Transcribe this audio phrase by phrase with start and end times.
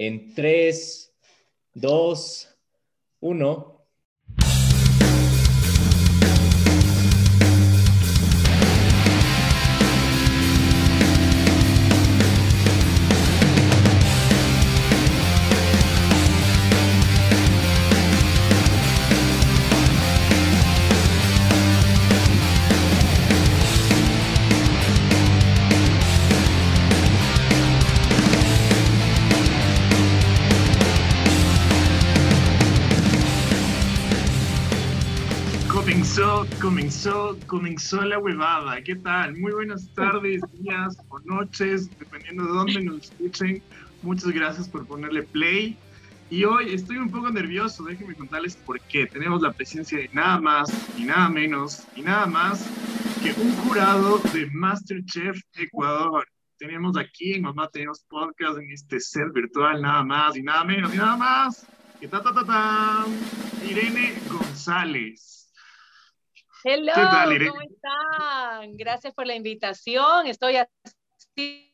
[0.00, 1.12] en 3,
[1.74, 2.48] 2,
[3.20, 3.77] 1.
[36.60, 38.80] Comenzó, comenzó la huevada.
[38.82, 39.36] ¿Qué tal?
[39.36, 43.62] Muy buenas tardes, días o noches, dependiendo de dónde nos escuchen.
[44.02, 45.76] Muchas gracias por ponerle play.
[46.30, 49.06] Y hoy estoy un poco nervioso, déjenme contarles por qué.
[49.06, 52.68] Tenemos la presencia de nada más, y nada menos, y nada más
[53.22, 56.26] que un jurado de Masterchef Ecuador.
[56.58, 60.94] Tenemos aquí en Mamá Tenemos Podcast en este set virtual, nada más y nada menos
[60.94, 61.66] y nada más
[62.00, 63.06] que ta, ta, ta, ta,
[63.68, 65.37] Irene González.
[66.64, 68.76] Hello, ¿cómo están?
[68.76, 70.26] Gracias por la invitación.
[70.26, 71.72] Estoy así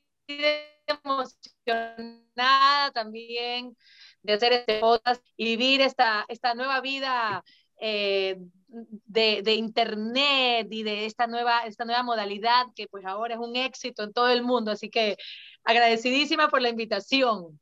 [0.86, 3.76] emocionada también
[4.22, 7.42] de hacer este podcast y vivir esta, esta nueva vida
[7.80, 8.36] eh,
[8.68, 13.56] de, de, internet y de esta nueva, esta nueva modalidad que pues ahora es un
[13.56, 14.70] éxito en todo el mundo.
[14.70, 15.16] Así que
[15.64, 17.58] agradecidísima por la invitación.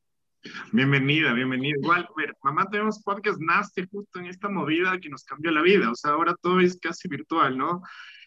[0.73, 1.77] Bienvenida, bienvenida.
[1.81, 5.91] Igual, ver, mamá, tenemos podcast nace justo en esta movida que nos cambió la vida.
[5.91, 7.83] O sea, ahora todo es casi virtual, ¿no?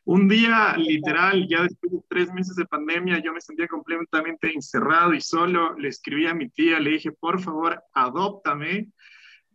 [0.06, 5.14] Un día, literal, ya después de tres meses de pandemia, yo me sentía completamente encerrado
[5.14, 5.76] y solo.
[5.78, 8.88] Le escribí a mi tía, le dije, por favor, adóptame.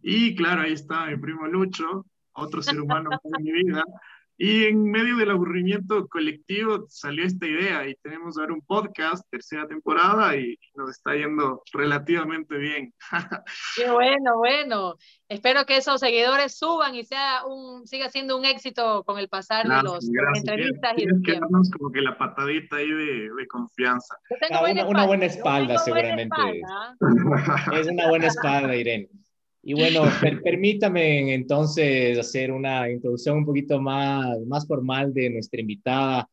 [0.02, 3.84] Y claro, ahí está mi primo Lucho, otro ser humano en mi vida.
[4.42, 9.68] Y en medio del aburrimiento colectivo salió esta idea y tenemos ahora un podcast, tercera
[9.68, 12.94] temporada, y nos está yendo relativamente bien.
[13.76, 14.94] Qué bueno, bueno.
[15.28, 19.68] Espero que esos seguidores suban y sea un, siga siendo un éxito con el pasar
[19.68, 20.94] de los entrevistas.
[20.96, 24.16] y que darnos como que la patadita ahí de, de confianza.
[24.52, 26.62] Ah, una, buena espalda, seguramente.
[27.74, 29.10] es una buena espalda, Irene.
[29.62, 30.02] Y bueno,
[30.42, 36.28] permítame entonces hacer una introducción un poquito más, más formal de nuestra invitada,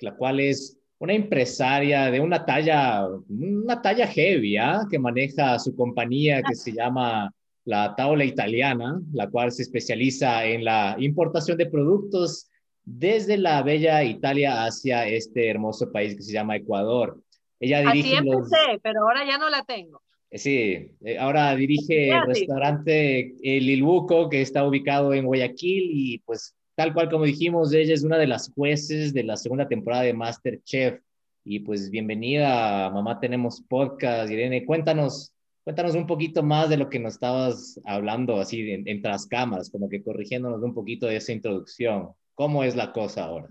[0.00, 4.82] la cual es una empresaria de una talla, una talla heavy, ¿ah?
[4.90, 7.32] que maneja su compañía que se llama
[7.64, 12.50] la Taula Italiana, la cual se especializa en la importación de productos
[12.84, 17.18] desde la bella Italia hacia este hermoso país que se llama Ecuador.
[17.60, 20.02] Ella dirige Así empecé, pero ahora ya no la tengo.
[20.30, 26.18] Eh, sí, eh, ahora dirige el restaurante El Ilbuco, que está ubicado en Guayaquil y
[26.18, 30.02] pues tal cual como dijimos, ella es una de las jueces de la segunda temporada
[30.02, 31.00] de Masterchef.
[31.44, 34.30] Y pues bienvenida, mamá, tenemos podcast.
[34.30, 39.02] Irene, cuéntanos, cuéntanos un poquito más de lo que nos estabas hablando así en, en
[39.02, 42.10] tras cámaras, como que corrigiéndonos un poquito de esa introducción.
[42.34, 43.48] ¿Cómo es la cosa ahora?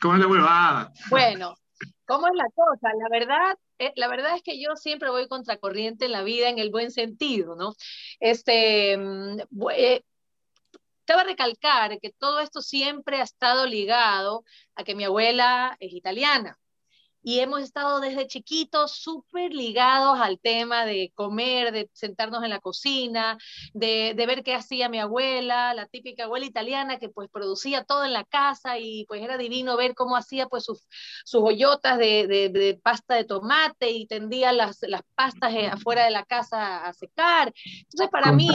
[0.00, 0.92] ¿Cómo es la huevada?
[1.10, 1.54] Bueno,
[2.06, 2.90] ¿cómo es la cosa?
[2.94, 6.58] La verdad, eh, la verdad es que yo siempre voy contracorriente en la vida en
[6.58, 7.74] el buen sentido, ¿no?
[8.20, 9.38] Este, mm,
[9.74, 10.02] eh,
[11.16, 14.44] a recalcar que todo esto siempre ha estado ligado
[14.74, 16.58] a que mi abuela es italiana
[17.28, 22.58] y hemos estado desde chiquitos súper ligados al tema de comer, de sentarnos en la
[22.58, 23.36] cocina,
[23.74, 28.06] de, de, ver qué hacía mi abuela, la típica abuela italiana que pues producía todo
[28.06, 30.88] en la casa y pues era divino ver cómo hacía pues sus,
[31.26, 36.06] sus hoyotas de, de, de pasta de tomate y tendía las, las pastas eh, afuera
[36.06, 37.52] de la casa a secar.
[37.76, 38.48] Entonces para mí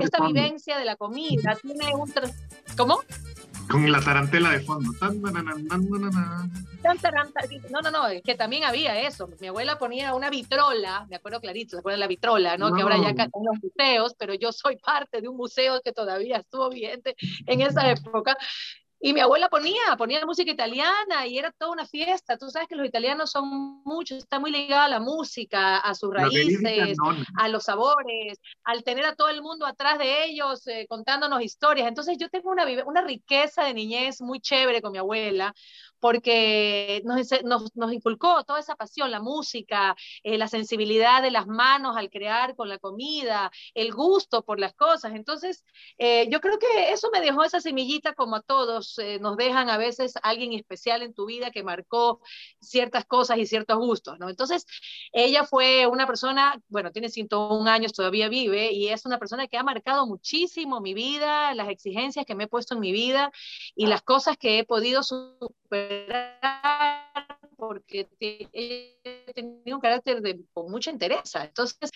[0.00, 2.08] esta vivencia de la comida tiene un...
[2.76, 3.00] ¿Cómo?
[3.70, 4.90] Con la tarantela de fondo.
[7.70, 9.28] No, no, no, es que también había eso.
[9.40, 12.74] Mi abuela ponía una vitrola, me acuerdo clarito, ¿se acuerdan la vitrola, ¿no?
[12.74, 16.38] Que ahora ya están los museos, pero yo soy parte de un museo que todavía
[16.38, 17.14] estuvo vigente
[17.46, 18.36] en esa época.
[19.02, 22.36] Y mi abuela ponía, ponía música italiana y era toda una fiesta.
[22.36, 26.12] Tú sabes que los italianos son muchos, está muy ligado a la música, a sus
[26.12, 26.98] raíces,
[27.38, 31.88] a los sabores, al tener a todo el mundo atrás de ellos eh, contándonos historias.
[31.88, 35.54] Entonces yo tengo una, una riqueza de niñez muy chévere con mi abuela,
[36.00, 41.46] porque nos, nos, nos, inculcó toda esa pasión, la música, eh, la sensibilidad de las
[41.46, 45.12] manos al crear con la comida, el gusto por las cosas.
[45.14, 45.64] Entonces,
[45.98, 49.68] eh, yo creo que eso me dejó esa semillita como a todos, eh, nos dejan
[49.70, 52.20] a veces alguien especial en tu vida que marcó
[52.60, 54.28] ciertas cosas y ciertos gustos, ¿no?
[54.28, 54.66] Entonces,
[55.12, 59.58] ella fue una persona, bueno, tiene 101 años, todavía vive, y es una persona que
[59.58, 63.32] ha marcado muchísimo mi vida, las exigencias que me he puesto en mi vida
[63.74, 65.02] y las cosas que he podido
[65.70, 67.20] superar
[67.56, 68.08] porque
[69.34, 71.34] tenía un carácter de, con mucha interés.
[71.34, 71.90] Entonces,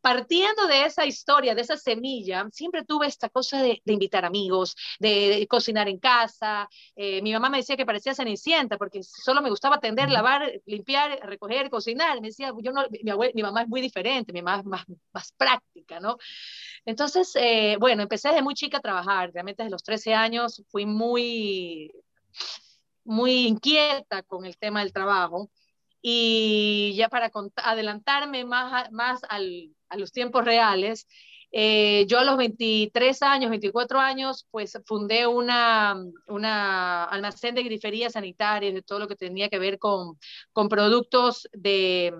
[0.00, 5.46] partiendo de esa historia, de esa semilla, siempre tuve esta cosa de, invitar amigos, de,
[5.48, 6.68] cocinar en casa.
[6.94, 11.18] Eh, mi mamá me decía que parecía cenicienta porque solo me gustaba atender, lavar, limpiar,
[11.22, 12.20] recoger, cocinar.
[12.20, 15.98] Me decía, yo no, mi, mamá es muy diferente, mi mamá es más, más práctica,
[15.98, 16.18] ¿no?
[16.84, 20.86] Entonces, eh, bueno, empecé desde muy chica a trabajar, realmente desde los 13 años fui
[20.86, 21.90] muy,
[23.06, 25.50] muy inquieta con el tema del trabajo.
[26.02, 31.06] Y ya para adelantarme más, más al, a los tiempos reales,
[31.52, 38.12] eh, yo a los 23 años, 24 años, pues fundé una, una almacén de griferías
[38.12, 40.18] sanitarias, de todo lo que tenía que ver con,
[40.52, 42.12] con productos de,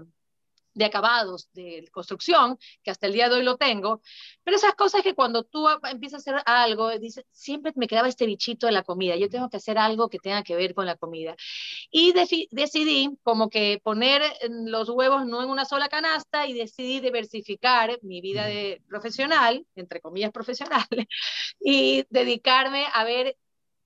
[0.76, 4.02] de acabados de construcción, que hasta el día de hoy lo tengo,
[4.44, 8.26] pero esas cosas que cuando tú empiezas a hacer algo, dices, siempre me quedaba este
[8.26, 10.96] bichito de la comida, yo tengo que hacer algo que tenga que ver con la
[10.96, 11.34] comida.
[11.90, 17.99] Y decidí como que poner los huevos no en una sola canasta y decidí diversificar
[18.02, 20.87] mi vida de profesional, entre comillas profesional,
[21.61, 23.37] y dedicarme a ver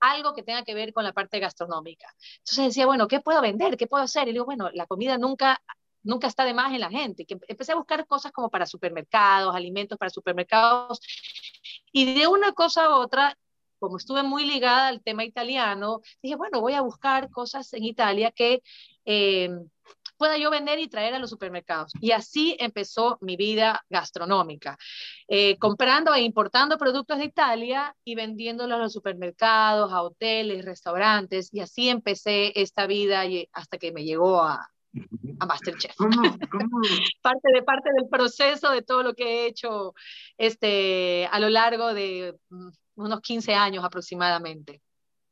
[0.01, 2.13] algo que tenga que ver con la parte gastronómica.
[2.39, 3.77] Entonces decía, bueno, ¿qué puedo vender?
[3.77, 4.27] ¿Qué puedo hacer?
[4.27, 5.61] Y digo, bueno, la comida nunca
[6.03, 9.55] nunca está de más en la gente, que empecé a buscar cosas como para supermercados,
[9.55, 10.99] alimentos para supermercados,
[11.91, 13.37] y de una cosa a otra,
[13.79, 18.31] como estuve muy ligada al tema italiano, dije, bueno, voy a buscar cosas en Italia
[18.31, 18.61] que
[19.05, 19.49] eh,
[20.17, 21.93] pueda yo vender y traer a los supermercados.
[21.99, 24.77] Y así empezó mi vida gastronómica,
[25.27, 31.49] eh, comprando e importando productos de Italia y vendiéndolos a los supermercados, a hoteles, restaurantes,
[31.51, 34.69] y así empecé esta vida hasta que me llegó a,
[35.39, 35.95] a Masterchef.
[37.21, 39.93] parte de parte del proceso de todo lo que he hecho
[40.37, 44.81] este, a lo largo de mm, unos 15 años aproximadamente.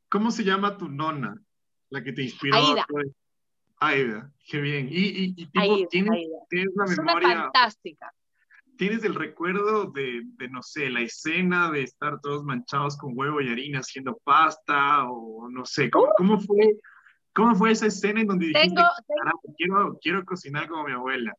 [0.09, 1.35] ¿Cómo se llama tu nona?
[1.89, 2.55] La que te inspiró.
[2.55, 2.85] Aida.
[3.81, 4.87] Aida, qué bien.
[4.91, 6.27] Y, y, ¿tienes,
[6.75, 7.43] la memoria.
[7.43, 8.11] fantástica.
[8.77, 13.41] ¿Tienes el recuerdo de, de, no sé, la escena de estar todos manchados con huevo
[13.41, 15.09] y harina haciendo pasta?
[15.09, 16.77] O no sé, ¿cómo, cómo fue?
[17.39, 18.81] ¿Cómo fue esa escena en donde dijiste,
[19.55, 21.33] Quiero, quiero cocinar como mi abuela?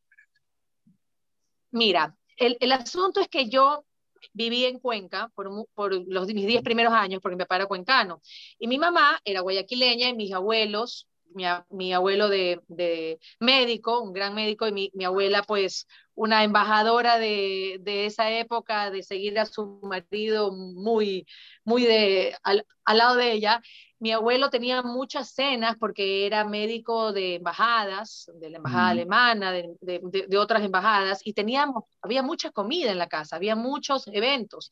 [1.72, 3.84] Mira, el, el asunto es que yo
[4.32, 8.22] viví en Cuenca por, por los, mis 10 primeros años, porque mi papá era cuencano.
[8.58, 14.12] Y mi mamá era guayaquileña y mis abuelos, mi, mi abuelo de, de, médico, un
[14.12, 19.38] gran médico, y mi, mi abuela, pues, una embajadora de, de, esa época, de seguir
[19.38, 21.26] a su marido muy,
[21.64, 23.62] muy de, al, al lado de ella.
[23.98, 29.76] Mi abuelo tenía muchas cenas porque era médico de embajadas, de la embajada alemana, de,
[29.80, 34.70] de, otras embajadas, y teníamos, había mucha comida en la casa, había muchos eventos.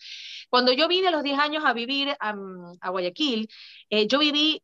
[0.50, 2.34] Cuando yo vine a los 10 años a vivir a,
[2.80, 3.48] a Guayaquil,
[3.90, 4.62] eh, yo viví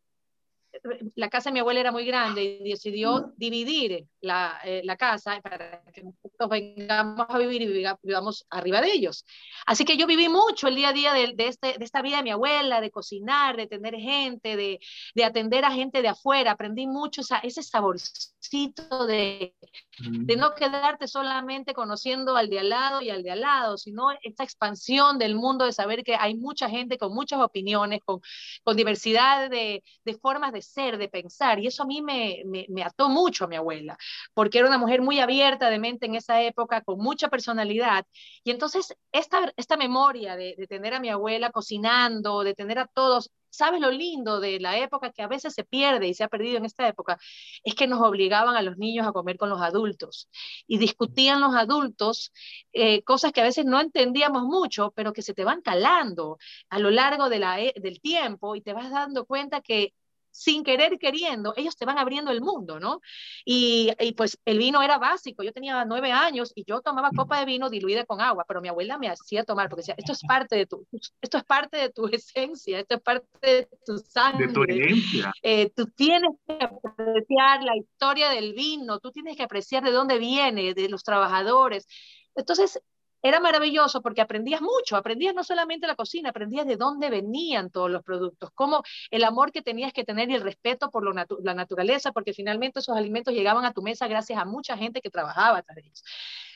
[1.14, 5.40] la casa de mi abuela era muy grande y decidió dividir la, eh, la casa
[5.40, 9.24] para que nosotros vengamos a vivir y vivamos arriba de ellos.
[9.66, 12.18] Así que yo viví mucho el día a día de, de, este, de esta vida
[12.18, 14.80] de mi abuela, de cocinar, de tener gente, de,
[15.14, 16.52] de atender a gente de afuera.
[16.52, 19.54] Aprendí mucho esa, ese saborcito de,
[19.98, 24.08] de no quedarte solamente conociendo al de al lado y al de al lado, sino
[24.22, 28.20] esta expansión del mundo de saber que hay mucha gente con muchas opiniones, con,
[28.62, 32.82] con diversidad de, de formas de ser, de pensar, y eso a mí me, me,
[32.82, 33.96] ató mucho a mi abuela,
[34.34, 38.06] porque era una mujer muy abierta de mente en esa época, con mucha personalidad,
[38.44, 42.86] y entonces esta, esta memoria de, de tener a mi abuela cocinando, de tener a
[42.86, 46.28] todos, ¿sabes lo lindo de la época que a veces se pierde y se ha
[46.28, 47.18] perdido en esta época?
[47.62, 50.28] Es que nos obligaban a los niños a comer con los adultos
[50.66, 52.32] y discutían los adultos
[52.72, 56.78] eh, cosas que a veces no entendíamos mucho, pero que se te van calando a
[56.78, 59.94] lo largo de la, del tiempo y te vas dando cuenta que
[60.34, 63.00] sin querer queriendo, ellos te van abriendo el mundo, ¿no?
[63.44, 67.44] Y, pues el vino era básico, yo tenía nueve años y yo tomaba copa de
[67.44, 70.56] vino diluida con agua, pero mi abuela me hacía tomar porque decía, esto es parte
[70.56, 70.84] de tu,
[71.20, 74.48] esto es parte de tu esencia, esto es parte de tu sangre.
[74.48, 75.32] De tu herencia.
[75.40, 80.18] Eh, tú tienes que apreciar la historia del vino, tú tienes que apreciar de dónde
[80.18, 81.86] viene, de los trabajadores.
[82.34, 82.80] Entonces,
[83.24, 87.90] era maravilloso porque aprendías mucho, aprendías no solamente la cocina, aprendías de dónde venían todos
[87.90, 91.02] los productos, cómo el amor que tenías que tener y el respeto por
[91.42, 95.08] la naturaleza, porque finalmente esos alimentos llegaban a tu mesa gracias a mucha gente que
[95.08, 96.04] trabajaba tras ellos.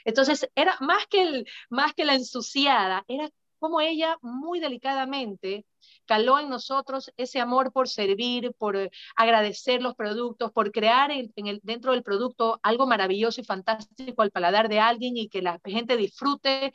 [0.05, 5.65] Entonces, era más que, el, más que la ensuciada, era como ella muy delicadamente
[6.09, 11.31] caló en nosotros ese amor por servir, por eh, agradecer los productos, por crear en,
[11.37, 15.61] el, dentro del producto algo maravilloso y fantástico al paladar de alguien y que la
[15.63, 16.73] gente disfrute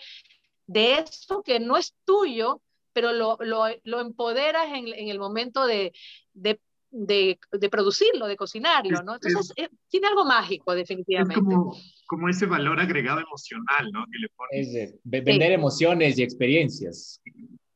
[0.67, 2.61] de eso que no es tuyo,
[2.93, 5.93] pero lo, lo, lo empoderas en, en, el momento de,
[6.33, 6.61] de
[6.95, 9.15] de, de, producirlo, de cocinarlo, ¿no?
[9.15, 11.39] Entonces, eh, tiene algo mágico, definitivamente.
[11.39, 11.75] Es como,
[12.05, 14.05] como, ese valor agregado emocional, ¿no?
[14.05, 17.19] Que le Es vender emociones y experiencias.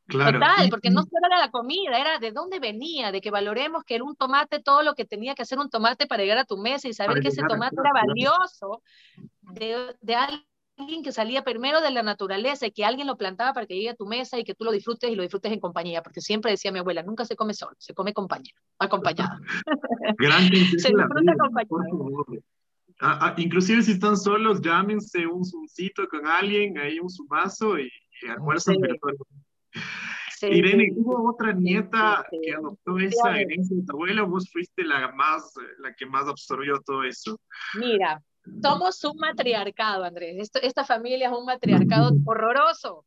[0.07, 0.39] Claro.
[0.39, 3.95] Total, porque no solo era la comida, era de dónde venía, de que valoremos que
[3.95, 6.57] era un tomate todo lo que tenía que hacer un tomate para llegar a tu
[6.57, 8.81] mesa y saber que ese tomate era valioso
[9.41, 13.67] de, de alguien que salía primero de la naturaleza y que alguien lo plantaba para
[13.67, 16.01] que llegue a tu mesa y que tú lo disfrutes y lo disfrutes en compañía,
[16.01, 19.41] porque siempre decía mi abuela, nunca se come solo, se come compañía, acompañada.
[20.77, 22.25] se disfruta acompañado.
[22.99, 27.91] Ah, ah, inclusive si están solos, llámense un zuncito con alguien, ahí un zumazo y,
[28.23, 28.77] y almuerzan
[30.41, 35.11] Irene, ¿hubo otra nieta que adoptó esa herencia de tu abuela o vos fuiste la,
[35.13, 37.39] más, la que más absorbió todo eso?
[37.79, 38.21] Mira,
[38.61, 40.49] somos un matriarcado, Andrés.
[40.61, 43.03] esta familia es un matriarcado horroroso.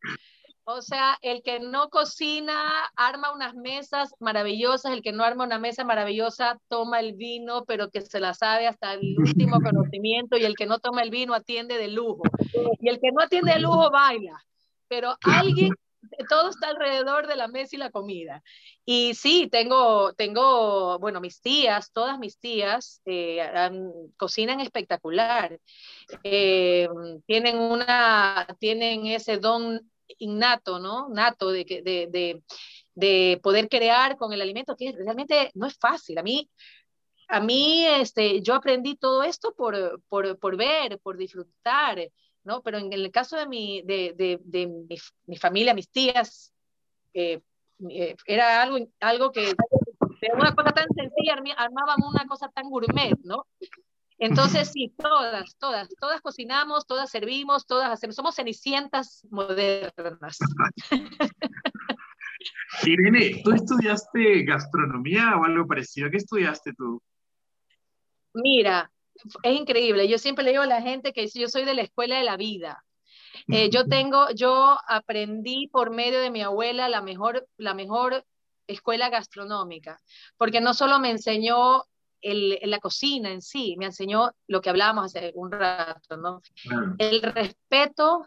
[0.64, 2.62] O sea, el que no cocina
[2.94, 7.90] arma unas mesas maravillosas, el que no arma una mesa maravillosa toma el vino, pero
[7.90, 11.34] que se la sabe hasta el último conocimiento, y el que no toma el vino
[11.34, 12.22] atiende de lujo.
[12.80, 14.44] Y el que no atiende de lujo baila.
[14.88, 15.70] Pero alguien
[16.28, 18.42] todo está alrededor de la mesa y la comida.
[18.84, 23.42] Y sí, tengo, tengo bueno, mis tías, todas mis tías eh,
[24.16, 25.58] cocinan espectacular.
[26.24, 26.88] Eh,
[27.26, 29.80] tienen, una, tienen ese don
[30.18, 31.08] innato, ¿no?
[31.08, 32.42] Nato de, de, de,
[32.94, 36.18] de poder crear con el alimento, que realmente no es fácil.
[36.18, 36.50] A mí,
[37.28, 41.98] a mí este, yo aprendí todo esto por, por, por ver, por disfrutar.
[42.44, 42.62] ¿No?
[42.62, 46.52] Pero en el caso de mi, de, de, de mi, mi, familia, mis tías,
[47.14, 47.40] eh,
[47.88, 49.54] eh, era algo, algo que
[50.20, 53.46] de una cosa tan sencilla armaban una cosa tan gourmet, ¿no?
[54.18, 60.38] Entonces, sí, todas, todas, todas cocinamos, todas servimos, todas hacemos, somos cenicientas modernas.
[62.84, 66.10] Irene, ¿tú estudiaste gastronomía o algo parecido?
[66.10, 67.00] ¿Qué estudiaste tú?
[68.34, 68.90] Mira,
[69.42, 70.08] es increíble.
[70.08, 72.36] Yo siempre le digo a la gente que yo soy de la escuela de la
[72.36, 72.84] vida.
[73.48, 78.24] Eh, yo tengo, yo aprendí por medio de mi abuela la mejor, la mejor
[78.66, 80.00] escuela gastronómica,
[80.36, 81.84] porque no solo me enseñó
[82.20, 86.42] el, la cocina en sí, me enseñó lo que hablábamos hace un rato, ¿no?
[86.98, 88.26] El respeto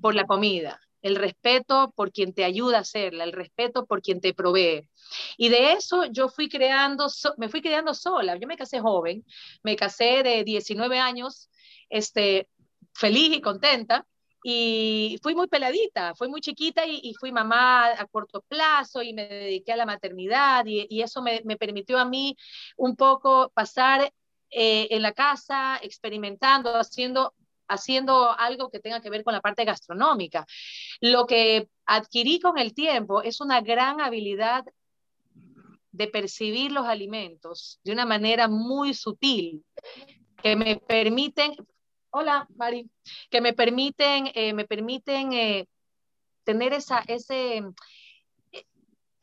[0.00, 4.20] por la comida, el respeto por quien te ayuda a hacerla, el respeto por quien
[4.20, 4.88] te provee.
[5.36, 8.36] Y de eso yo fui creando, me fui creando sola.
[8.36, 9.24] Yo me casé joven,
[9.62, 11.48] me casé de 19 años,
[11.88, 12.48] este,
[12.92, 14.04] feliz y contenta.
[14.42, 19.26] Y fui muy peladita, fui muy chiquita y, fui mamá a corto plazo y me
[19.26, 22.36] dediqué a la maternidad y, eso me, permitió a mí
[22.76, 24.12] un poco pasar
[24.50, 27.34] eh, en la casa, experimentando, haciendo
[27.68, 30.46] haciendo algo que tenga que ver con la parte gastronómica.
[31.00, 34.64] Lo que adquirí con el tiempo es una gran habilidad
[35.96, 39.64] de percibir los alimentos de una manera muy sutil,
[40.42, 41.54] que me permiten,
[42.10, 42.90] hola Mari,
[43.30, 45.66] que me permiten, eh, me permiten eh,
[46.44, 47.62] tener esa, ese,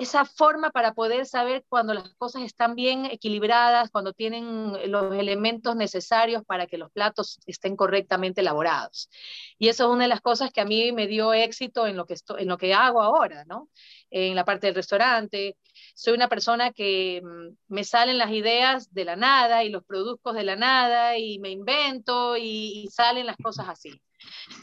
[0.04, 5.76] esa forma para poder saber cuando las cosas están bien equilibradas, cuando tienen los elementos
[5.76, 9.10] necesarios para que los platos estén correctamente elaborados.
[9.58, 12.06] Y eso es una de las cosas que a mí me dio éxito en lo
[12.06, 13.70] que, estoy, en lo que hago ahora, ¿no?
[14.12, 15.58] En la parte del restaurante.
[15.96, 20.36] Soy una persona que mm, me salen las ideas de la nada y los productos
[20.36, 24.02] de la nada y me invento y, y salen las cosas así.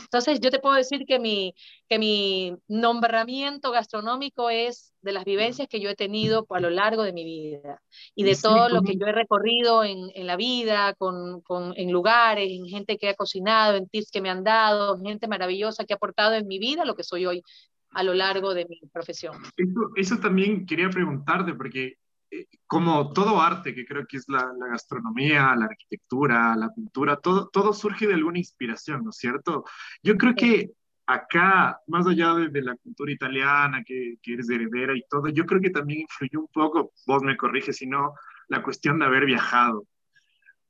[0.02, 1.54] Entonces, yo te puedo decir que mi,
[1.88, 7.02] que mi nombramiento gastronómico es de las vivencias que yo he tenido a lo largo
[7.02, 7.80] de mi vida
[8.14, 11.92] y de todo lo que yo he recorrido en, en la vida, con, con, en
[11.92, 15.92] lugares, en gente que ha cocinado, en tips que me han dado, gente maravillosa que
[15.92, 17.42] ha aportado en mi vida lo que soy hoy
[17.92, 19.36] a lo largo de mi profesión.
[19.56, 21.94] Eso, eso también quería preguntarte, porque
[22.66, 27.72] como todo arte, que creo que es la, gastronomía, la arquitectura, la pintura, todo, todo
[27.72, 29.64] surge de alguna inspiración, ¿no es cierto?
[30.02, 30.70] Yo creo que
[31.06, 35.60] acá, más allá de, la cultura italiana, que, que, eres heredera y todo, yo creo
[35.60, 38.14] que también influyó un poco, vos me corriges si no,
[38.48, 39.86] la cuestión de haber viajado.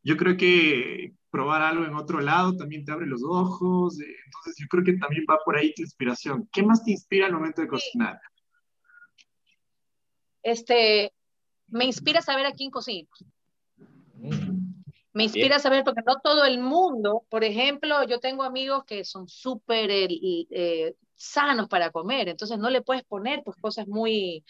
[0.02, 4.56] Yo creo que probar algo en otro lado también te abre los ojos, eh, entonces
[4.58, 6.48] yo creo que también va por ahí tu inspiración.
[6.52, 8.18] ¿Qué más te inspira al momento de cocinar?
[10.42, 11.12] Este,
[11.70, 13.08] me inspira saber a quién cocino.
[15.12, 19.28] Me inspira saber, porque no todo el mundo, por ejemplo, yo tengo amigos que son
[19.28, 24.44] súper eh, sanos para comer, entonces no le puedes poner pues, cosas muy,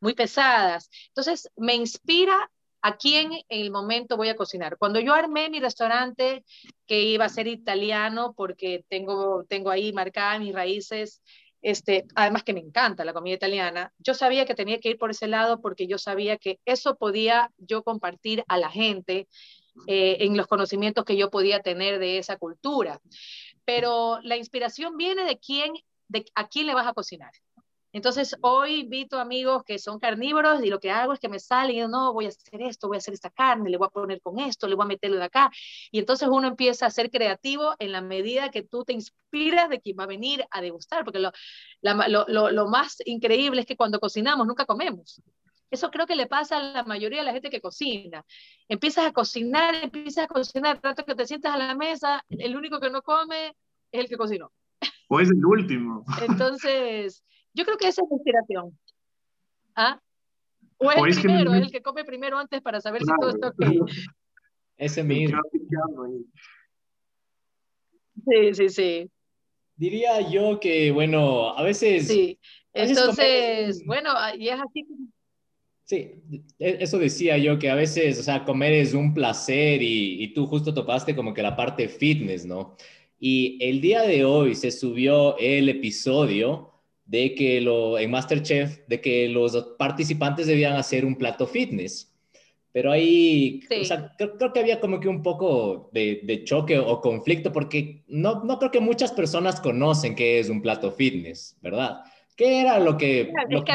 [0.00, 0.90] muy pesadas.
[1.08, 2.50] Entonces, me inspira
[2.82, 4.78] a quién en el momento voy a cocinar.
[4.78, 6.44] Cuando yo armé mi restaurante,
[6.86, 11.22] que iba a ser italiano, porque tengo, tengo ahí marcadas mis raíces
[11.62, 15.10] este, además que me encanta la comida italiana, yo sabía que tenía que ir por
[15.10, 19.28] ese lado porque yo sabía que eso podía yo compartir a la gente
[19.86, 23.00] eh, en los conocimientos que yo podía tener de esa cultura.
[23.64, 25.72] Pero la inspiración viene de quién,
[26.08, 27.32] de a quién le vas a cocinar.
[27.92, 31.76] Entonces, hoy invito amigos que son carnívoros y lo que hago es que me salen
[31.76, 34.20] y no, voy a hacer esto, voy a hacer esta carne, le voy a poner
[34.20, 35.50] con esto, le voy a meterlo de acá.
[35.90, 39.80] Y entonces uno empieza a ser creativo en la medida que tú te inspiras de
[39.80, 41.32] quien va a venir a degustar, porque lo,
[41.82, 45.20] lo, lo, lo más increíble es que cuando cocinamos nunca comemos.
[45.70, 48.24] Eso creo que le pasa a la mayoría de la gente que cocina.
[48.68, 52.80] Empiezas a cocinar, empiezas a cocinar, trato que te sientas a la mesa, el único
[52.80, 53.54] que no come
[53.92, 54.52] es el que cocinó.
[55.08, 56.04] O es el último.
[56.28, 58.78] Entonces, yo creo que esa es la inspiración.
[59.74, 60.00] ¿Ah?
[60.78, 63.90] O es el primero, el que come primero antes para saber si todo está ok.
[64.76, 65.38] Ese mismo.
[68.26, 69.10] Sí, sí, sí.
[69.76, 72.08] Diría yo que, bueno, a veces...
[72.08, 72.38] Sí,
[72.72, 74.86] entonces, bueno, y es así.
[75.84, 76.22] Sí,
[76.58, 80.32] e, eso decía yo, que a veces, o sea, comer es un placer y, y
[80.32, 82.76] tú justo topaste como que la parte fitness, ¿no?
[83.18, 86.70] Y el día de hoy se subió el episodio
[87.10, 92.14] de que lo, en Masterchef, de que los participantes debían hacer un plato fitness.
[92.70, 97.00] Pero ahí, o sea, creo, que había como que un poco de, de, choque o
[97.00, 101.98] conflicto, porque no, no creo que muchas personas conocen qué es un plato fitness, ¿verdad?
[102.36, 103.72] ¿Qué era lo que, lo que,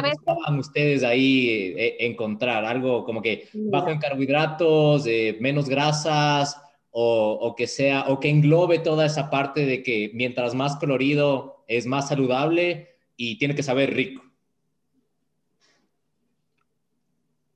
[0.57, 2.63] ustedes ahí eh, encontrar?
[2.63, 6.57] Algo como que bajo en carbohidratos, eh, menos grasas,
[6.89, 11.65] o, o, que sea, o que englobe toda esa parte de que mientras más colorido
[11.67, 14.24] es más saludable, y tiene que saber rico.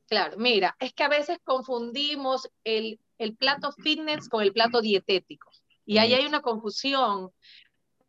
[0.07, 5.51] Claro, mira, es que a veces confundimos el, el plato fitness con el plato dietético.
[5.85, 7.31] Y ahí hay una confusión,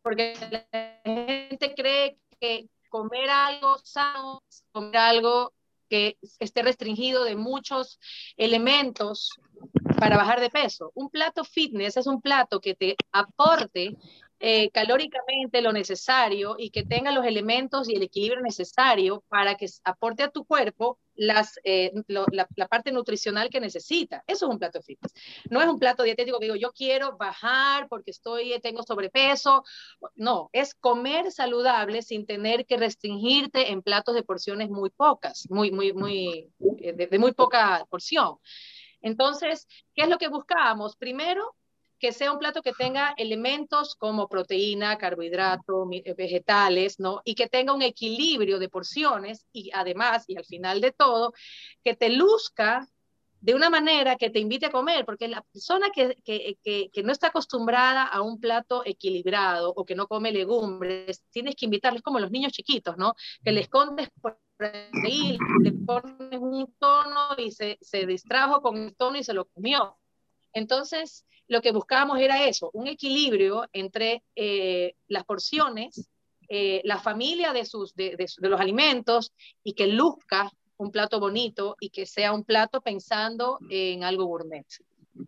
[0.01, 5.53] porque la gente cree que comer algo sano, comer algo
[5.89, 7.99] que esté restringido de muchos
[8.37, 9.29] elementos
[9.99, 10.91] para bajar de peso.
[10.95, 13.95] Un plato fitness es un plato que te aporte
[14.43, 19.67] eh, calóricamente lo necesario y que tenga los elementos y el equilibrio necesario para que
[19.83, 24.23] aporte a tu cuerpo las, eh, la, parte nutricional que necesita.
[24.25, 25.13] Eso es un plato fitness.
[25.51, 29.63] No es un plato dietético que digo, yo quiero bajar porque estoy, tengo sobrepeso.
[30.15, 35.69] No, es comer saludable sin tener que restringirte en platos de porciones muy pocas, muy,
[35.69, 38.37] muy, muy, eh, de, de muy poca porción.
[39.01, 40.95] Entonces, ¿qué es lo que buscamos?
[40.95, 41.55] Primero,
[42.01, 47.21] que sea un plato que tenga elementos como proteína, carbohidrato, eh, vegetales, ¿no?
[47.23, 51.33] Y que tenga un equilibrio de porciones y además, y al final de todo,
[51.83, 52.87] que te luzca
[53.39, 57.11] de una manera que te invite a comer, porque la persona que, que, que, no
[57.11, 62.19] está acostumbrada a un plato equilibrado o que no come legumbres, tienes que invitarles como
[62.19, 63.13] los niños chiquitos, ¿no?
[63.43, 68.95] Que les contes por ahí, le pones un tono y se, se distrajo con el
[68.95, 70.00] tono y se lo comió.
[70.53, 76.09] Entonces, lo que buscábamos era eso, un equilibrio entre eh, las porciones,
[76.47, 79.33] eh, la familia de, sus, de, los alimentos
[79.63, 84.65] y que luzca un plato bonito y que sea un plato pensando en algo gourmet.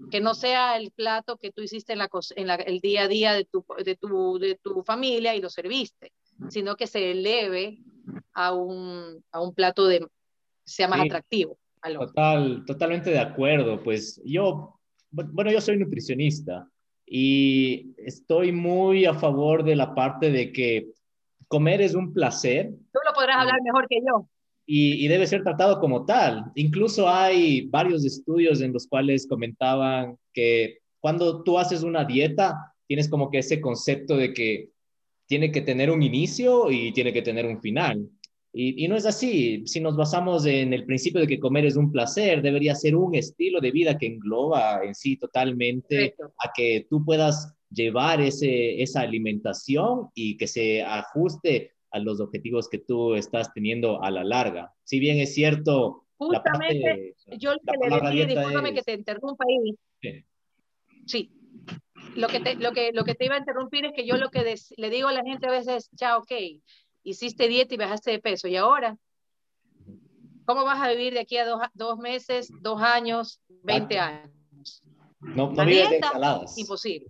[0.10, 3.34] Que no sea el plato que tú hiciste en, la, en el día a día
[3.34, 6.14] de tu, de, tu, de tu familia y lo serviste,
[6.50, 7.80] sino que se eleve
[8.34, 10.08] a un, a un plato de
[10.66, 11.58] sea más atractivo.
[11.82, 13.84] Total, totalmente de acuerdo.
[13.84, 14.80] Pues yo
[15.14, 16.68] bueno, yo soy nutricionista
[17.06, 20.88] y estoy muy a favor de la parte de que
[21.48, 22.72] comer es un placer.
[22.92, 24.28] Tú lo podrás hablar mejor que yo.
[24.66, 26.46] Y, debe ser tratado como tal.
[26.56, 33.10] Incluso hay varios estudios en los cuales comentaban que cuando tú haces una dieta, tienes
[33.10, 34.70] como que ese concepto de que
[35.28, 38.08] tiene que tener un inicio y tiene que tener un final.
[38.56, 39.64] Y, no es así.
[39.66, 43.16] Si nos basamos en el principio de que comer es un placer, debería ser un
[43.16, 49.02] estilo de vida que engloba en sí totalmente a que tú puedas llevar ese, esa
[49.02, 54.72] alimentación y que se ajuste a los objetivos que tú estás teniendo a la larga.
[54.84, 56.06] Si bien es cierto...
[56.18, 59.76] Justamente, yo le decía, discúlpame que te interrumpa ahí.
[60.00, 60.26] Sí.
[61.08, 61.32] sí.
[62.16, 64.30] Lo que, te, lo, que, lo que te iba a interrumpir es que yo lo
[64.30, 66.32] que le digo a la gente a veces, ya, ok,
[67.04, 68.98] hiciste dieta y bajaste de peso, ¿y ahora?
[70.46, 74.84] ¿Cómo vas a vivir de aquí a dos, meses, dos años, 20 años?
[75.22, 76.58] No, no vives de ensaladas.
[76.58, 77.08] Imposible.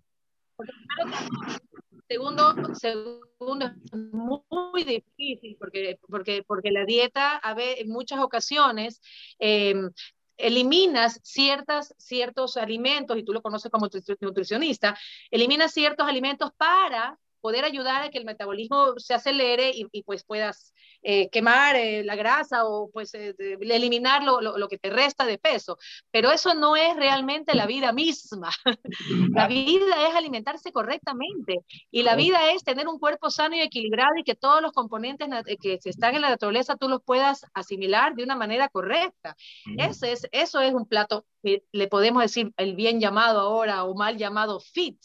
[2.08, 9.02] segundo, segundo, es muy difícil porque, porque, porque la dieta, a ver, en muchas ocasiones,
[9.40, 9.90] em,
[10.38, 13.90] eliminas ciertas, ciertos alimentos, y tú lo conoces como
[14.22, 14.98] nutricionista,
[15.32, 20.74] eliminas ciertos alimentos para poder ayudar a que el metabolismo se acelere y, pues puedas
[21.02, 25.38] eh, quemar eh, la grasa o pues eh, eliminar lo, lo, que te resta de
[25.38, 25.78] peso.
[26.10, 28.50] Pero eso no es realmente la vida misma.
[29.36, 31.60] la vida es alimentarse correctamente
[31.92, 35.28] y la vida es tener un cuerpo sano y equilibrado y que todos los componentes
[35.62, 39.36] que están en la naturaleza tú los puedas asimilar de una manera correcta.
[39.78, 43.96] Ese es, eso es un plato que le podemos decir el bien llamado ahora o
[43.96, 44.98] mal llamado fit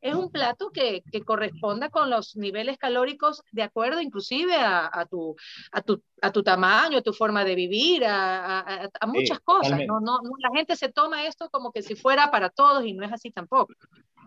[0.00, 5.06] es un plato que, que, corresponda con los niveles calóricos de acuerdo inclusive a, a,
[5.06, 5.36] tu,
[5.72, 9.80] a, tu, a tu tamaño, a tu forma de vivir, a, a muchas cosas.
[9.86, 13.04] No, no, la gente se toma esto como que si fuera para todos y no
[13.04, 13.72] es así tampoco.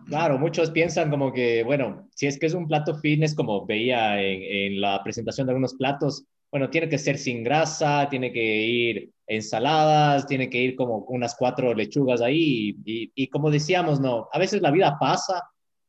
[0.06, 4.20] Claro, muchos piensan como que, bueno, si es que es un plato fitness, como veía
[4.20, 4.42] en,
[4.74, 9.10] en la presentación de algunos platos, bueno, tiene que ser sin grasa, tiene que ir
[9.26, 14.38] ensaladas, tiene que ir como unas cuatro lechugas ahí y, y, como decíamos, no, a
[14.38, 15.42] veces la vida pasa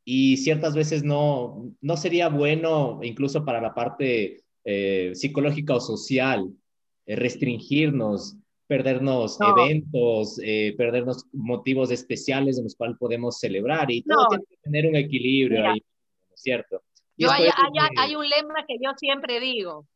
[0.05, 6.53] y ciertas veces no, no sería bueno, incluso para la parte eh, psicológica o social,
[7.07, 8.37] eh, restringirnos,
[8.67, 14.57] perdernos eventos, eh, perdernos motivos especiales en los cuales podemos celebrar y todo tiene que
[14.57, 15.83] tener un equilibrio ahí,
[16.35, 16.83] ¿cierto?
[17.17, 19.87] Yo hay, hay, hay, un lema que yo siempre digo,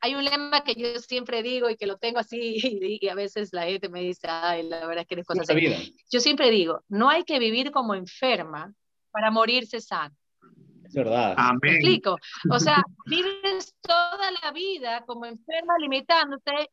[0.00, 2.56] hay un lema que yo siempre digo y que lo tengo así
[3.00, 5.96] y, a veces la gente me dice, ay, la verdad es que eres cosas así.
[6.10, 8.72] Yo siempre digo, no hay que vivir como enferma,
[9.16, 10.14] para morirse sano.
[10.84, 11.34] Es verdad.
[11.38, 11.58] Amén.
[11.62, 12.18] ¿Me explico?
[12.50, 16.70] O sea, vives toda la vida como enferma limitándote.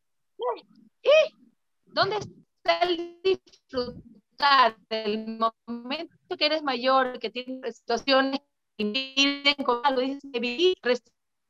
[1.02, 1.34] ¿Y
[1.86, 8.42] dónde está el disfrutar del momento que eres mayor, que tienes situaciones
[8.78, 10.76] que impiden con algo, dices que vivir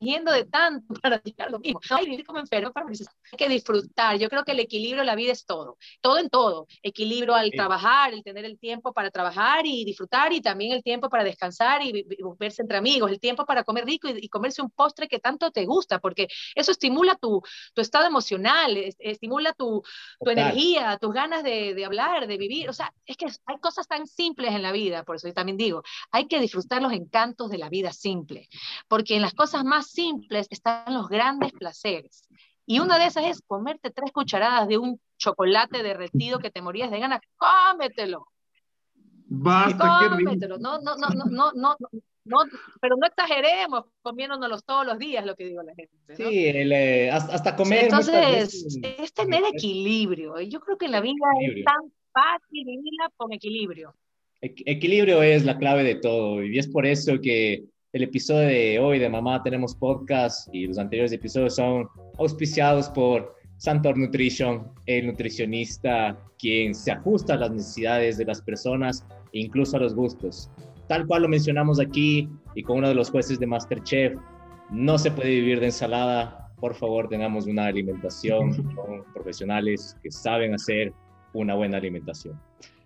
[0.03, 1.79] de tanto para llegar a lo mismo.
[1.89, 4.17] No hay vivir como enfermo para Hay que disfrutar.
[4.17, 5.77] Yo creo que el equilibrio en la vida es todo.
[6.01, 6.67] Todo en todo.
[6.81, 11.09] Equilibrio al trabajar, el tener el tiempo para trabajar y disfrutar y también el tiempo
[11.09, 12.05] para descansar y,
[12.39, 15.65] verse entre amigos, el tiempo para comer rico y, comerse un postre que tanto te
[15.65, 17.41] gusta, porque eso estimula tu,
[17.73, 19.83] tu estado emocional, estimula tu,
[20.19, 22.69] tu energía, tus ganas de, de hablar, de vivir.
[22.69, 25.57] O sea, es que hay cosas tan simples en la vida, por eso yo también
[25.57, 28.49] digo, hay que disfrutar los encantos de la vida simple,
[28.87, 32.27] porque en las cosas más simples están los grandes placeres.
[32.65, 36.91] Y una de esas es comerte tres cucharadas de un chocolate derretido que te morías
[36.91, 37.21] de ganas.
[37.37, 38.27] ¡Cómetelo!
[39.25, 40.57] Basta, Cómetelo.
[40.57, 41.75] No, no, no, no, no, no,
[42.25, 42.37] no,
[42.79, 46.15] pero no exageremos comiéndonos todos los días, lo que digo la gente.
[46.15, 47.85] Sí, eh, hasta, comer.
[47.85, 50.39] Entonces, es tener equilibrio.
[50.39, 53.93] Y yo creo que la vida es tan fácil vivirla con equilibrio.
[54.41, 56.43] Equilibrio es la clave de todo.
[56.43, 60.79] Y es por eso que el episodio de hoy de Mamá Tenemos Podcast y los
[60.79, 68.17] anteriores episodios son auspiciados por Santor Nutrition, el nutricionista quien se ajusta a las necesidades
[68.17, 70.49] de las personas e incluso a los gustos.
[70.87, 74.15] Tal cual lo mencionamos aquí y con uno de los jueces de Masterchef,
[74.71, 76.51] no se puede vivir de ensalada.
[76.59, 80.91] Por favor, tengamos una alimentación con profesionales que saben hacer
[81.33, 82.41] una buena alimentación.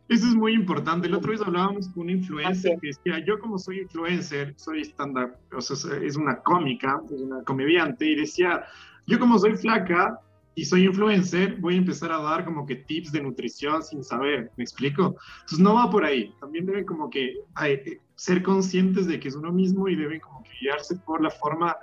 [0.09, 1.07] Eso es muy importante.
[1.07, 5.37] El otro día hablábamos con un influencer que decía, yo como soy influencer, soy estándar,
[5.53, 8.63] o sea, es una cómica, es una comediante, y decía,
[9.05, 10.19] yo como soy flaca
[10.55, 14.49] y soy influencer, voy a empezar a dar como que tips de nutrición sin saber,
[14.55, 15.15] ¿me explico?
[15.41, 16.33] Entonces no va por ahí.
[16.39, 20.41] También deben como que eh, ser conscientes de que es uno mismo y deben como
[20.43, 21.77] que guiarse por la forma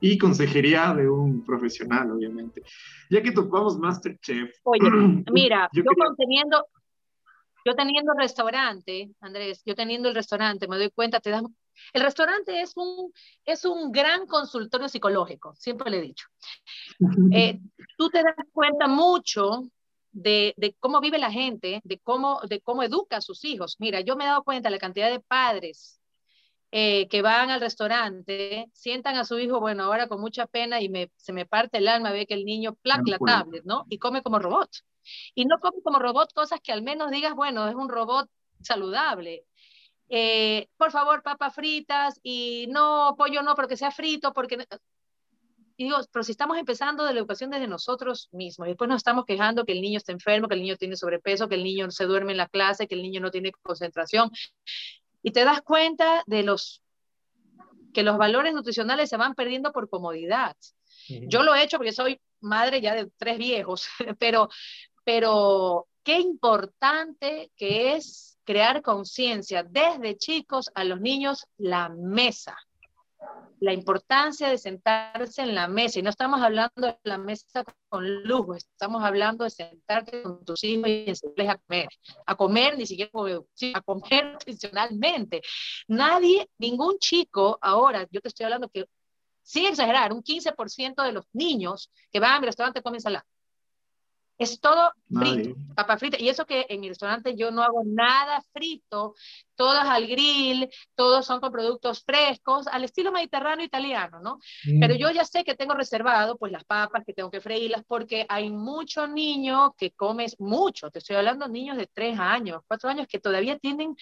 [0.00, 2.62] y consejería de un profesional, obviamente.
[3.10, 4.50] Ya que topamos Masterchef.
[4.64, 4.80] Oye,
[5.32, 6.64] mira, yo, yo conteniendo,
[7.66, 11.42] yo teniendo el restaurante, Andrés, yo teniendo el restaurante, me doy cuenta, te das...
[11.92, 13.12] El restaurante es un,
[13.44, 16.26] es un gran consultorio psicológico, siempre le he dicho.
[17.32, 17.58] Eh,
[17.98, 19.64] tú te das cuenta mucho
[20.12, 23.76] de, de, cómo vive la gente, de cómo, de cómo educa a sus hijos.
[23.80, 26.00] Mira, yo me he dado cuenta de la cantidad de padres
[26.70, 30.88] eh, que van al restaurante, sientan a su hijo, bueno, ahora con mucha pena y
[30.88, 33.86] me, se me parte el alma, ve que el niño placa la tablet, ¿no?
[33.88, 34.70] Y come como robot.
[35.34, 38.28] Y no come como robot cosas que al menos digas, bueno, es un robot
[38.62, 39.44] saludable.
[40.08, 44.66] Eh, por favor, papas fritas y no, pollo no, porque sea frito, porque...
[45.78, 48.98] Y digo, pero si estamos empezando de la educación desde nosotros mismos, y después nos
[48.98, 51.90] estamos quejando que el niño está enfermo, que el niño tiene sobrepeso, que el niño
[51.90, 54.30] se duerme en la clase, que el niño no tiene concentración,
[55.22, 56.82] y te das cuenta de los
[57.92, 60.56] que los valores nutricionales se van perdiendo por comodidad.
[61.08, 63.88] Yo lo he hecho porque soy madre ya de tres viejos,
[64.18, 64.48] pero,
[65.06, 72.56] pero qué importante que es crear conciencia desde chicos a los niños la mesa.
[73.60, 78.24] la importancia de sentarse en la mesa, y no estamos hablando de la mesa con
[78.24, 81.88] lujo, estamos hablando de sentarte con tus hijos y enseñarles a comer,
[82.26, 83.10] a comer ni siquiera
[83.74, 85.40] a comer tradicionalmente.
[85.88, 88.86] Nadie, ningún chico ahora, yo te estoy hablando que,
[89.42, 93.24] sin exagerar, un 15% de los niños que van a mi restaurante comen ensalada.
[94.38, 96.18] Es todo frito, papa frita.
[96.20, 99.14] Y eso que en mi restaurante yo no hago nada frito,
[99.54, 104.38] todas al grill, todos son con productos frescos, al estilo mediterráneo italiano, ¿no?
[104.64, 104.80] Mm.
[104.80, 108.26] Pero yo ya sé que tengo reservado pues las papas, que tengo que freírlas, porque
[108.28, 110.90] hay muchos niños que comes mucho.
[110.90, 113.96] Te estoy hablando de niños de tres años, cuatro años, que todavía tienen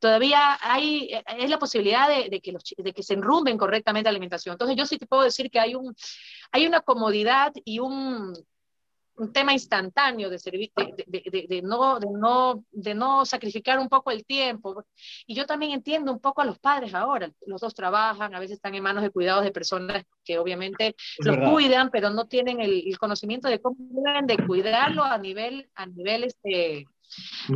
[0.00, 4.10] todavía hay, es la posibilidad de, de, que los, de que se enrumben correctamente la
[4.10, 4.54] alimentación.
[4.54, 5.94] Entonces yo sí te puedo decir que hay, un,
[6.50, 8.32] hay una comodidad y un,
[9.20, 14.10] un tema instantáneo de, servir, de, de, no, de, no, de no sacrificar un poco
[14.10, 14.84] el tiempo.
[15.26, 17.30] Y yo también entiendo un poco a los padres ahora.
[17.46, 21.36] Los dos trabajan, a veces están en manos de cuidados de personas que obviamente los
[21.50, 26.24] cuidan, pero no tienen el, conocimiento de cómo deben de cuidarlo a nivel, a nivel
[26.24, 26.86] este,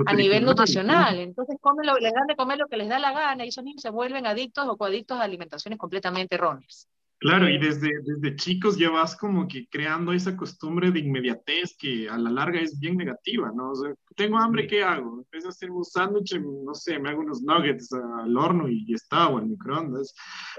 [0.07, 1.19] a nivel nutricional.
[1.19, 3.65] Entonces comen lo, les dan de comer lo que les da la gana y esos
[3.65, 6.89] niños se vuelven adictos o coadictos a alimentaciones completamente erróneas.
[7.19, 12.09] Claro, y desde, desde chicos ya vas como que creando esa costumbre de inmediatez que
[12.09, 13.71] a la larga es bien negativa, ¿no?
[13.71, 15.21] O sea, tengo hambre, ¿qué hago?
[15.21, 18.97] Empiezo a hacer un sándwich, no sé, me hago unos nuggets al horno y ya
[18.97, 20.15] está, o al microondas.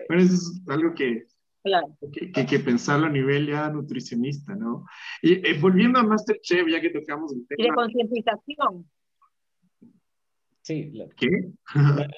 [0.08, 1.26] Pero eso es algo que,
[1.64, 1.96] claro.
[2.12, 4.86] que, que, que, pensarlo a nivel ya nutricionista, ¿no?
[5.22, 7.64] Y eh, volviendo a Masterchef, ya que tocamos el tema.
[7.64, 8.90] Y de concientización.
[10.66, 11.06] Sí, la,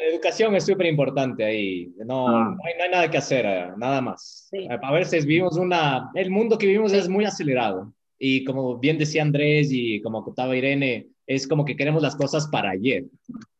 [0.09, 1.93] educación es súper importante ahí.
[2.05, 2.55] No, ah.
[2.57, 4.49] no, hay, nada que hacer, eh, nada más.
[4.81, 6.09] A veces vivimos una...
[6.15, 7.93] El mundo que vivimos es muy acelerado.
[8.17, 12.47] Y como bien decía Andrés y como contaba Irene, es como que queremos las cosas
[12.47, 13.03] para ayer.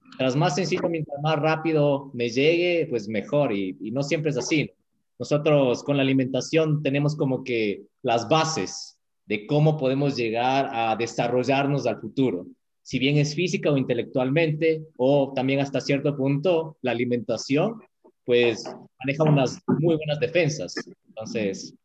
[0.04, 3.52] Mientras más sencillo, mientras más rápido me llegue, pues mejor.
[3.52, 4.72] Y, y no siempre es así.
[5.20, 11.86] Nosotros con la alimentación tenemos como que las bases de cómo podemos llegar a desarrollarnos
[11.86, 12.46] al futuro
[12.88, 17.82] si bien es física o intelectualmente, o también hasta cierto punto la alimentación,
[18.24, 18.64] pues
[19.00, 20.74] maneja unas muy buenas defensas.
[21.10, 21.76] Entonces,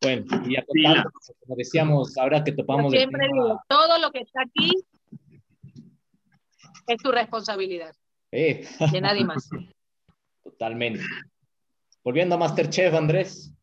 [0.00, 2.90] bueno, y ya como decíamos, ahora que topamos...
[2.90, 4.72] siempre digo, todo lo que está aquí
[6.88, 7.94] es tu responsabilidad.
[8.32, 8.66] Eh.
[8.90, 9.48] De nadie más.
[10.42, 11.04] Totalmente.
[12.02, 13.54] Volviendo a Masterchef, Andrés.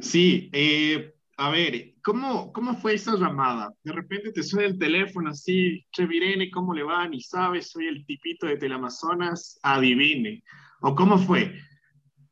[0.00, 3.72] Sí, eh, a ver, ¿cómo, ¿cómo fue esa llamada?
[3.84, 7.06] De repente te suena el teléfono así, Che Virene, ¿cómo le va?
[7.06, 10.42] Ni sabes, soy el tipito de Teleamazonas, adivine.
[10.80, 11.54] ¿O cómo fue?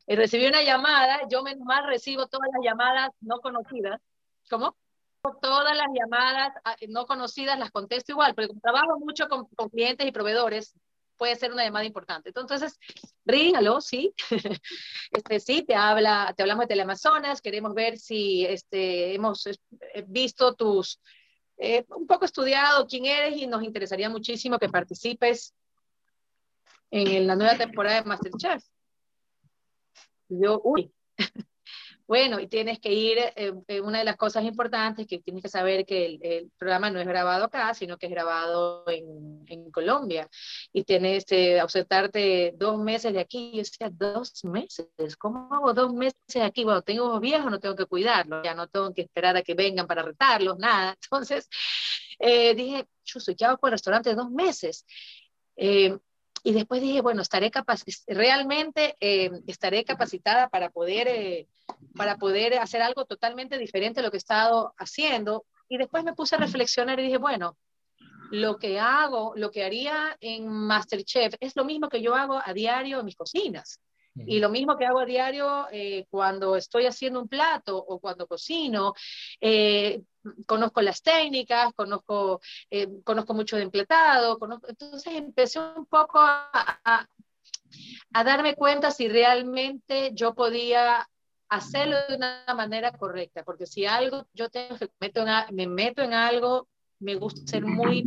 [0.08, 4.00] Y recibí una llamada, yo menos mal recibo todas las llamadas no conocidas.
[4.50, 4.76] ¿Cómo?
[5.40, 10.04] Todas las llamadas ah, no conocidas las contesto igual, porque trabajo mucho con, con clientes
[10.04, 10.74] y proveedores,
[11.16, 12.30] puede ser una llamada importante.
[12.30, 12.78] Entonces,
[13.24, 14.14] ring, sí,
[15.12, 19.56] este, sí, te, habla, te hablamos de Teleamazonas, queremos ver si este, hemos eh,
[20.06, 21.00] visto tus,
[21.58, 25.54] eh, un poco estudiado quién eres y nos interesaría muchísimo que participes
[26.90, 28.62] en la nueva temporada de Masterchef.
[30.28, 30.92] Yo, uy,
[32.08, 35.48] Bueno, y tienes que ir, eh, eh, una de las cosas importantes que tienes que
[35.48, 40.28] saber que el, programa no es grabado acá, sino que es grabado en, Colombia.
[40.72, 43.50] Y tienes que ausentarte dos meses de aquí.
[43.52, 46.64] Yo decía, dos meses, ¿cómo hago dos meses aquí?
[46.64, 49.86] Bueno, tengo viejos, no tengo que cuidarlos, ya no tengo que esperar a que vengan
[49.86, 50.96] para retarlos, nada.
[51.02, 51.48] Entonces,
[52.18, 54.86] eh, dije, chuso, ¿qué hago con el restaurante dos meses?
[56.46, 57.50] Y después dije, bueno, estaré
[58.06, 61.48] realmente eh, estaré capacitada para poder, eh,
[61.96, 65.44] para poder hacer algo totalmente diferente a lo que he estado haciendo.
[65.68, 67.56] Y después me puse a reflexionar y dije, bueno,
[68.30, 72.52] lo que hago, lo que haría en Masterchef es lo mismo que yo hago a
[72.52, 73.80] diario en mis cocinas.
[74.24, 78.26] Y lo mismo que hago a diario eh, cuando estoy haciendo un plato o cuando
[78.26, 78.94] cocino,
[79.40, 80.02] eh,
[80.46, 87.06] conozco las técnicas, conozco, eh, conozco mucho de emplatado, entonces empecé un poco a,
[88.24, 91.06] darme cuenta si realmente yo podía
[91.48, 94.90] hacerlo de una manera correcta, porque si algo yo tengo que
[95.52, 98.04] me meto en algo me gusta ser muy,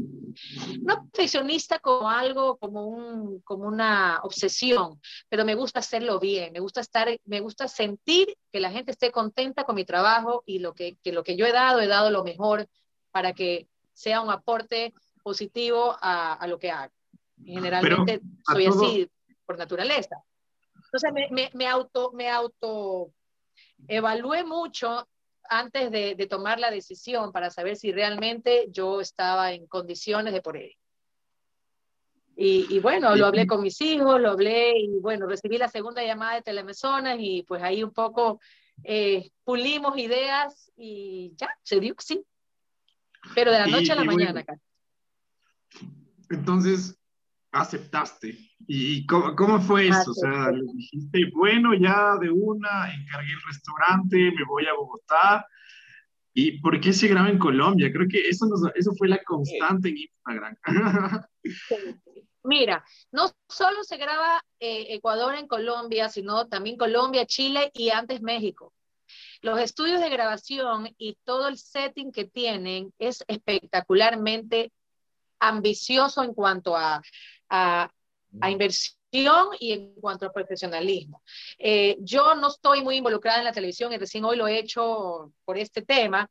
[0.81, 6.59] no perfeccionista como algo, como, un, como una obsesión, pero me gusta hacerlo bien, me
[6.59, 10.73] gusta, estar, me gusta sentir que la gente esté contenta con mi trabajo y lo
[10.73, 12.67] que, que lo que yo he dado, he dado lo mejor
[13.11, 16.93] para que sea un aporte positivo a, a lo que hago.
[17.43, 19.11] Generalmente soy así
[19.45, 20.23] por naturaleza.
[20.75, 23.13] Entonces me, me, me, auto, me auto
[23.87, 25.07] evalué mucho
[25.49, 30.57] antes de, tomar la decisión para saber si realmente yo estaba en condiciones de por
[30.57, 30.75] ello.
[32.41, 36.35] Y, bueno, lo hablé con mis hijos, lo hablé y bueno, recibí la segunda llamada
[36.35, 38.39] de Telemesonas y pues ahí un poco
[38.85, 42.23] eh, pulimos ideas y ya, se dio sí.
[43.35, 44.57] Pero de la noche a la mañana, acá.
[46.29, 46.98] Entonces,
[47.51, 48.37] aceptaste.
[48.67, 50.11] ¿Y cómo, cómo fue eso?
[50.11, 55.45] O sea, le dijiste, bueno, ya de una, encargué el restaurante, me voy a Bogotá.
[56.33, 57.91] ¿Y por qué se graba en Colombia?
[57.91, 60.57] Creo que eso, eso fue la constante en Instagram.
[62.43, 68.21] Mira, no solo se graba eh, Ecuador en Colombia, sino también Colombia, Chile y antes
[68.21, 68.73] México.
[69.41, 74.71] Los estudios de grabación y todo el setting que tienen es espectacularmente
[75.39, 77.01] ambicioso en cuanto a,
[77.49, 77.89] a,
[78.49, 81.23] inversión y en cuanto a profesionalismo.
[81.57, 85.33] Eh, yo no estoy muy involucrada en la televisión y recién hoy lo he hecho
[85.45, 86.29] por este tema,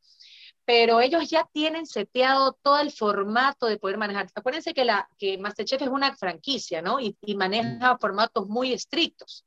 [0.64, 4.28] pero ellos ya tienen seteado todo el formato de poder manejar.
[4.34, 7.00] Acuérdense que, la, que Masterchef es una franquicia, ¿no?
[7.00, 9.44] Y, y maneja formatos muy estrictos.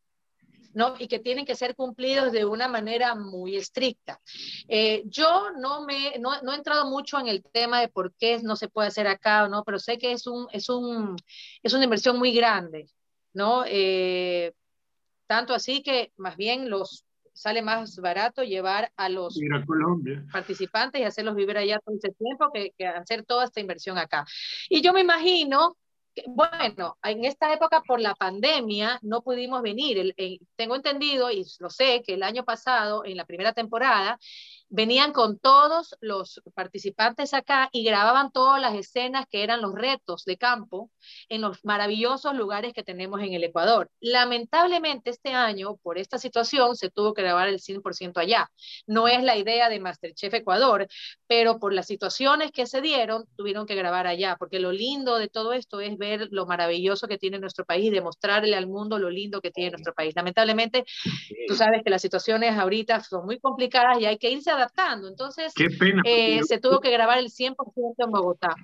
[0.74, 0.96] ¿No?
[1.00, 4.20] y que tienen que ser cumplidos de una manera muy estricta.
[4.68, 8.56] Eh, yo no, me, no, he entrado mucho en el tema de por qué no
[8.56, 11.16] se puede hacer acá o no, pero sé que es, un, es, un,
[11.64, 12.88] es una inversión muy grande,
[13.34, 13.64] ¿no?
[13.68, 14.54] Eh,
[15.28, 19.40] tanto así que más bien los sale más barato llevar a los
[20.32, 24.26] participantes y hacerlos vivir allá todo ese tiempo que, que hacer toda esta inversión acá.
[24.70, 25.78] Y yo me imagino
[26.28, 30.14] bueno, en esta época por la pandemia no pudimos venir.
[30.56, 34.20] tengo entendido y lo sé que el año pasado, en la primera temporada,
[34.72, 40.24] venían con todos los participantes acá y grababan todas las escenas que eran los retos
[40.24, 40.90] de campo
[41.28, 43.92] en los maravillosos lugares que tenemos en el Ecuador.
[44.00, 48.50] Lamentablemente este año, por esta situación, se tuvo que grabar el 100% allá.
[48.88, 50.88] No es la idea de Masterchef Ecuador,
[51.28, 55.28] pero por las situaciones que se dieron, tuvieron que grabar allá, porque lo lindo de
[55.28, 59.10] todo esto es ver lo maravilloso que tiene nuestro país y demostrarle al mundo lo
[59.10, 60.16] lindo que tiene nuestro país.
[60.16, 60.86] Lamentablemente,
[61.48, 65.08] tú sabes que las situaciones ahorita son muy complicadas y hay que irse a adaptando.
[65.08, 65.54] Entonces,
[66.06, 67.56] eh, se tuvo que grabar el 100%
[67.98, 68.56] en Bogotá.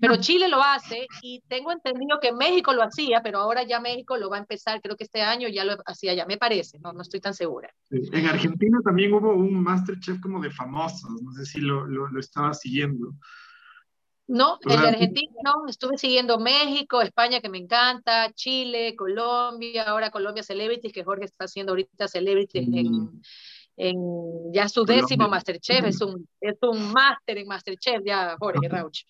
[0.00, 4.16] Pero Chile lo hace y tengo entendido que México lo hacía, pero ahora ya México
[4.16, 6.92] lo va a empezar, creo que este año ya lo hacía ya, me parece, no,
[6.92, 7.72] no estoy tan segura.
[7.90, 12.20] En Argentina también hubo un Masterchef como de famosos, no sé si lo, lo, lo
[12.20, 13.12] estaba siguiendo.
[14.28, 20.42] No, de Argentina no, estuve siguiendo México, España que me encanta, Chile, Colombia, ahora Colombia
[20.42, 23.22] Celebrities, que Jorge está haciendo ahorita Celebrities en, mm en
[23.76, 29.04] ya su décimo Masterchef, es un, es un máster en Masterchef ya, Jorge Rauch.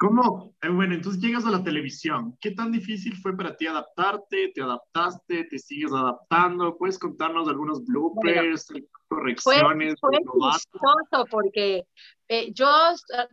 [0.00, 0.54] ¿Cómo?
[0.62, 2.34] Eh, bueno, entonces llegas a la televisión.
[2.40, 4.50] ¿Qué tan difícil fue para ti adaptarte?
[4.54, 5.44] ¿Te adaptaste?
[5.44, 6.78] ¿Te sigues adaptando?
[6.78, 8.68] ¿Puedes contarnos algunos bloopers,
[9.08, 9.96] correcciones?
[10.00, 10.18] Fue,
[11.10, 11.84] fue porque
[12.28, 12.66] eh, yo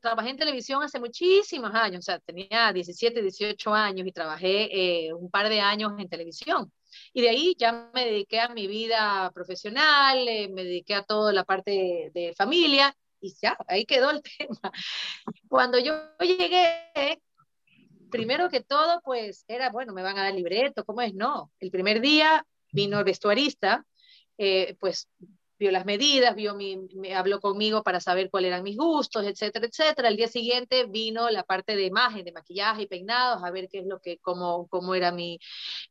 [0.02, 5.14] trabajé en televisión hace muchísimos años, o sea, tenía 17, 18 años y trabajé eh,
[5.14, 6.70] un par de años en televisión.
[7.14, 11.34] Y de ahí ya me dediqué a mi vida profesional, eh, me dediqué a toda
[11.34, 14.72] la parte de, familia y ya, ahí quedó el tema.
[15.48, 17.22] Cuando yo llegué,
[18.10, 21.14] primero que todo, pues era, bueno, me van a dar libreto, ¿cómo es?
[21.14, 23.86] No, el primer día vino el vestuarista,
[24.38, 25.08] eh, pues
[25.60, 29.68] vio las medidas, vio mi, me habló conmigo para saber cuáles eran mis gustos, etcétera,
[29.68, 30.10] etcétera.
[30.10, 33.80] El día siguiente vino la parte de imagen, de maquillaje y peinados, a ver qué
[33.80, 35.40] es lo que, cómo, cómo era mi,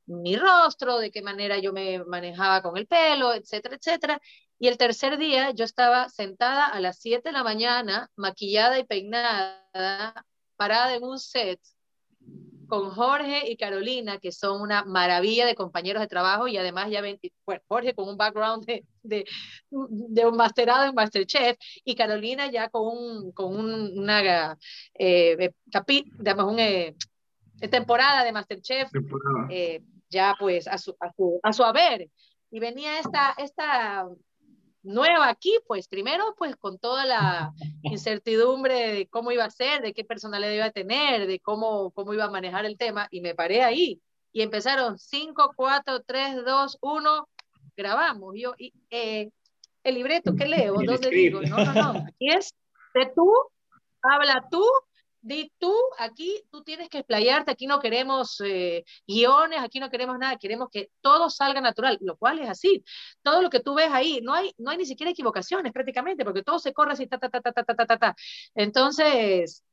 [0.07, 4.21] mi rostro, de qué manera yo me manejaba con el pelo, etcétera, etcétera.
[4.59, 8.85] Y el tercer día yo estaba sentada a las 7 de la mañana, maquillada y
[8.85, 10.25] peinada,
[10.57, 11.61] parada en un set
[12.69, 17.01] con Jorge y Carolina, que son una maravilla de compañeros de trabajo y además ya
[17.01, 19.25] ven, bueno, Jorge con un background de, de,
[19.71, 24.57] de, un masterado en Masterchef y Carolina ya con, un, con un, una
[24.95, 26.95] eh, capi, digamos, un, eh,
[27.71, 28.91] temporada de Masterchef,
[29.51, 32.09] eh, ya pues a su, a su, a su haber.
[32.51, 34.07] Y venía esta, esta
[34.87, 39.93] nueva aquí, pues primero pues con toda la incertidumbre de cómo iba a ser, de
[39.93, 43.35] qué personalidad iba a tener, de cómo, cómo iba a manejar el tema y me
[43.35, 44.01] paré ahí
[44.33, 47.29] y empezaron 5, 4, 3, 2, 1,
[47.77, 48.35] grabamos.
[48.37, 49.31] Yo, y, eh,
[49.83, 50.75] el libreto, ¿qué leo?
[50.75, 51.41] ¿Dónde digo?
[51.43, 52.55] No, no, no, aquí es
[52.93, 53.33] de tú,
[54.03, 54.63] habla tú
[55.27, 60.19] di tú, aquí tú tienes que explayarte, aquí no queremos eh, guiones, aquí no queremos
[60.19, 62.85] nada, queremos que todo salga natural, lo cual es así.
[63.23, 66.43] Todo lo que tú ves ahí, no hay, no hay ni siquiera equivocaciones prácticamente, porque
[66.43, 68.17] todo se corre así, ta, ta, ta, ta, ta, ta, ta, ta.
[68.55, 69.65] Entonces,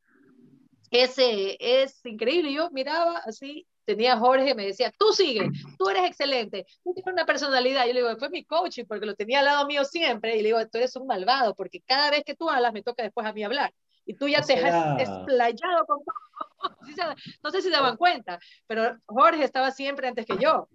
[0.91, 2.51] ese es increíble.
[2.51, 7.13] Yo miraba así, tenía a Jorge, me decía, tú sigue, tú eres excelente, tú tienes
[7.13, 7.85] una personalidad.
[7.85, 10.49] Yo le digo, fue mi coaching, porque lo tenía al lado mío siempre, y le
[10.49, 13.33] digo, tú eres un malvado, porque cada vez que tú hablas, me toca después a
[13.33, 13.71] mí hablar
[14.05, 16.15] y tú ya te has explayado con todo.
[17.43, 20.67] no sé si se daban cuenta, pero Jorge estaba siempre antes que yo.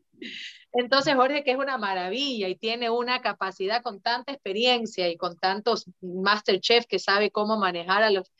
[0.72, 5.36] Entonces, Jorge, que es una maravilla y tiene una capacidad con tanta experiencia y con
[5.36, 8.32] tantos Masterchef que sabe cómo manejar a los...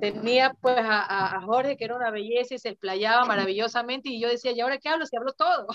[0.00, 4.52] Tenía pues a, Jorge que era una belleza y se explayaba maravillosamente y yo decía,
[4.52, 5.06] ¿y ahora qué hablo?
[5.06, 5.66] Si hablo todo.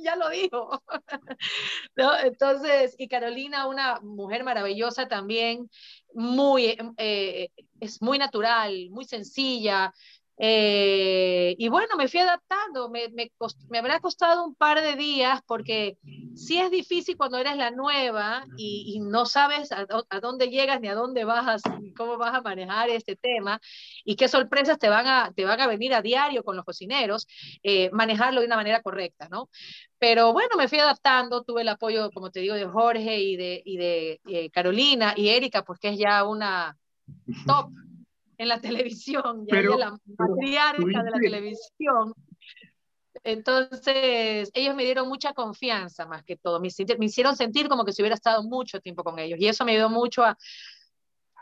[0.04, 0.82] ya lo dijo.
[2.24, 5.70] Entonces, y Carolina, una mujer maravillosa también,
[6.14, 7.48] muy, eh,
[7.80, 9.92] es muy natural, muy sencilla,
[10.42, 13.30] eh, y bueno, me fui adaptando, me, me,
[13.68, 15.98] me, habrá costado un par de días porque
[16.34, 20.80] sí es difícil cuando eres la nueva y, y no sabes a, a, dónde llegas
[20.80, 21.60] ni a dónde vas,
[21.94, 23.60] cómo vas a manejar este tema
[24.02, 27.26] y qué sorpresas te van a, te van a venir a diario con los cocineros,
[27.62, 29.50] eh, manejarlo de una manera correcta, ¿no?
[29.98, 33.60] Pero bueno, me fui adaptando, tuve el apoyo, como te digo, de Jorge y de,
[33.62, 36.78] y de eh, Carolina y Erika, pues que es ya una
[37.46, 37.68] top
[38.40, 42.14] en la televisión, ya pero, la matriarca de la televisión.
[43.22, 47.92] Entonces, ellos me dieron mucha confianza más que todo, me, me, hicieron sentir como que
[47.92, 50.38] si hubiera estado mucho tiempo con ellos y eso me ayudó mucho a,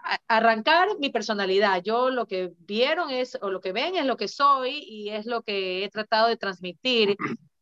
[0.02, 1.80] a, arrancar mi personalidad.
[1.84, 5.24] Yo lo que vieron es, o lo que ven es lo que soy y es
[5.24, 7.16] lo que he tratado de transmitir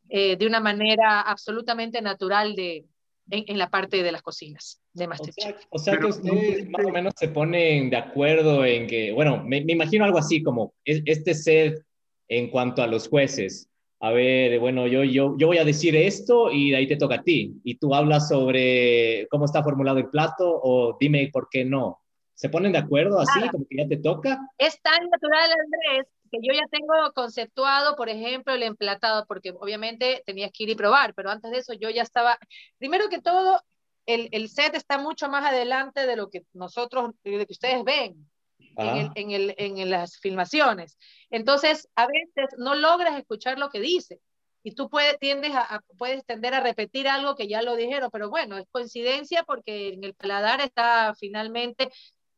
[0.09, 2.87] eh, de una manera absolutamente natural de,
[3.29, 5.65] en, la parte de las cocinas de Masterchef.
[5.69, 9.57] O sea, que ustedes más o menos se ponen de acuerdo en que, bueno, me,
[9.67, 11.83] imagino algo así como este set
[12.27, 13.69] en cuanto a los jueces.
[13.99, 17.15] A ver, bueno, yo, yo, yo voy a decir esto y de ahí te toca
[17.15, 17.55] a ti.
[17.63, 22.01] Y tú hablas sobre cómo está formulado el plato o dime por qué no.
[22.35, 24.39] ¿Se ponen de acuerdo así, como que ya te toca?
[24.59, 30.21] Es tan natural, Andrés, que yo ya tengo conceptuado, por ejemplo, el emplatado, porque obviamente
[30.23, 32.37] tenías que ir y probar, pero antes de eso yo ya estaba,
[32.77, 33.59] primero que todo,
[34.07, 38.27] el, el set está mucho más adelante de lo que nosotros, de que ustedes ven.
[38.79, 40.99] En, el, en, el, en, las filmaciones.
[41.31, 44.19] Entonces, a veces no logras escuchar lo que dice
[44.67, 48.29] y tú puedes, tiendes a, puedes tender a repetir algo que ya lo dijeron, pero
[48.29, 51.89] bueno, es coincidencia porque en el paladar está finalmente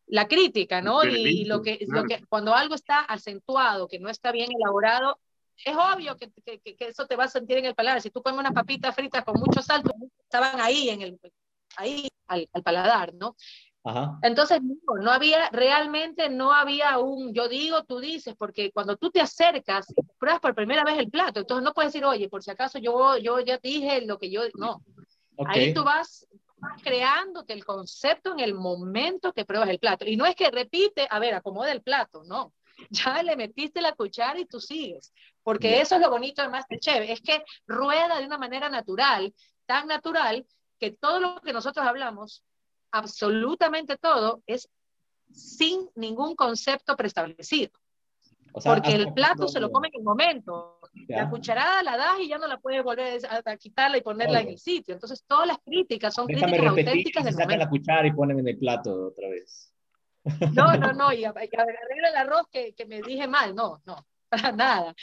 [0.05, 1.03] la crítica, ¿no?
[1.03, 5.19] Y, lo, que, lo que cuando algo está acentuado, que no está bien elaborado,
[5.65, 8.01] es obvio que, que, que, eso te va a sentir en el paladar.
[8.01, 9.91] Si tú comes unas papitas fritas con mucho salto,
[10.23, 11.19] estaban ahí, en el,
[11.75, 13.35] ahí al, al paladar, ¿no?
[13.83, 14.19] Ajá.
[14.23, 19.09] Entonces, no, no, había, realmente no había un, yo digo, tú dices, porque cuando tú
[19.09, 22.51] te acercas, pruebas por primera vez el plato, entonces no puedes decir, oye, por si
[22.51, 24.83] acaso yo, yo ya dije lo que yo, no.
[25.37, 25.67] Okay.
[25.67, 26.27] Ahí tú vas,
[26.83, 30.05] creándote el concepto en el momento que pruebas el plato.
[30.05, 32.53] Y no es que repite, a ver, acomoda el plato, no.
[32.89, 35.13] Ya le metiste la cuchara y tú sigues.
[35.43, 39.33] Porque eso es lo bonito de Masterchef, es que rueda de una manera natural,
[39.65, 40.45] tan natural,
[40.79, 42.43] que todo lo que nosotros hablamos,
[42.91, 44.69] absolutamente todo, es
[45.31, 47.71] sin ningún concepto preestablecido.
[48.51, 50.79] Porque el plato se lo come en el momento.
[51.07, 54.49] La cucharada la das y ya no la puedes volver a, quitarla y ponerla en
[54.49, 54.93] el sitio.
[54.95, 58.57] Entonces, todas las críticas son críticas auténticas del sacan la cuchara y ponen en el
[58.57, 59.71] plato otra vez.
[60.53, 63.53] No, no, no, y, arregla el arroz que, que me dije mal.
[63.53, 64.95] No, no, para nada.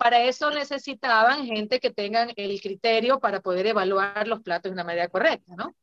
[0.00, 4.82] Para eso necesitaban gente que tengan el criterio para poder evaluar los platos de una
[4.82, 5.74] manera correcta, ¿no?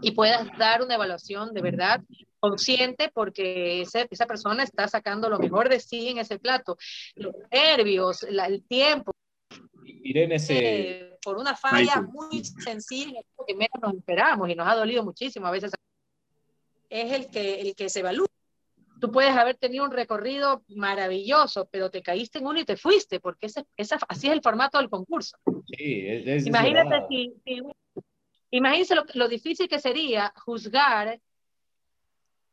[0.00, 2.00] Y puedas dar una evaluación de verdad
[2.38, 6.78] consciente porque ese, esa persona está sacando lo mejor de sí en ese plato.
[7.16, 9.12] Los nervios, la, el tiempo.
[9.82, 10.54] Miren ese...
[10.58, 15.46] Eh, por una falla muy sencilla que menos nos esperamos y nos ha dolido muchísimo
[15.46, 15.70] a veces.
[16.88, 18.26] Es el que, el que se evalúa.
[19.00, 23.18] Tú puedes haber tenido un recorrido maravilloso, pero te caíste en uno y te fuiste,
[23.18, 25.38] porque ese, esa, así es el formato del concurso.
[25.66, 27.62] Sí, es, es Imagínate si, si,
[28.50, 31.20] Imagínense lo, lo, difícil que sería juzgar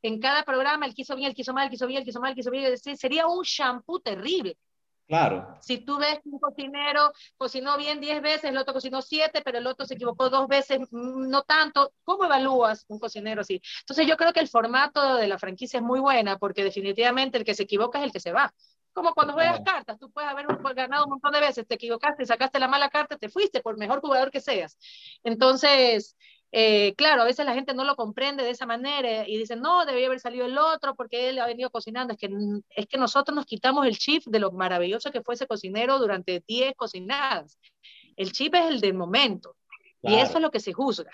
[0.04, 2.30] en cada programa el quiso bien, el quiso mal, el quiso bien, el quiso mal,
[2.30, 2.78] el quiso bien.
[2.78, 4.56] Sería un shampoo terrible.
[5.08, 5.58] Claro.
[5.62, 9.58] Si tú ves que un cocinero cocinó bien 10 veces, el otro cocinó 7, pero
[9.58, 13.62] el otro se equivocó dos veces, mm, no tanto, ¿cómo evalúas un cocinero así?
[13.82, 17.46] Entonces yo creo que el formato de la franquicia es muy buena porque definitivamente el
[17.46, 18.54] que se equivoca es el que se va.
[18.92, 22.60] Como cuando juegas cartas, tú puedes haber ganado un montón de veces, te equivocaste, sacaste
[22.60, 24.78] la mala carta, te fuiste por mejor jugador que seas.
[25.24, 26.18] Entonces,
[26.52, 29.86] eh, claro, a veces la gente no lo comprende de esa manera y dicen, no,
[29.86, 32.14] debía haber salido el otro porque él ha venido cocinando.
[32.14, 32.30] Es que,
[32.70, 36.44] es que nosotros nos quitamos el chip de lo maravilloso que fue ese cocinero durante
[36.48, 37.60] 10 cocinadas.
[38.16, 39.56] El chip es el del momento
[40.02, 40.18] claro.
[40.18, 41.12] y eso es lo que se juzga.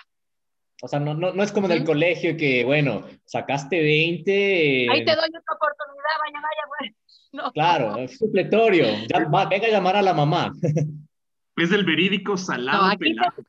[0.81, 4.87] O sea, no, no, no es como en el colegio que, bueno, sacaste 20.
[4.91, 6.95] Ahí te doy otra oportunidad, vaya, vaya, bueno.
[7.33, 7.51] No.
[7.51, 8.85] Claro, es supletorio.
[9.07, 10.53] Ya, va, venga a llamar a la mamá.
[11.55, 13.31] Es el verídico salado no, pelado.
[13.35, 13.43] Te,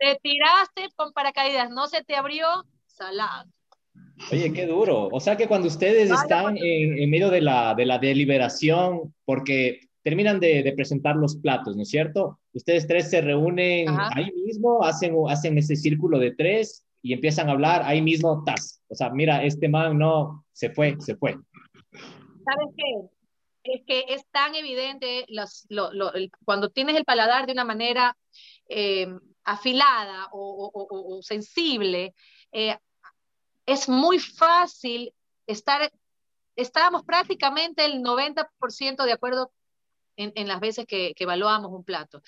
[0.00, 2.46] te, tiraste con paracaídas, no se te abrió,
[2.86, 3.50] salado.
[4.32, 5.08] Oye, qué duro.
[5.12, 10.40] O sea que cuando ustedes están en, medio de la, de la deliberación, porque terminan
[10.40, 12.38] de, presentar los platos, ¿no es cierto?
[12.52, 17.52] Ustedes tres se reúnen ahí mismo, hacen, hacen ese círculo de tres y empiezan a
[17.52, 18.82] hablar ahí mismo, tas.
[18.88, 21.36] O sea, mira, este man no, se fue, se fue.
[21.92, 23.72] ¿Sabes qué?
[23.72, 25.66] Es que es tan evidente los,
[26.44, 28.16] cuando tienes el paladar de una manera
[28.68, 29.06] eh,
[29.44, 32.14] afilada o, sensible,
[32.52, 32.76] eh,
[33.66, 35.12] es muy fácil
[35.46, 35.90] estar,
[36.56, 39.52] estábamos prácticamente el 90% de acuerdo
[40.16, 42.22] en, las veces que, evaluamos un plato.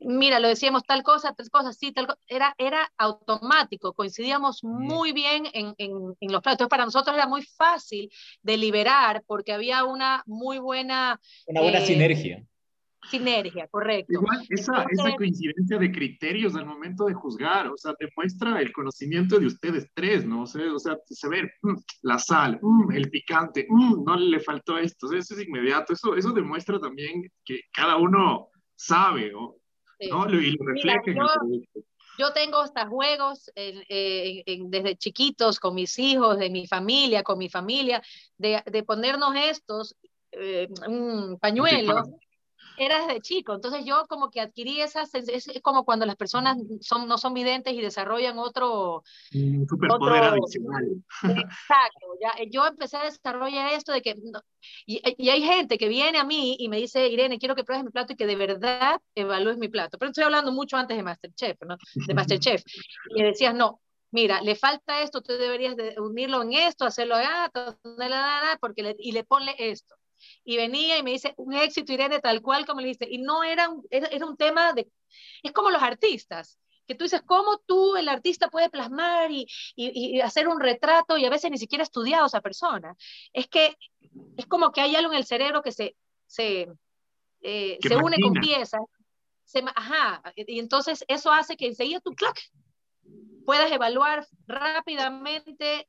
[0.00, 5.12] Mira, lo decíamos tal cosa, tal cosa, sí, tal cosa, era, era automático, coincidíamos muy
[5.12, 6.68] bien en, en, los platos.
[6.68, 8.10] para nosotros era muy fácil
[8.42, 11.20] deliberar porque había una muy buena...
[11.46, 12.44] Una buena eh, sinergia.
[13.10, 14.12] Sinergia, correcto.
[14.12, 19.38] Igual, esa, esa coincidencia de criterios al momento de juzgar, o sea, demuestra el conocimiento
[19.38, 20.42] de ustedes tres, ¿no?
[20.42, 24.78] O sea, o sea saber mm, la sal, mm, el picante, mm, no le faltó
[24.78, 29.56] esto, o sea, eso es inmediato, eso, eso demuestra también que cada uno sabe, ¿no?
[29.98, 31.80] Y lo refleja en el producto.
[32.18, 38.02] Yo tengo hasta juegos desde chiquitos con mis hijos, de mi familia, con mi familia,
[38.36, 39.96] de, de ponernos estos
[40.32, 42.02] eh, un pañuelo
[42.76, 43.54] era desde chico.
[43.54, 47.74] Entonces yo como que adquirí esas, es, como cuando las personas son, no son videntes
[47.74, 49.02] y desarrollan otro...
[49.34, 50.84] Un superpoder adicional.
[51.22, 52.06] Exacto.
[52.20, 54.16] Ya, eh, yo empecé a desarrollar esto de que...
[54.86, 57.84] Y, y, hay gente que viene a mí y me dice, Irene, quiero que pruebes
[57.84, 59.98] mi plato y que de verdad evalúes mi plato.
[59.98, 61.76] Pero estoy hablando mucho antes de Masterchef, ¿no?
[61.94, 62.62] De Masterchef.
[63.14, 63.80] Y le decías, no,
[64.12, 67.50] mira, le falta esto, tú deberías de unirlo en esto, hacerlo, ah,
[68.60, 69.96] porque le, y le ponle esto
[70.44, 73.44] y venía y me dice, un éxito, Irene, tal cual como le dice, y no
[73.44, 74.88] era un, era, un tema de,
[75.42, 79.46] es como los artistas, que tú dices, ¿cómo tú, el artista, puede plasmar y,
[79.76, 82.96] y, hacer un retrato y a veces ni siquiera ha estudiado a esa persona?
[83.32, 83.76] Es que
[84.36, 85.96] es como que hay algo en el cerebro que se,
[86.26, 86.68] se,
[87.40, 88.80] eh, se une con piezas,
[89.44, 92.38] se, ajá, y entonces eso hace que enseguida tú, clac,
[93.44, 95.88] puedas evaluar rápidamente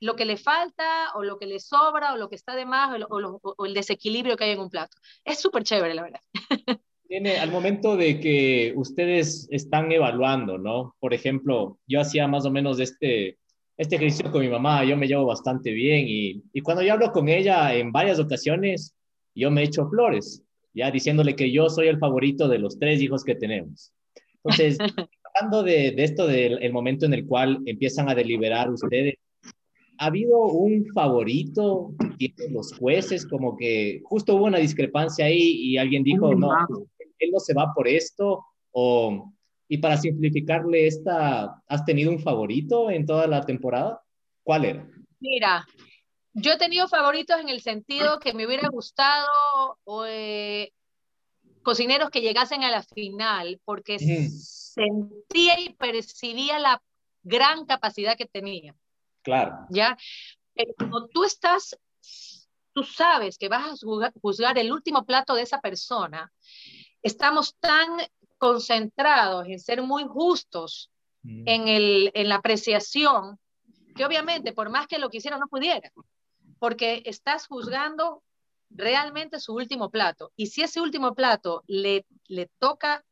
[0.00, 2.96] lo que le falta o lo que le sobra o lo que está de más
[3.08, 4.96] o, el desequilibrio que hay en un plato.
[5.24, 6.20] Es súper chévere, la verdad.
[7.08, 10.94] Tiene, al momento de que ustedes están evaluando, ¿no?
[11.00, 13.38] Por ejemplo, yo hacía más o menos este,
[13.78, 17.10] este ejercicio con mi mamá, yo me llevo bastante bien y, y cuando yo hablo
[17.10, 18.94] con ella en varias ocasiones,
[19.34, 20.42] yo me echo flores,
[20.74, 23.90] ya diciéndole que yo soy el favorito de los tres hijos que tenemos.
[24.44, 24.76] Entonces,
[25.34, 29.14] hablando de, de esto del momento en el cual empiezan a deliberar ustedes,
[29.98, 33.26] ¿ha habido un favorito que los jueces?
[33.26, 36.50] Como que justo hubo una discrepancia ahí y alguien dijo, no,
[37.18, 38.44] él no se va por esto.
[38.70, 39.32] O,
[39.68, 44.02] y para simplificarle esta, ¿has tenido un favorito en toda la temporada?
[44.42, 44.88] ¿Cuál era?
[45.20, 45.66] Mira,
[46.32, 49.26] yo he tenido favoritos en el sentido que me hubiera gustado
[50.06, 50.70] eh,
[51.62, 56.82] cocineros que llegasen a la final, porque sentía y percibía la
[57.24, 58.74] gran capacidad que tenía.
[59.28, 59.66] Claro.
[59.68, 59.98] ¿Ya?
[60.54, 61.78] Pero cuando tú estás,
[62.72, 66.32] tú sabes que vas a juzgar, el último plato de esa persona,
[67.02, 67.88] estamos tan
[68.38, 70.90] concentrados en ser muy justos
[71.24, 71.42] mm.
[71.46, 73.38] en, el, en la apreciación,
[73.94, 75.92] que obviamente por más que lo quisiera no pudiera,
[76.58, 78.22] porque estás juzgando
[78.70, 80.32] realmente su último plato.
[80.36, 83.04] Y si ese último plato le, le toca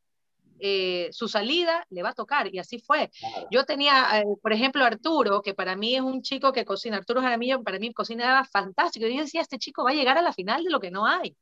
[0.58, 3.10] eh, su salida le va a tocar y así fue.
[3.50, 7.20] Yo tenía, eh, por ejemplo, Arturo, que para mí es un chico que cocina, Arturo
[7.20, 9.06] Jaramillo para mí cocinaba fantástico.
[9.06, 11.36] Yo decía, este chico va a llegar a la final de lo que no hay.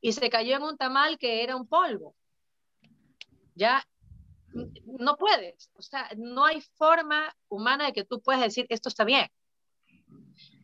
[0.00, 2.14] Y se cayó en un tamal que era un polvo.
[3.54, 3.84] Ya
[4.98, 9.04] no puedes, o sea, no hay forma humana de que tú puedas decir esto está
[9.04, 9.30] bien.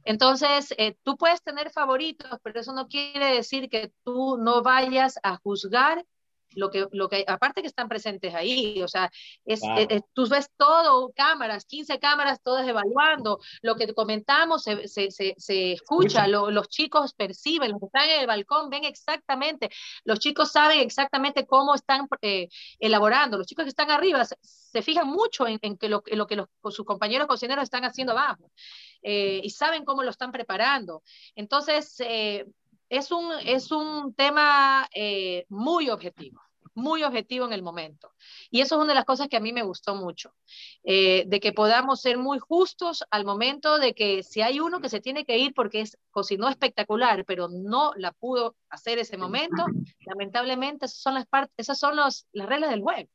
[0.04, 5.18] Entonces, eh, tú puedes tener favoritos, pero eso no quiere decir que tú no vayas
[5.22, 6.04] a juzgar
[6.54, 9.10] lo que, lo que, aparte que están presentes ahí, o sea,
[9.44, 9.60] es,
[10.12, 16.26] tú ves todo, cámaras, 15 cámaras, todas evaluando, lo que comentamos se, se, se, escucha,
[16.26, 19.70] los chicos perciben, los que están en el balcón ven exactamente,
[20.04, 25.08] los chicos saben exactamente cómo están eh, elaborando, los chicos que están arriba se, fijan
[25.08, 28.50] mucho en, que lo, lo que los, sus compañeros cocineros están haciendo abajo
[29.02, 31.02] eh, y saben cómo lo están preparando.
[31.34, 32.46] Entonces, eh,
[32.88, 36.40] es un, es un tema eh, muy objetivo,
[36.74, 38.12] muy objetivo en el momento.
[38.50, 40.34] Y eso es una de las cosas que a mí me gustó mucho,
[40.84, 44.88] eh, de que podamos ser muy justos al momento de que si hay uno que
[44.88, 49.64] se tiene que ir porque es, cocinó espectacular, pero no la pudo hacer ese momento,
[50.00, 51.26] lamentablemente esas son las,
[51.56, 53.08] esas son las reglas del juego.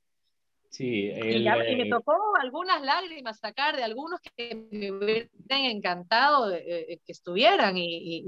[0.70, 7.78] Sí, y, me tocó algunas lágrimas sacar de algunos que me hubieran encantado que estuvieran
[7.78, 8.24] y,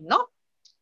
[0.00, 0.30] no.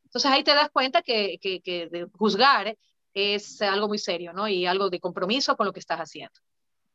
[0.05, 2.77] Entonces ahí te das cuenta que, que, que juzgar
[3.15, 4.49] es algo muy serio, ¿no?
[4.49, 6.35] Y algo de compromiso con lo que estás haciendo.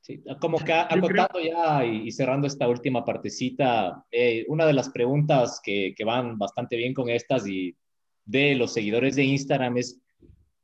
[0.01, 5.59] Sí, como que acotando ya y, cerrando esta última partecita, eh, una de las preguntas
[5.63, 7.75] que, que, van bastante bien con estas y
[8.23, 9.99] de los seguidores de Instagram es,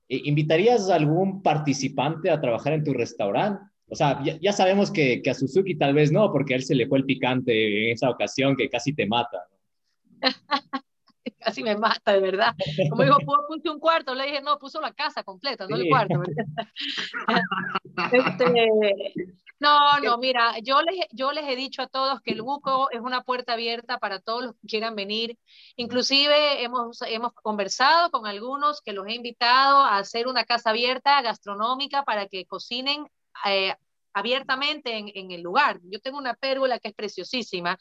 [0.09, 3.63] eh, ¿invitarías a algún participante a trabajar en tu restaurante?
[3.89, 6.75] O sea, ya, sabemos que, que, a Suzuki tal vez no, porque a él se
[6.75, 9.47] le fue el picante en esa ocasión que casi te mata.
[11.41, 12.53] casi me mata, de verdad.
[12.89, 13.17] Como dijo,
[13.47, 16.21] puse un cuarto, le dije, no, puso la casa completa, no el cuarto.
[18.11, 19.13] este,
[19.59, 22.99] no, no, mira, yo les, yo les he dicho a todos que el buco es
[22.99, 25.37] una puerta abierta para todos los que quieran venir.
[25.75, 31.21] Inclusive hemos, hemos conversado con algunos que los he invitado a hacer una casa abierta
[31.21, 33.05] gastronómica para que cocinen
[33.45, 33.75] eh,
[34.13, 35.79] abiertamente en, en, el lugar.
[35.83, 37.77] Yo tengo una pérgola que es preciosísima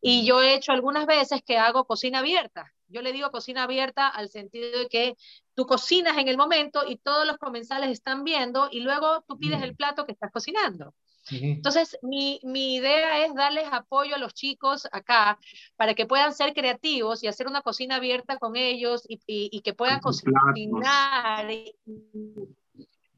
[0.00, 2.72] y yo he hecho algunas veces que hago cocina abierta.
[2.88, 5.16] Yo le digo cocina abierta al sentido de que
[5.54, 9.62] tú cocinas en el momento y todos los comensales están viendo y luego tú pides
[9.62, 10.94] el plato que estás cocinando.
[11.30, 15.38] Entonces, mi, mi, idea es darles apoyo a los chicos acá
[15.76, 19.62] para que puedan ser creativos y hacer una cocina abierta con ellos y, y, y
[19.62, 21.74] que puedan cocinar y,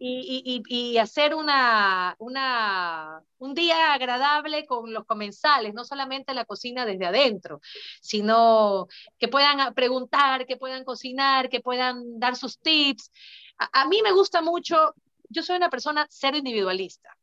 [0.07, 7.07] y, hacer una, una, un día agradable con los comensales, no solamente la cocina desde
[7.07, 7.61] adentro,
[8.00, 8.88] sino
[9.18, 13.11] que puedan preguntar, que puedan cocinar, que puedan dar sus tips.
[13.59, 14.94] A, mí me gusta mucho
[15.28, 17.16] yo soy una persona cero individualista.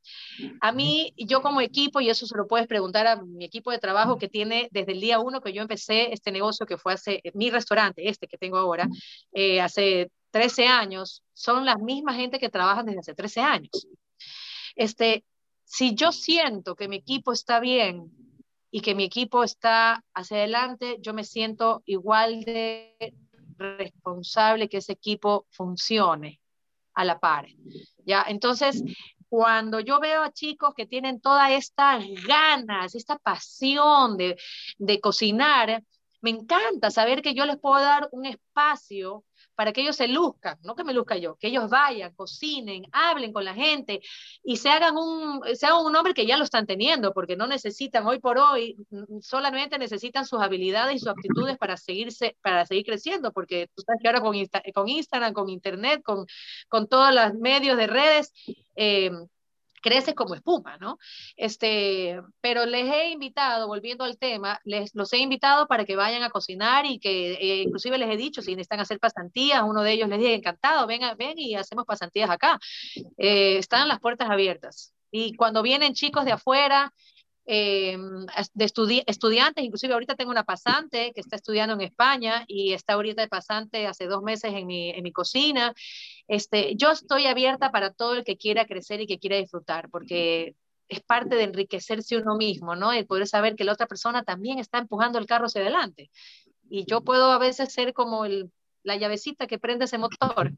[0.60, 3.80] A mí, yo como equipo, y eso se lo puedes preguntar a mi equipo de
[3.80, 7.22] trabajo que tiene desde el día uno que yo empecé este negocio que fue hace,
[7.34, 8.90] mi restaurante, este que tengo ahora,
[9.32, 13.88] eh, hace 13 años, son las mismas gente que trabajan desde hace 13 años.
[14.76, 15.24] Este,
[15.64, 18.12] si yo siento que mi equipo está bien
[18.72, 23.14] y que mi equipo está hacia adelante, yo me siento igual de
[23.60, 26.42] responsable que ese equipo funcione
[26.96, 27.46] a la par.
[28.04, 28.26] ¿ya?
[28.28, 28.84] Entonces,
[29.30, 34.36] cuando yo veo a chicos que tienen todas estas ganas, esta pasión de,
[34.80, 35.84] de cocinar,
[36.22, 39.24] me encanta saber que yo les puedo dar un espacio
[39.56, 43.34] para que ellos se luzcan, no que me luzca yo, que ellos vayan, cocinen, hablen
[43.34, 44.02] con la gente
[44.44, 48.06] y se hagan un, se un nombre que ya lo están teniendo, porque no necesitan
[48.06, 52.86] hoy por hoy, mm, solamente necesitan sus habilidades y sus aptitudes para, seguirse, para seguir
[52.86, 54.36] creciendo, porque tú sabes que ahora con,
[54.74, 56.26] con Instagram, con Internet, con,
[56.70, 58.32] con todos los medios de redes,
[58.76, 59.12] eh,
[59.84, 60.98] crece como espuma, ¿no?
[61.36, 66.24] Este, pero les he invitado, volviendo al tema, les los he invitado para que vayan
[66.24, 69.92] a cocinar y que eh, inclusive les he dicho, si necesitan hacer pasantías, uno de
[69.92, 72.60] ellos les dije, encantado, ven, ven y hacemos pasantías acá.
[73.18, 74.94] Eh, están las puertas abiertas.
[75.12, 76.92] Y cuando vienen chicos de afuera,
[77.46, 77.98] eh,
[78.54, 83.22] de estudiantes, inclusive ahorita tengo una pasante que está estudiando en España y está ahorita
[83.22, 85.74] de pasante hace dos meses en mi, en mi cocina.
[86.28, 90.56] Este, yo estoy abierta para todo el que quiera crecer y que quiera disfrutar, porque
[90.88, 92.94] es parte de enriquecerse uno mismo, ¿no?
[92.94, 96.10] El poder saber que la otra persona también está empujando el carro hacia adelante.
[96.70, 98.52] Y yo puedo a veces ser como el,
[98.84, 100.54] la llavecita que prende ese motor.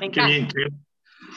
[0.00, 0.54] Me encanta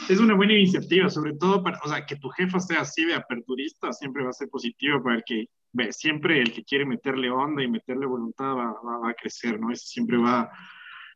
[0.10, 3.16] es una buena iniciativa, sobre todo para, o sea, que tu jefa sea así de
[3.16, 7.30] aperturista siempre va a ser positivo para el que, ve, siempre el que quiere meterle
[7.30, 9.72] onda y meterle voluntad va, va, a crecer, ¿no?
[9.72, 10.52] Eso siempre va,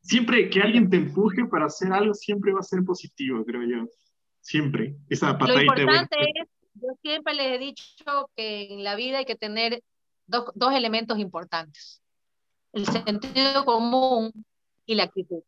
[0.02, 3.88] siempre que alguien te empuje para hacer algo, siempre va a ser positivo, creo yo.
[4.42, 4.96] Siempre.
[5.10, 9.26] Esa patadita Lo importante es, yo siempre les he dicho que en la vida hay
[9.26, 9.84] que tener
[10.26, 12.02] dos, dos elementos importantes.
[12.72, 14.32] El sentido común
[14.86, 15.44] y la actitud.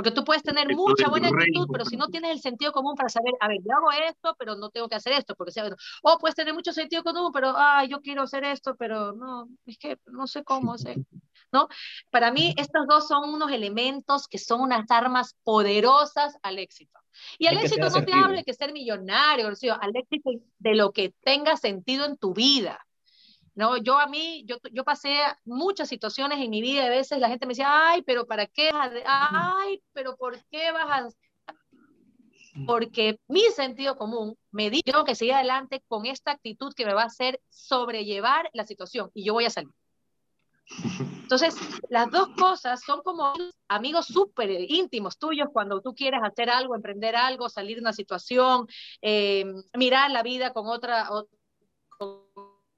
[0.00, 3.10] Porque tú puedes tener mucha buena actitud, pero si no tienes el sentido común para
[3.10, 5.68] saber, a ver, yo hago esto, pero no tengo que hacer esto, porque sea,
[6.02, 9.76] o puedes tener mucho sentido común, pero, ah, yo quiero hacer esto, pero no, es
[9.76, 10.96] que no sé cómo hacer,
[11.52, 11.68] ¿no?
[12.08, 16.98] Para mí, estos dos son unos elementos que son unas armas poderosas al éxito.
[17.36, 20.30] Y al éxito no te hablo de que ser millonario, al éxito
[20.60, 22.86] de lo que tenga sentido en tu vida.
[23.54, 27.28] No, yo a mí, yo, yo pasé muchas situaciones en mi vida, a veces la
[27.28, 28.70] gente me decía, ay, pero ¿para qué?
[29.06, 31.54] Ay, pero ¿por qué vas a...?
[32.66, 37.02] Porque mi sentido común me dijo que seguir adelante con esta actitud que me va
[37.02, 39.70] a hacer sobrellevar la situación y yo voy a salir.
[41.22, 41.54] Entonces,
[41.88, 43.32] las dos cosas son como
[43.68, 48.66] amigos súper íntimos tuyos cuando tú quieres hacer algo, emprender algo, salir de una situación,
[49.00, 49.44] eh,
[49.74, 51.08] mirar la vida con otra,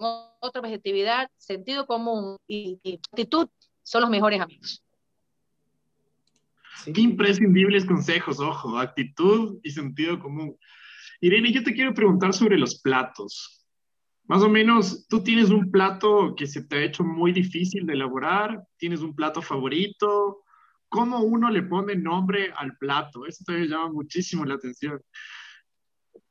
[0.02, 2.80] otra objetividad, sentido común y,
[3.10, 3.48] actitud
[3.82, 4.84] son los mejores amigos.
[6.86, 10.56] Imprescindibles consejos, ojo, actitud y sentido común.
[11.20, 13.64] Irene, yo te quiero preguntar sobre los platos.
[14.26, 17.92] Más o menos, tú tienes un plato que se te ha hecho muy difícil de
[17.94, 20.42] elaborar, tienes un plato favorito.
[20.88, 23.26] ¿Cómo uno le pone nombre al plato?
[23.26, 25.00] Eso te llama muchísimo la atención.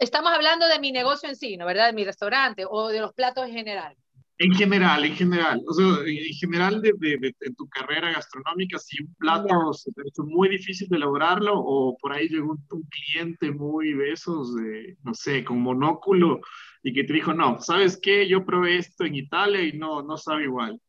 [0.01, 1.67] Estamos hablando de mi negocio en sí, ¿no?
[1.67, 1.85] ¿Verdad?
[1.85, 3.95] De mi restaurante o de los platos en general.
[4.39, 5.61] En general, en general.
[5.67, 10.49] O sea, en general de, de, tu carrera gastronómica, si un plato se te muy
[10.49, 15.61] difícil de elaborarlo o por ahí llegó un, cliente muy besos, de, no sé, con
[15.61, 16.41] monóculo
[16.81, 18.27] y que te dijo, no, ¿sabes qué?
[18.27, 20.81] Yo probé esto en Italia y no, no sabe igual.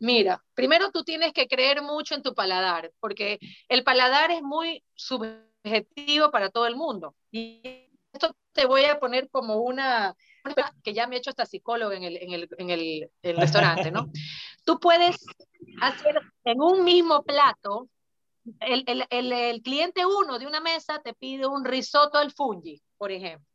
[0.00, 4.82] Mira, primero tú tienes que creer mucho en tu paladar, porque el paladar es muy
[4.96, 5.46] subjetivo
[6.30, 7.14] para todo el mundo.
[7.30, 7.60] Y
[8.12, 10.14] esto te voy a poner como una,
[10.82, 13.90] que ya me he hecho hasta psicólogo en el, en el, en el, el restaurante,
[13.90, 14.10] ¿no?
[14.64, 15.24] Tú puedes
[15.80, 17.88] hacer en un mismo plato,
[18.60, 23.10] el, el, el, cliente uno de una mesa te pide un risotto al fungi, por
[23.10, 23.46] ejemplo.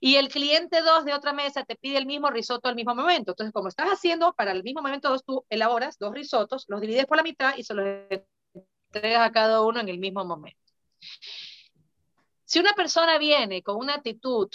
[0.00, 3.32] Y el cliente dos de otra mesa te pide el mismo risotto al mismo momento.
[3.32, 7.06] Entonces, como estás haciendo para el mismo momento dos, tú elaboras dos risotos, los divides
[7.06, 7.86] por la mitad y se los
[8.92, 10.65] entregas a cada uno en el mismo momento.
[12.44, 14.48] Si una persona viene con una actitud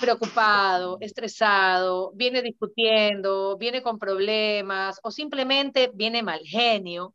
[0.00, 7.14] preocupado, estresado, viene discutiendo, viene con problemas o simplemente viene mal genio,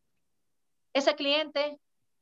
[0.94, 1.80] ese cliente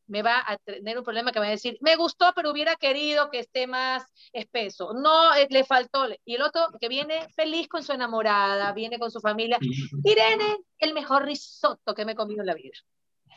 [0.07, 3.29] me va a tener un problema que va a decir, me gustó, pero hubiera querido
[3.29, 4.93] que esté más espeso.
[4.93, 6.07] No, eh, le faltó.
[6.25, 9.59] Y el otro que viene feliz con su enamorada, viene con su familia.
[10.03, 12.73] Irene, el mejor risotto que me he comido en la vida.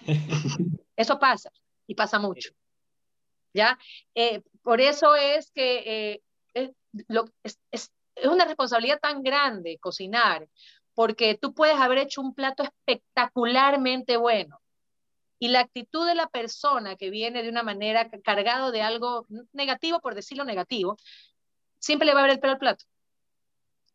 [0.96, 1.50] Eso pasa,
[1.86, 2.50] y pasa mucho.
[3.54, 3.78] ¿Ya?
[4.14, 6.22] Eh, por eso es que
[6.54, 6.72] eh,
[7.72, 7.90] es,
[8.24, 10.48] una responsabilidad tan grande cocinar,
[10.94, 14.60] porque tú puedes haber hecho un plato espectacularmente bueno.
[15.38, 20.00] Y la actitud de la persona que viene de una manera cargado de algo negativo,
[20.00, 20.96] por decirlo negativo,
[21.78, 22.84] siempre le va a ver el pelo plato.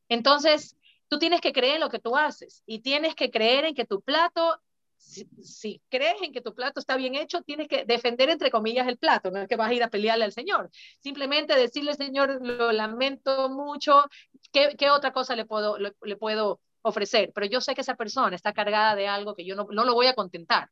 [0.09, 0.75] Entonces,
[1.07, 3.85] tú tienes que creer en lo que tú haces y tienes que creer en que
[3.85, 4.59] tu plato
[4.97, 8.97] si, crees en que tu plato está bien hecho, tienes que defender, entre comillas, el
[8.97, 10.69] plato, no es que vas a ir a pelearle al Señor.
[10.99, 14.05] Simplemente decirle, Señor, lo lamento mucho,
[14.51, 17.31] ¿qué, otra cosa le puedo, le, puedo ofrecer?
[17.33, 19.93] Pero yo sé que esa persona está cargada de algo que yo no, no lo
[19.93, 20.69] voy a contentar,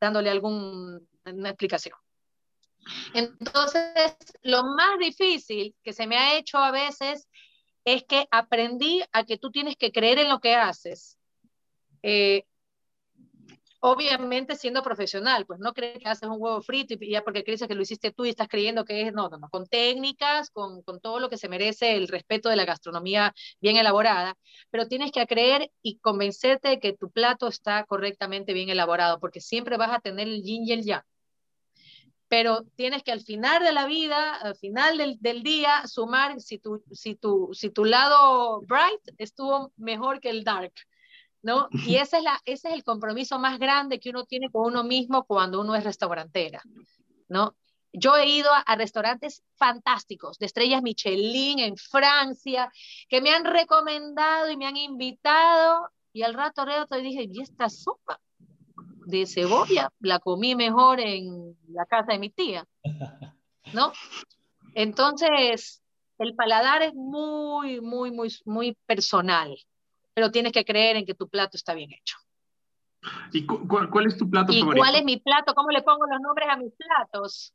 [0.00, 1.96] dándole alguna explicación.
[3.14, 7.28] Entonces, lo más difícil que se me ha hecho a veces
[7.84, 11.18] es que aprendí a que tú tienes que creer en lo que haces.
[12.02, 12.44] Eh,
[13.80, 17.66] obviamente siendo profesional, pues no crees que haces un huevo frito y ya porque crees
[17.66, 20.82] que lo hiciste tú y estás creyendo que es, no, no, no, con técnicas, con,
[20.82, 24.36] con todo lo que se merece el respeto de la gastronomía bien elaborada,
[24.70, 29.40] pero tienes que creer y convencerte de que tu plato está correctamente bien elaborado, porque
[29.40, 31.02] siempre vas a tener el yin y el.
[32.28, 36.58] Pero tienes que al final de la vida, al final del, del día, sumar si
[36.58, 40.72] tu, si, tu, si tu lado bright estuvo mejor que el dark
[41.46, 41.68] ¿no?
[41.70, 44.82] Y ese es, la, ese es el compromiso más grande que uno tiene con uno
[44.82, 46.60] mismo cuando uno es restaurantera,
[47.28, 47.54] ¿no?
[47.92, 52.68] Yo he ido a, restaurantes fantásticos, de estrellas Michelin en Francia,
[53.08, 57.68] que me han recomendado y me han invitado, y al rato rato dije, ¿y esta
[57.68, 58.20] sopa
[59.06, 59.88] de cebolla?
[60.00, 62.66] La comí mejor en la casa de mi tía,
[63.72, 63.92] ¿no?
[64.74, 65.80] Entonces,
[66.18, 69.56] el paladar es muy, muy, muy, muy personal
[70.16, 72.16] pero tienes que creer en que tu plato está bien hecho.
[73.34, 74.82] ¿Y cuál, es tu plato ¿Y favorito?
[74.82, 75.52] cuál es mi plato?
[75.54, 77.52] ¿Cómo le pongo los nombres a mis platos?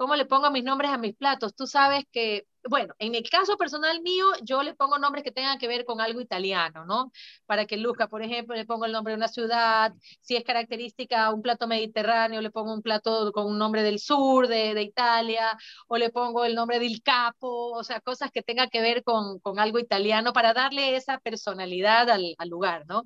[0.00, 1.54] ¿Cómo le pongo mis nombres a mis platos?
[1.54, 5.58] Tú sabes que, bueno, en el caso personal mío, yo le pongo nombres que tengan
[5.58, 7.12] que ver con algo italiano, ¿no?
[7.44, 9.92] Para que luzca, por ejemplo, le pongo el nombre de una ciudad,
[10.22, 14.48] si es característica un plato mediterráneo, le pongo un plato con un nombre del sur
[14.48, 18.70] de, de Italia, o le pongo el nombre del capo, o sea, cosas que tengan
[18.70, 23.04] que ver con, con algo italiano para darle esa personalidad al, al lugar, ¿no?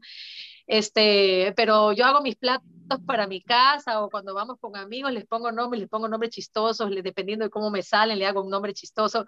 [0.66, 2.66] Este, pero yo hago mis platos
[3.06, 6.90] para mi casa o cuando vamos con amigos les pongo nombres, les pongo nombres chistosos,
[7.02, 9.26] dependiendo de cómo me salen, le hago un nombre chistoso.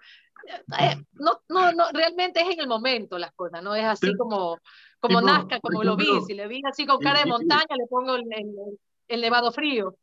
[0.79, 4.57] Eh, no, no, no, realmente es en el momento las cosas, no es así como,
[4.99, 6.21] como nazca, como lo vi.
[6.25, 8.25] Si le vi así con cara de montaña, le pongo el,
[9.07, 9.95] el, nevado frío.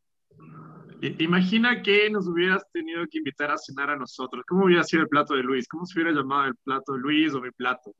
[1.18, 4.42] Imagina que nos hubieras tenido que invitar a cenar a nosotros.
[4.46, 5.68] ¿Cómo hubiera sido el plato de Luis?
[5.68, 7.94] ¿Cómo se hubiera llamado el plato de Luis o mi plato?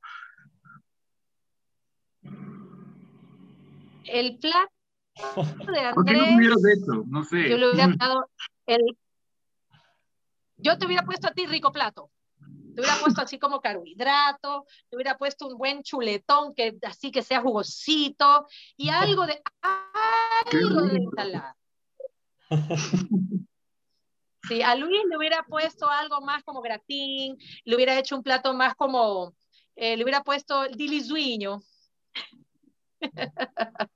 [4.07, 4.71] El plato
[5.71, 5.93] de Andrés.
[5.93, 7.03] ¿Por qué no hubieras hecho?
[7.07, 7.49] No sé.
[7.49, 8.29] Yo le hubiera dado
[8.65, 8.97] el.
[10.57, 12.09] Yo te hubiera puesto a ti rico plato.
[12.75, 17.21] Te hubiera puesto así como carbohidrato, te hubiera puesto un buen chuletón que así que
[17.21, 19.41] sea jugosito y algo de
[20.51, 21.57] algo de ensalada.
[24.47, 28.53] Sí, a Luis le hubiera puesto algo más como gratín, le hubiera hecho un plato
[28.53, 29.33] más como,
[29.75, 31.61] eh, le hubiera puesto dilisuño.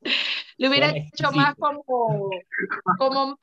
[0.57, 1.83] le hubiera hecho más como,
[2.97, 3.39] como,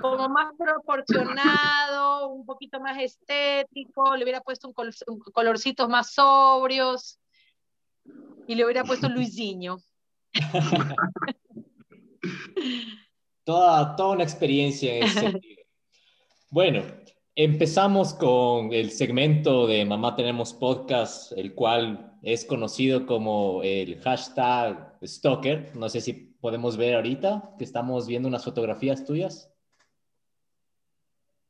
[0.00, 7.18] como más proporcionado, un poquito más estético, le hubiera puesto un, colorcitos más sobrios
[8.46, 9.78] y le hubiera puesto Luisinho.
[13.44, 15.62] toda, toda una experiencia en ese sentido.
[16.50, 16.82] Bueno,
[17.38, 24.98] empezamos con el segmento de Mamá Tenemos Podcast, el cual es conocido como el hashtag
[25.04, 25.70] Stalker.
[25.76, 29.54] No sé si podemos ver ahorita que estamos viendo unas fotografías tuyas.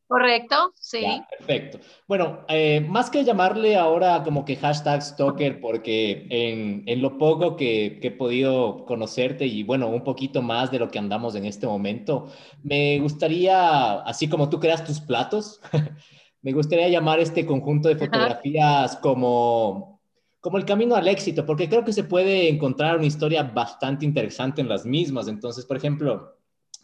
[0.08, 1.04] Correcto, sí.
[1.38, 1.80] perfecto.
[2.06, 7.56] Bueno, eh, más que llamarle ahora como que hashtag stalker, porque en, en lo poco
[7.56, 11.44] que, que, he podido conocerte y bueno, un poquito más de lo que andamos en
[11.44, 12.32] este momento,
[12.62, 15.60] me gustaría, así como tú creas tus platos,
[16.40, 20.00] me gustaría llamar este conjunto de fotografías como,
[20.40, 24.62] como el camino al éxito, porque creo que se puede encontrar una historia bastante interesante
[24.62, 25.28] en las mismas.
[25.28, 26.38] Entonces, por ejemplo,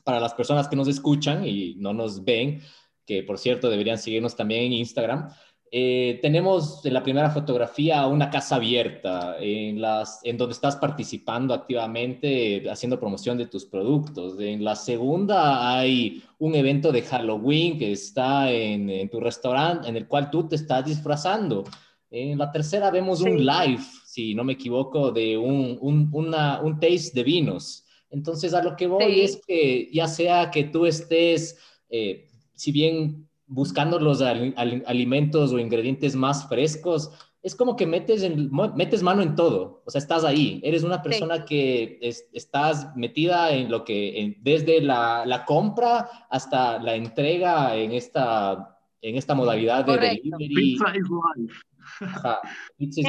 [0.05, 2.61] para las personas que nos escuchan y no nos ven,
[3.07, 5.29] que por cierto deberían seguirnos también en Instagram.
[5.77, 11.53] Eh, tenemos en la primera fotografía una casa abierta en, las, en donde estás participando
[11.53, 14.39] activamente haciendo promoción de tus productos.
[14.39, 19.97] En la segunda hay un evento de Halloween que está en, en tu restaurante en
[19.97, 21.65] el cual tú te estás disfrazando.
[22.09, 26.79] En la tercera vemos un live, si no me equivoco, de un, un, una, un
[26.79, 27.85] taste de vinos.
[28.11, 31.59] Entonces a lo que voy es que ya sea que tú estés...
[31.89, 37.11] Eh, si bien buscando los alimentos o ingredientes más frescos,
[37.43, 38.27] es como que metes,
[38.75, 41.99] metes mano en todo, o sea, estás ahí, eres una persona que
[42.33, 49.35] estás metida en lo que, desde la, compra hasta la entrega en esta, en esta
[49.35, 50.49] modalidad de delivery.
[50.49, 51.55] Pizza is life.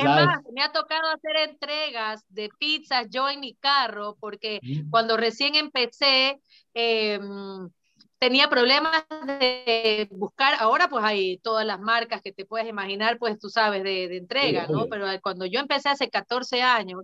[0.03, 4.89] Más, me ha tocado hacer entregas de pizzas yo en mi carro, porque mm.
[4.89, 6.41] cuando recién empecé,
[6.73, 7.17] eh,
[8.19, 9.05] tenía problemas
[9.39, 13.83] de buscar, ahora pues hay todas las marcas que te puedes imaginar, pues tú sabes,
[13.83, 14.87] de, de entrega, ¿no?
[14.89, 17.03] Pero cuando yo empecé hace 14 años,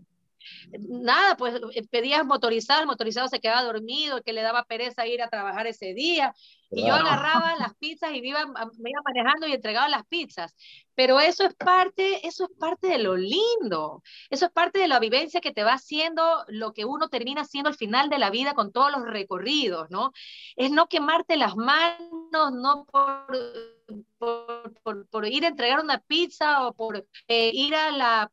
[0.89, 5.21] nada, pues eh, pedías motorizado, el motorizado se quedaba dormido, que le daba pereza ir
[5.21, 6.33] a trabajar ese día,
[6.71, 10.55] y yo agarraba las pizzas y me iba, me iba manejando y entregaba las pizzas.
[10.95, 14.99] Pero eso es parte, eso es parte de lo lindo, eso es parte de la
[14.99, 18.53] vivencia que te va haciendo lo que uno termina haciendo al final de la vida
[18.53, 20.11] con todos los recorridos, ¿no?
[20.55, 23.27] Es no quemarte las manos, no por,
[24.83, 28.31] por, por, ir a entregar una pizza o por eh, ir a la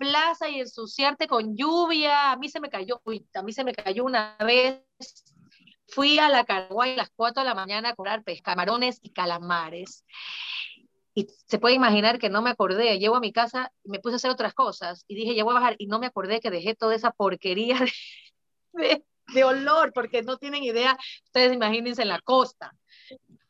[0.00, 2.32] plaza y ensuciarte con lluvia.
[2.32, 4.82] A mí se me cayó, uy, a mí se me cayó una vez.
[5.88, 10.04] Fui a la Caraguay a las 4 de la mañana a cobrar pescamarones y calamares.
[11.14, 12.98] Y se puede imaginar que no me acordé.
[12.98, 15.52] Llego a mi casa y me puse a hacer otras cosas y dije, ya voy
[15.52, 15.74] a bajar.
[15.78, 17.78] Y no me acordé que dejé toda esa porquería
[18.72, 20.96] de, de olor, porque no tienen idea.
[21.24, 22.72] Ustedes imagínense en la costa,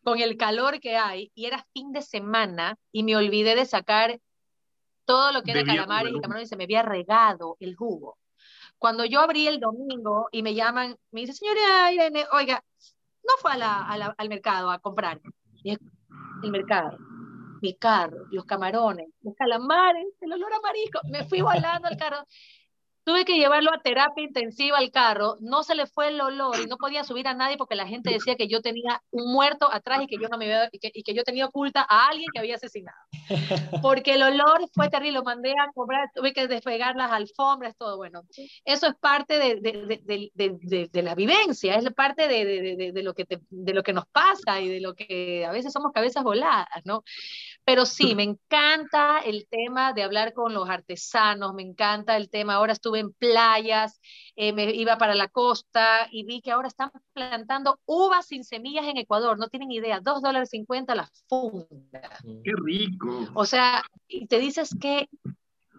[0.03, 1.31] con el calor que hay.
[1.37, 4.19] Y era fin de semana y me olvidé de sacar
[5.11, 8.17] todo lo que era calamares y camarones se me había regado el jugo.
[8.79, 12.63] Cuando yo abrí el domingo y me llaman, me dice, señora Irene, oiga,
[13.25, 15.21] no fue a la, al mercado a comprar.
[15.65, 16.97] el mercado,
[17.61, 21.01] mi carro, los camarones, los calamares, el olor a marisco.
[21.11, 22.25] Me fui volando al carro.
[23.05, 26.67] Tuve que llevarlo a terapia intensiva al carro, no se le fue el olor y
[26.67, 30.03] no podía subir a nadie porque la gente decía que yo tenía un muerto atrás
[30.03, 32.29] y que yo no me había, y que, y que yo tenía oculta a alguien
[32.33, 32.99] que había asesinado.
[33.83, 37.97] Porque el olor fue terrible, lo mandé a cobrar, tuve que despegar las alfombras, todo
[37.97, 38.23] bueno.
[38.65, 43.75] Eso es parte de, de, de, de la vivencia, es parte de, lo que de
[43.75, 47.03] lo que nos pasa y de lo que a veces somos cabezas voladas, ¿no?
[47.65, 52.55] Pero sí, me encanta el tema de hablar con los artesanos, me encanta el tema,
[52.55, 54.01] ahora estuve en playas,
[54.37, 58.87] eh, me iba para la costa y vi que ahora están plantando uvas sin semillas
[58.87, 62.19] en Ecuador, no tienen idea, dos dólares cincuenta la funda.
[62.25, 62.43] Mm.
[62.43, 63.29] ¡Qué rico!
[63.35, 65.09] O sea, y te dices que,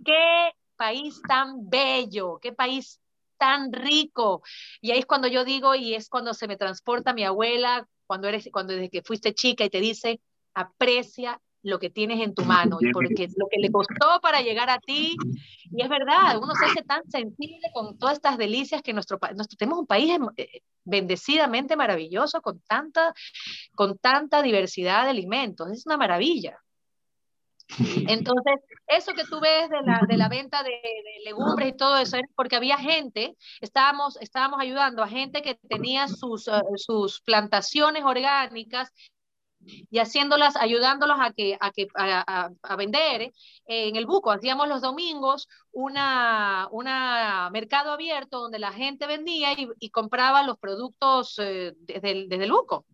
[0.06, 3.00] qué país tan bello, qué país
[3.38, 4.44] tan rico.
[4.82, 8.28] Y ahí es cuando yo digo, y es cuando se me transporta mi abuela, cuando
[8.28, 10.22] eres, cuando desde que fuiste chica y te dice,
[10.54, 14.80] aprecia lo que tienes en tu mano, porque lo que le costó para llegar a
[14.80, 15.16] ti,
[15.72, 19.58] y es verdad, uno se hace tan sensible con todas estas delicias que nuestro, nuestro
[19.58, 23.14] tenemos un país eh, bendecidamente maravilloso con tanta,
[23.76, 26.58] con tanta diversidad de alimentos, es una maravilla.
[28.08, 28.56] Entonces,
[28.88, 30.72] eso que tú ves de la, de la venta de,
[31.24, 36.08] legumbres y todo eso es porque había gente, estábamos, estábamos ayudando a gente que tenía
[36.08, 38.92] sus, eh, sus plantaciones orgánicas
[39.66, 43.32] y haciéndolas, ayudándolos a que a, que, a, a, vender eh,
[43.66, 44.32] en el buco.
[44.32, 50.58] Hacíamos los domingos una, una mercado abierto donde la gente vendía y, y compraba los
[50.58, 52.86] productos eh, desde, desde el buco.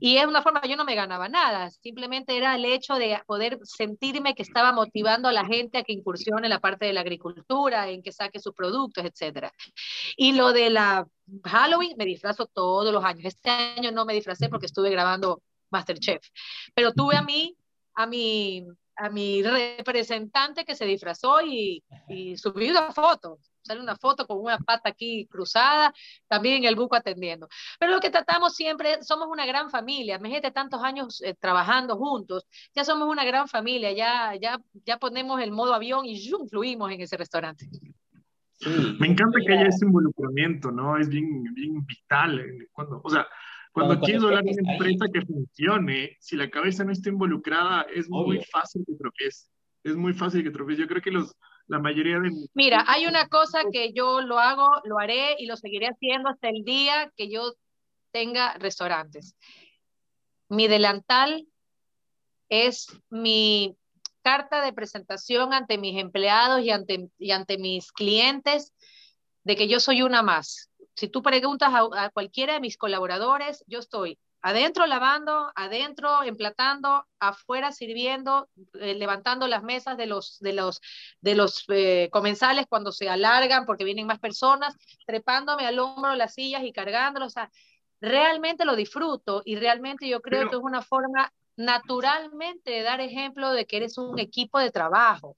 [0.00, 3.58] Y es una forma, yo no me ganaba nada, simplemente era el hecho de poder
[3.62, 7.00] sentirme que estaba motivando a la gente a que incursione en la parte de la
[7.00, 9.48] agricultura, en que saque sus productos, etc.
[10.16, 11.06] Y lo de la
[11.44, 13.24] Halloween, me disfrazo todos los años.
[13.24, 16.22] Este año no me disfracé porque estuve grabando Masterchef,
[16.74, 17.56] pero tuve a mí,
[17.94, 23.96] a mi, a mi representante que se disfrazó y, y subí una foto sale una
[23.96, 25.92] foto con una pata aquí cruzada,
[26.28, 27.48] también el buco atendiendo.
[27.78, 32.46] Pero lo que tratamos siempre, somos una gran familia, imagínate tantos años eh, trabajando juntos,
[32.74, 36.48] ya somos una gran familia, ya, ya, ya ponemos el modo avión y ¡zum!
[36.48, 37.68] fluimos en ese restaurante.
[38.98, 40.96] Me encanta que haya ese involucramiento, ¿no?
[40.96, 42.40] Es bien, bien vital.
[42.40, 43.26] Eh, cuando, o sea,
[43.76, 48.08] cuando quieres hablar de una empresa que funcione, si la cabeza no está involucrada, es
[48.08, 49.48] muy fácil que tropiece.
[49.84, 50.80] Es muy fácil que tropiece.
[50.80, 52.30] Yo creo que los, la mayoría de...
[52.54, 56.48] Mira, hay una cosa que yo lo hago, lo haré y lo seguiré haciendo hasta
[56.48, 57.52] el día que yo
[58.12, 59.36] tenga restaurantes.
[60.48, 61.46] Mi delantal
[62.48, 63.76] es mi
[64.22, 68.72] carta de presentación ante mis empleados y ante, y ante mis clientes
[69.44, 70.70] de que yo soy una más.
[70.96, 77.04] Si tú preguntas a, a cualquiera de mis colaboradores, yo estoy Adentro lavando, adentro emplatando,
[77.18, 80.80] afuera sirviendo, eh, levantando las mesas de los, de los,
[81.20, 86.34] de los eh, comensales cuando se alargan porque vienen más personas, trepándome al hombro las
[86.34, 87.26] sillas y cargándolos.
[87.26, 87.50] O sea,
[88.00, 93.66] realmente lo disfruto y realmente yo creo que es una forma naturalmente dar ejemplo de
[93.66, 95.36] que eres un equipo de trabajo.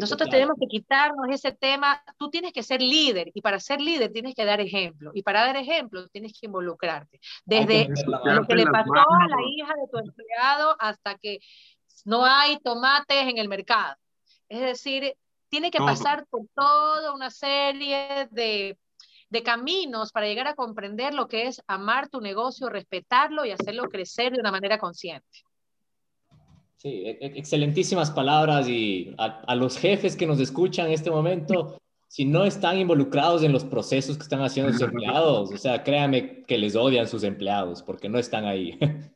[0.00, 4.12] Nosotros tenemos que quitarnos ese tema, tú tienes que ser líder y para ser líder
[4.12, 7.20] tienes que dar ejemplo y para dar ejemplo tienes que involucrarte.
[7.44, 11.38] Desde lo que le pasó a la hija de tu empleado hasta que
[12.04, 13.96] no hay tomates en el mercado.
[14.48, 15.16] Es decir,
[15.48, 18.76] tiene que pasar por toda una serie de
[19.34, 23.88] de caminos para llegar a comprender lo que es amar tu negocio, respetarlo y hacerlo
[23.88, 25.26] crecer de una manera consciente.
[26.84, 31.80] Sí, e, e, excelentísimas palabras y a, los jefes que nos escuchan en este momento,
[32.08, 36.42] si no están involucrados en los procesos que están haciendo sus empleados, o sea, créanme
[36.44, 38.78] que les odian sus empleados porque no están ahí.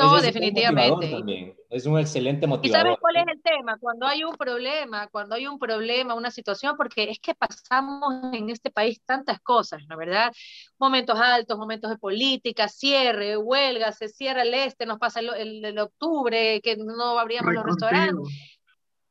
[0.00, 1.56] No, definitivamente.
[1.68, 2.86] Es un excelente motivador.
[2.86, 3.78] ¿Y sabes cuál es el tema?
[3.78, 8.50] Cuando hay un problema, cuando hay un problema, una situación, porque es que pasamos en
[8.50, 10.32] este país tantas cosas, ¿no verdad?
[10.78, 15.78] Momentos altos, momentos de política, cierre, huelga, se cierra el este, nos pasa el, el,
[15.78, 18.16] octubre, que no abríamos los restaurantes.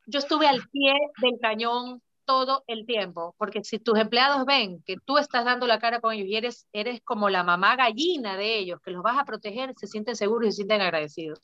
[0.07, 4.97] Yo estuve al pie del cañón todo el tiempo, porque si tus empleados ven que
[5.03, 8.59] tú estás dando la cara con ellos y eres, eres como la mamá gallina de
[8.59, 11.39] ellos, que los vas a proteger, se sienten seguros y se sienten agradecidos.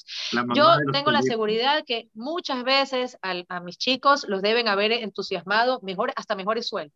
[0.54, 6.14] Yo tengo la seguridad que muchas veces a, mis chicos los deben haber entusiasmado mejor,
[6.16, 6.96] hasta mejores sueldos.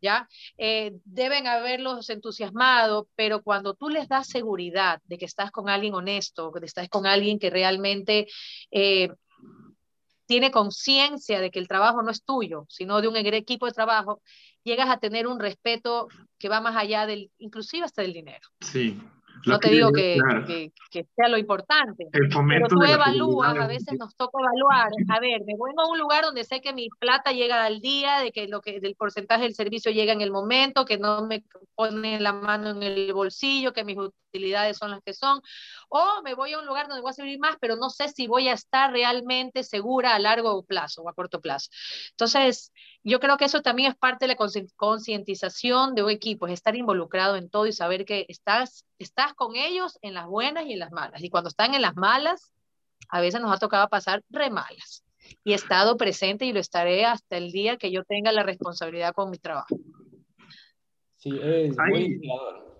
[0.00, 0.26] ¿ya?
[0.56, 5.92] Eh, deben haberlos entusiasmado, pero cuando tú les das seguridad de que estás con alguien
[5.92, 8.28] honesto, que estás con alguien que realmente
[8.70, 9.10] eh,
[10.28, 14.20] tiene conciencia de que el trabajo no es tuyo, sino de un equipo de trabajo,
[14.62, 16.08] llegas a tener un respeto
[16.38, 18.46] que va más allá del, inclusive hasta del dinero.
[18.60, 19.00] Sí,
[19.46, 20.18] no te digo que,
[20.90, 25.56] que, sea lo importante, pero tú evalúas, a veces nos toca evaluar, a ver, me
[25.56, 28.60] voy a un lugar donde sé que mi plata llega al día, de que lo
[28.60, 31.42] que del porcentaje del servicio llega en el momento, que no me
[31.74, 33.96] pone la mano en el bolsillo, que mis
[34.28, 35.40] utilidades son las que son,
[35.88, 38.26] o me voy a un lugar donde voy a servir más, pero no sé si
[38.26, 41.70] voy a estar realmente segura a largo plazo o a corto plazo.
[42.10, 42.72] Entonces,
[43.02, 46.76] yo creo que eso también es parte de la concientización de un equipo, es estar
[46.76, 50.80] involucrado en todo y saber que estás, estás con ellos en las buenas y en
[50.80, 51.22] las malas.
[51.22, 52.52] Y cuando están en las malas,
[53.08, 55.04] a veces nos ha tocado pasar re malas.
[55.44, 59.12] Y he estado presente y lo estaré hasta el día que yo tenga la responsabilidad
[59.12, 59.76] con mi trabajo.
[61.16, 62.77] Sí, es muy inspirador.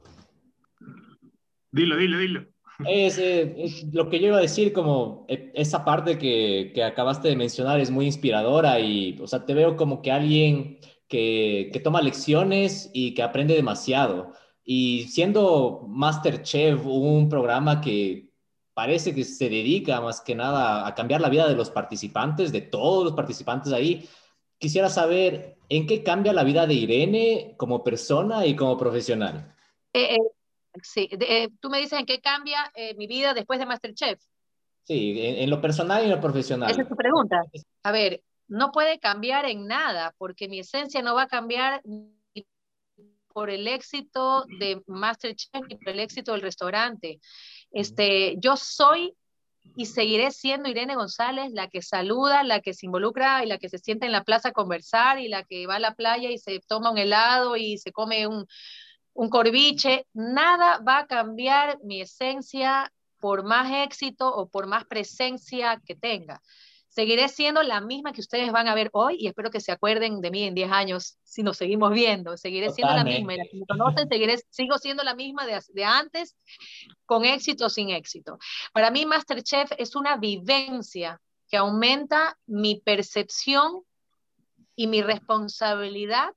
[1.78, 2.44] Dilo, dilo, dilo.
[2.86, 7.28] Es, es, lo que yo iba a decir, como e, esa parte que, que, acabaste
[7.28, 11.80] de mencionar es muy inspiradora y, o sea, te veo como que alguien que, que
[11.80, 14.32] toma lecciones y que aprende demasiado.
[14.64, 18.32] Y siendo Masterchef un programa que
[18.74, 22.60] parece que se dedica más que nada a cambiar la vida de los participantes, de
[22.60, 24.08] todos los participantes ahí,
[24.58, 29.54] quisiera saber en qué cambia la vida de Irene como persona y como profesional.
[29.92, 30.37] Eh, eh
[30.82, 34.20] Sí, eh, tú me dices en qué cambia eh, mi vida después de Masterchef.
[34.84, 36.70] Sí, en, lo personal y en lo profesional.
[36.70, 37.42] Esa es tu pregunta.
[37.82, 41.82] A ver, no puede cambiar en nada, porque mi esencia no va a cambiar
[43.34, 47.20] por el éxito de Masterchef y por el éxito del restaurante.
[47.70, 49.14] Este, yo soy
[49.76, 53.68] y seguiré siendo Irene González, la que saluda, la que se involucra y la que
[53.68, 56.38] se sienta en la plaza a conversar y la que va a la playa y
[56.38, 58.46] se toma un helado y se come un,
[59.18, 60.06] un corviche.
[60.14, 66.40] Nada va a cambiar mi esencia por más éxito o por más presencia que tenga.
[66.88, 70.20] Seguiré siendo la misma que ustedes van a ver hoy y espero que se acuerden
[70.20, 72.36] de mí en 10 años si nos seguimos viendo.
[72.36, 73.34] Seguiré siendo la misma.
[73.34, 76.36] Y me conocen, seguiré, sigo siendo la misma de, de antes,
[77.04, 78.38] con éxito o sin éxito.
[78.72, 83.82] Para mí, Masterchef es una vivencia que aumenta mi percepción
[84.76, 86.32] y mi responsabilidad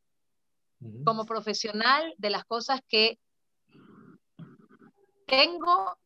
[1.05, 3.19] como profesional de las cosas que
[5.25, 5.97] tengo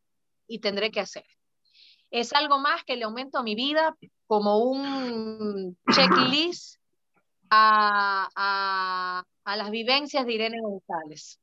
[0.46, 1.24] y tendré que hacer.
[2.10, 3.96] Es algo más que le aumento a mi vida
[4.26, 6.80] como un checklist
[7.50, 8.28] a,
[9.44, 11.40] a, las vivencias de Irene González.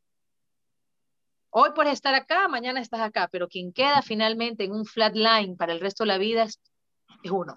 [1.49, 5.55] Hoy puedes estar acá, mañana estás acá, pero quien queda finalmente en un flat line
[5.55, 6.59] para el resto de la vida es,
[7.29, 7.55] uno,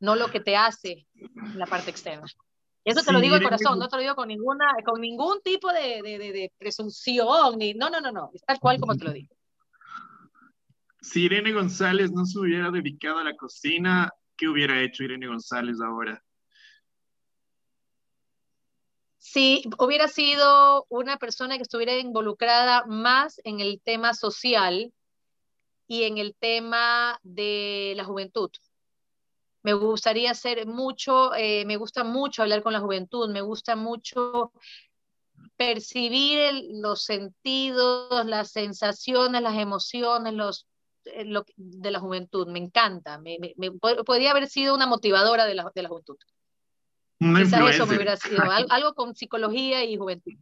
[0.00, 1.06] no lo que te hace
[1.54, 2.26] la parte externa.
[2.86, 5.72] Eso te lo digo de corazón, no te lo digo con, ninguna, con ningún tipo
[5.72, 9.12] de, de, de, presunción, ni, no, no, no, no, es tal cual como te lo
[9.12, 9.34] digo.
[11.00, 15.80] Si Irene González no se hubiera dedicado a la cocina, ¿qué hubiera hecho Irene González
[15.80, 16.22] ahora?
[19.18, 24.92] Si hubiera sido una persona que estuviera involucrada más en el tema social
[25.88, 28.50] y en el tema de la juventud.
[29.66, 34.52] Me gustaría hacer mucho, eh, me gusta mucho hablar con la juventud, me gusta mucho
[35.56, 40.68] percibir los sentidos, las sensaciones, las emociones, los
[41.06, 41.24] eh,
[41.56, 43.40] de la juventud, me encanta, me,
[44.04, 46.16] podría haber sido una motivadora de la, de la juventud.
[47.18, 48.38] Quizás eso me hubiera sido
[48.70, 50.34] algo, con psicología y juventud.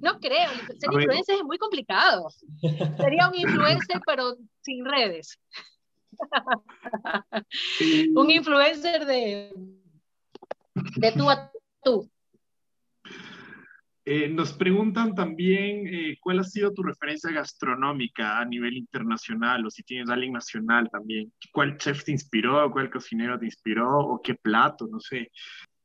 [0.00, 0.48] No creo,
[0.78, 2.30] ser influencer es muy complicado.
[2.96, 5.38] Sería un influencer, pero sin redes.
[8.14, 9.50] un influencer de,
[10.96, 11.50] de tú a
[11.82, 12.10] tú.
[14.04, 19.70] Eh, nos preguntan también eh, cuál ha sido tu referencia gastronómica a nivel internacional o
[19.70, 21.32] si tienes alguien nacional también.
[21.52, 22.68] ¿Cuál chef te inspiró?
[22.72, 23.98] ¿Cuál cocinero te inspiró?
[23.98, 24.88] ¿O qué plato?
[24.90, 25.30] No sé.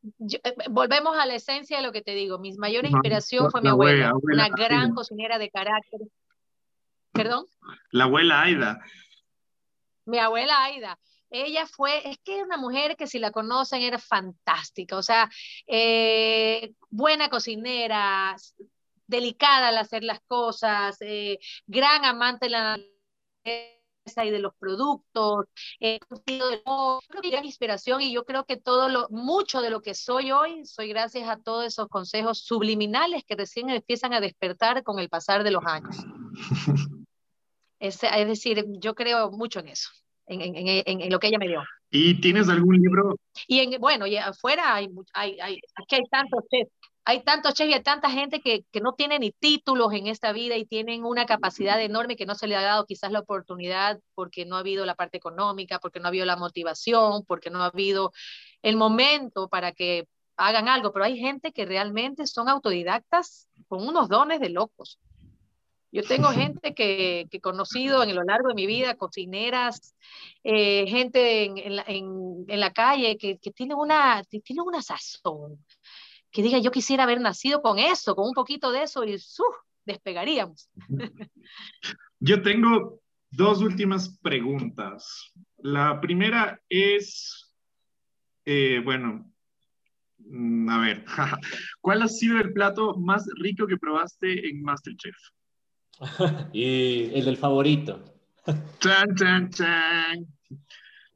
[0.04, 2.40] Eh, volvemos a la esencia de lo que te digo.
[2.40, 6.00] Mi mayor inspiración fue mi abuela, una gran cocinera de carácter.
[7.12, 7.46] ¿Perdón?
[7.92, 8.80] La abuela Aida.
[10.08, 10.98] Mi abuela Aida
[11.30, 15.30] ella fue, es que es una mujer que si la conocen era fantástica, o sea,
[15.68, 18.36] eh, buena cocinera,
[19.08, 22.78] delicada al hacer las cosas, eh, gran amante de la
[24.24, 25.48] y de los productos,
[25.82, 29.94] eh, yo creo que inspiración y yo creo que todo lo, mucho de lo que
[29.94, 35.00] soy hoy, soy gracias a todos esos consejos subliminales que recién empiezan a despertar con
[35.00, 35.98] el pasar de los años.
[37.80, 39.90] es decir, yo creo mucho en eso
[40.28, 41.64] en, lo que ella me dio.
[41.90, 43.18] ¿Y tienes algún libro?
[43.48, 46.72] Y en, bueno, y afuera hay, hay, hay, aquí hay tantos chefs,
[47.06, 50.34] hay tantos chefs y hay tanta gente que, que, no tiene ni títulos en esta
[50.34, 54.00] vida y tienen una capacidad enorme que no se le ha dado quizás la oportunidad
[54.16, 57.64] porque no ha habido la parte económica, porque no ha habido la motivación, porque no
[57.64, 58.12] ha habido
[58.62, 64.10] el momento para que hagan algo, pero hay gente que realmente son autodidactas con unos
[64.10, 65.00] dones de locos.
[65.98, 69.96] Yo tengo gente que, he conocido en lo largo de mi vida, cocineras,
[70.44, 75.58] eh, gente en, la, calle que, tiene, una, tiene una sazón,
[76.30, 79.54] que diga, yo quisiera haber nacido con eso, con un poquito de eso, y ¡uh!
[79.86, 80.70] despegaríamos.
[82.20, 85.34] Yo tengo dos últimas preguntas.
[85.58, 87.56] La primera es,
[88.46, 89.32] eh, bueno,
[90.20, 91.06] mm, a ver,
[91.82, 95.16] ¿cuál ha sido el plato más rico que probaste en Masterchef?
[96.54, 98.00] y el del favorito.
[98.80, 100.28] Chan, chan, chan.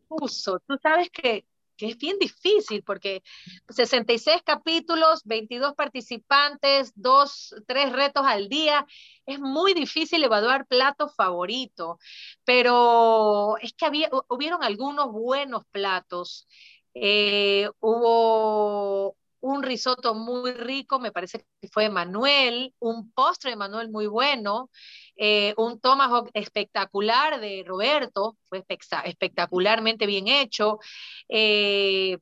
[0.09, 1.45] Uso, tú sabes que,
[1.77, 3.23] que, es bien difícil porque
[3.69, 8.85] 66 capítulos, 22 participantes, dos, tres retos al día.
[9.25, 11.97] Es muy difícil evaluar plato favorito,
[12.43, 16.47] pero es que había, hubieron algunos buenos platos.
[16.93, 23.89] Eh, hubo un risotto muy rico, me parece que fue Manuel, un postre de Manuel
[23.89, 24.69] muy bueno,
[25.15, 28.63] eh, un tomahawk espectacular de Roberto, fue
[29.05, 30.79] espectacularmente bien hecho.
[31.27, 32.17] Eh,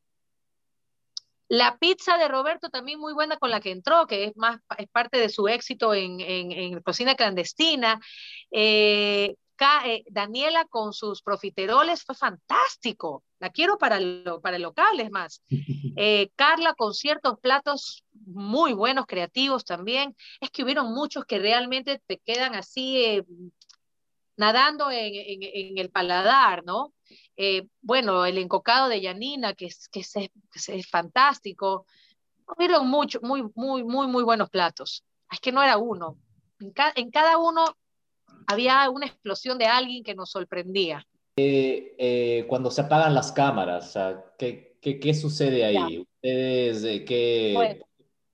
[1.49, 4.87] la pizza de Roberto también muy buena con la que entró, que es más es
[4.87, 7.99] parte de su éxito en, cocina clandestina.
[8.51, 9.35] Eh,
[9.85, 13.23] eh, Daniela con sus profiteroles fue fantástico.
[13.39, 15.41] La quiero para, lo, para el local, es más.
[16.01, 20.15] Eh, Carla con ciertos platos muy buenos, creativos también.
[20.39, 23.25] Es que hubieron muchos que realmente te quedan así eh,
[24.37, 26.93] nadando en, en, el paladar, ¿no?
[27.81, 30.13] bueno, el encocado de Yanina, que es, que es,
[30.69, 31.85] es fantástico.
[32.55, 35.03] Hubieron muchos, muy, muy, muy, muy buenos platos.
[35.29, 36.17] Es que no era uno.
[36.59, 37.75] En, en cada uno
[38.47, 41.05] había una explosión de alguien que nos sorprendía.
[41.37, 43.97] Eh, eh, cuando se apagan las cámaras,
[44.37, 45.99] ¿qué, qué, qué sucede ahí?
[45.99, 47.79] Ustedes, eh, ¿qué,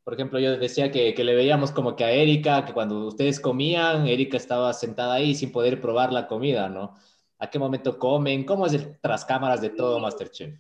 [0.03, 3.39] por ejemplo, yo decía que, que, le veíamos como que a Erika, que cuando ustedes
[3.39, 6.95] comían, Erika estaba sentada ahí sin poder probar la comida, ¿no?
[7.37, 8.45] ¿A qué momento comen?
[8.45, 10.57] ¿Cómo es el tras cámaras de todo Masterchef?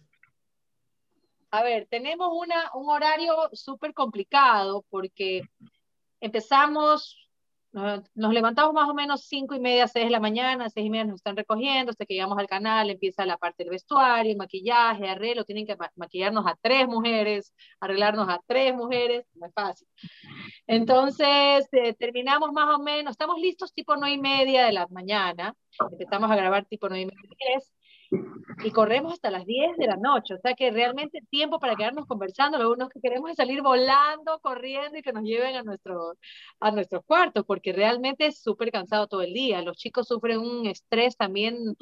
[1.51, 5.43] A ver, tenemos una, un horario súper complicado porque
[6.19, 7.24] empezamos
[7.75, 11.05] nos, levantamos más o menos cinco y media, seis de la mañana, seis y media
[11.05, 15.43] nos están recogiendo, hasta que llegamos al canal, empieza la parte del vestuario, maquillaje, arreglo,
[15.43, 19.87] tienen que maquillarnos a tres mujeres, arreglarnos a tres mujeres, no es fácil.
[20.67, 25.53] Entonces, eh, terminamos más o menos, estamos listos tipo nueve y media de la mañana,
[25.91, 27.59] empezamos a grabar tipo nueve y media,
[28.63, 32.05] y corremos hasta las 10 de la noche, o sea que realmente tiempo para quedarnos
[32.07, 36.15] conversando, lo único que queremos es salir volando, corriendo y que nos lleven a, nuestro,
[36.59, 40.67] a nuestros cuartos, porque realmente es súper cansado todo el día, los chicos sufren un
[40.67, 41.75] estrés también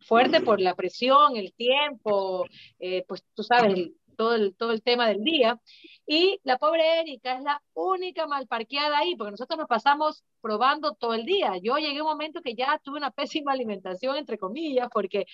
[0.00, 2.44] fuerte por la presión, el tiempo,
[2.78, 5.60] eh, pues tú sabes, todo, el, todo el tema del día.
[6.06, 10.94] Y la pobre Erika es la única mal parqueada ahí, porque nosotros nos pasamos probando
[10.94, 11.56] todo el día.
[11.62, 15.26] Yo llegué a un momento que ya tuve una pésima alimentación, entre comillas, porque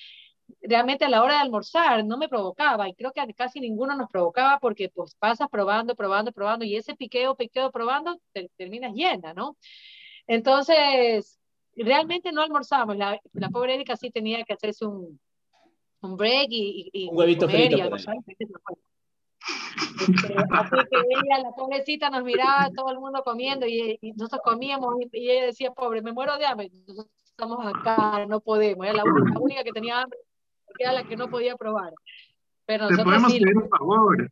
[0.62, 4.10] realmente a la hora de almorzar no me provocaba y creo que casi ninguno nos
[4.10, 9.32] provocaba porque pues pasas probando, probando, probando y ese piqueo, piqueo, probando, te, terminas llena,
[9.34, 9.56] ¿no?
[10.26, 11.40] Entonces,
[11.74, 12.97] realmente no almorzamos.
[12.97, 15.20] La, la pobre Erika sí tenía que hacerse un,
[16.02, 17.76] un break y, y un huevito frito.
[17.76, 17.80] Y
[20.00, 24.94] este, así que ella, la pobrecita, nos miraba todo el mundo comiendo y, nosotros comíamos
[25.12, 26.70] y, ella decía, pobre, me muero de hambre.
[26.86, 28.86] Nosotros estamos acá, no podemos.
[28.86, 30.18] Era la única, que tenía hambre,
[30.78, 31.92] era la que no podía probar.
[32.66, 34.30] Pero Te podemos pedir un favor.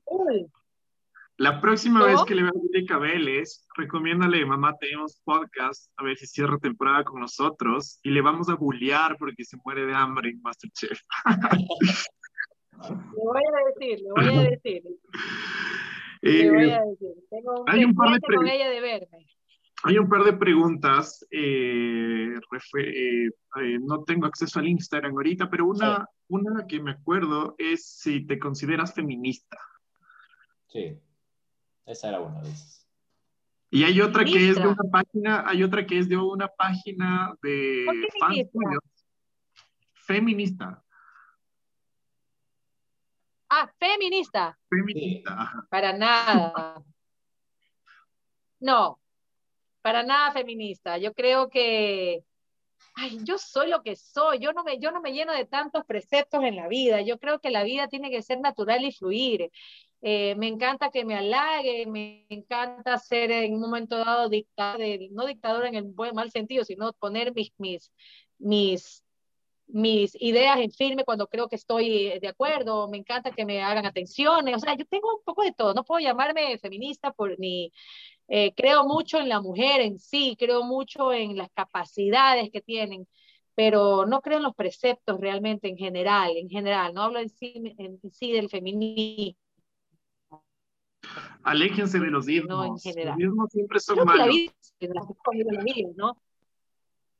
[1.36, 6.26] La próxima vez que le veas a Vélez, recomiéndale, mamá, tenemos podcast, a ver si
[6.26, 10.43] cierra temporada con nosotros y le vamos a bullear porque se muere de hambre en
[10.43, 11.01] Masterchef.
[12.82, 14.82] Le voy a decir, le voy a decir.
[16.22, 17.14] le voy a decir.
[17.30, 19.26] Tengo un hay un par de con ella de verme.
[19.84, 21.24] Hay un par de preguntas.
[21.30, 23.30] Eh, eh,
[23.60, 28.26] eh, no tengo acceso al Instagram ahorita, pero una, una que me acuerdo es si
[28.26, 29.59] te consideras feminista.
[30.66, 30.98] Sí,
[31.86, 32.78] esa era una de esas.
[33.70, 37.34] Y hay otra que es de una página, hay otra que es de una página
[37.42, 37.84] de
[38.18, 38.48] fans
[39.94, 40.82] Feminista.
[43.51, 44.59] Ah, feminista.
[44.69, 45.53] Feminista.
[45.70, 46.83] Para nada.
[48.61, 49.01] No,
[49.83, 50.99] para nada feminista.
[50.99, 52.25] Yo creo que,
[52.95, 54.39] ay, yo soy lo que soy.
[54.41, 57.01] Yo no me, yo no me lleno de tantos preceptos en la vida.
[57.01, 59.51] Yo creo que la vida tiene que ser natural y fluir.
[60.01, 64.81] Eh, me encanta que me halague, me encanta ser en un momento dado dictador,
[65.11, 67.93] no dictador en el buen mal sentido, sino poner mis, mis,
[68.39, 69.05] mis
[69.69, 73.86] mis ideas en firme cuando creo que estoy de acuerdo, me encanta que me hagan
[73.86, 77.73] atenciones, o sea, yo tengo un poco de todo, no puedo llamarme feminista por ni,
[78.28, 83.07] eh, creo mucho en la mujer en sí, creo mucho en las capacidades que tienen,
[83.55, 87.74] pero no creo en los preceptos realmente en general, en general, no hablo en sí,
[87.78, 89.36] en sí del feminismo.
[91.43, 92.49] Aléjense de los ismos.
[92.51, 93.15] No, en general.
[93.19, 94.27] Los ismos siempre son malos.
[94.27, 96.20] La vida, ¿no?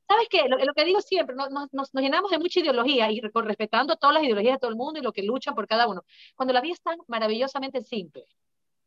[0.09, 0.49] ¿Sabes qué?
[0.49, 4.25] Lo, que digo siempre, nos, nos, nos, llenamos de mucha ideología y respetando todas las
[4.25, 6.03] ideologías de todo el mundo y lo que luchan por cada uno.
[6.35, 8.25] Cuando la vida es tan maravillosamente simple.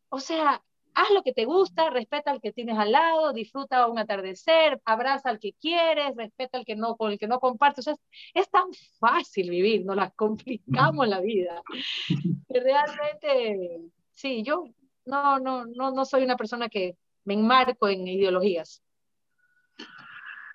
[0.10, 0.64] O sea,
[0.96, 5.30] haz lo que te gusta, respeta al que tienes al lado, disfruta un atardecer, abraza
[5.30, 7.88] al que quieres, respeta al que no, con el que no compartes.
[7.88, 7.96] O sea,
[8.34, 8.66] es, tan
[9.00, 11.62] fácil vivir, nos las complicamos la vida.
[12.50, 13.82] Que realmente,
[14.12, 14.66] sí, yo
[15.06, 18.82] no, no, no, no soy una persona que me enmarco en ideologías.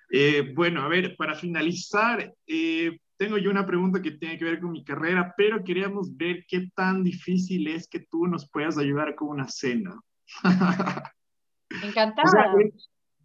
[0.09, 4.59] Eh, bueno, a ver, para finalizar, eh, tengo yo una pregunta que tiene que ver
[4.59, 9.15] con mi carrera, pero queríamos ver qué tan difícil es que tú nos puedas ayudar
[9.15, 9.99] con una cena.
[11.83, 12.53] Encantada.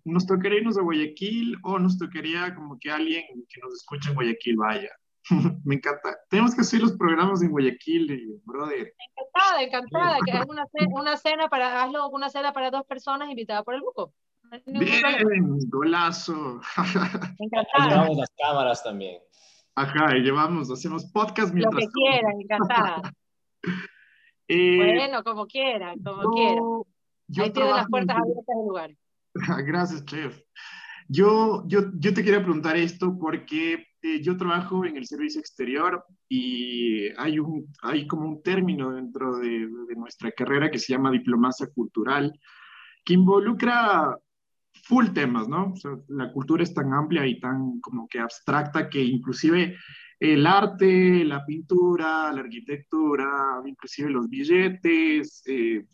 [0.05, 4.15] nos tocaría irnos a Guayaquil o nos tocaría como que alguien que nos escuche en
[4.17, 4.91] Guayaquil vaya.
[5.65, 6.19] Me encanta.
[6.29, 8.93] Tenemos que hacer los programas en Guayaquil, brother.
[9.17, 10.19] Encantada, encantada.
[10.25, 10.67] Que una,
[11.01, 14.13] una cena para, hazlo una cena para dos personas invitada por el grupo.
[14.67, 16.61] Bien, golazo.
[17.89, 19.19] Llevamos las cámaras también.
[19.75, 21.83] Ajá, y llevamos, hacemos podcast mientras...
[21.83, 23.15] Lo que quieran, encantada.
[24.49, 26.65] eh, bueno, como quieran, como quieran.
[27.39, 28.91] Ahí tienen las puertas abiertas del lugar.
[29.67, 30.39] Gracias, chef.
[31.09, 36.05] Yo, yo, yo te quería preguntar esto porque eh, yo trabajo en el servicio exterior
[36.29, 39.49] y hay, un, hay como un término dentro de,
[39.89, 42.39] de nuestra carrera que se llama diplomacia cultural,
[43.05, 44.15] que involucra
[44.85, 45.73] full temas, ¿no?
[45.73, 49.77] O sea, la cultura es tan amplia y tan como que abstracta que inclusive
[50.19, 55.85] el arte, la pintura, la arquitectura, inclusive los billetes, eh,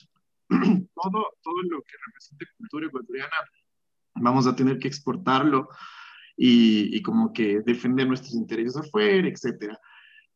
[0.48, 3.36] todo, todo lo que represente cultura ecuatoriana,
[4.16, 5.68] vamos a tener que exportarlo
[6.36, 9.78] y, como que defender nuestros intereses afuera, etcétera.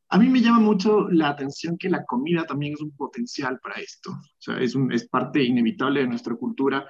[0.08, 3.80] A mí me llama mucho la atención que la comida también es un potencial para
[3.80, 4.10] esto.
[4.10, 6.86] O sea, es, un, es parte inevitable de nuestra cultura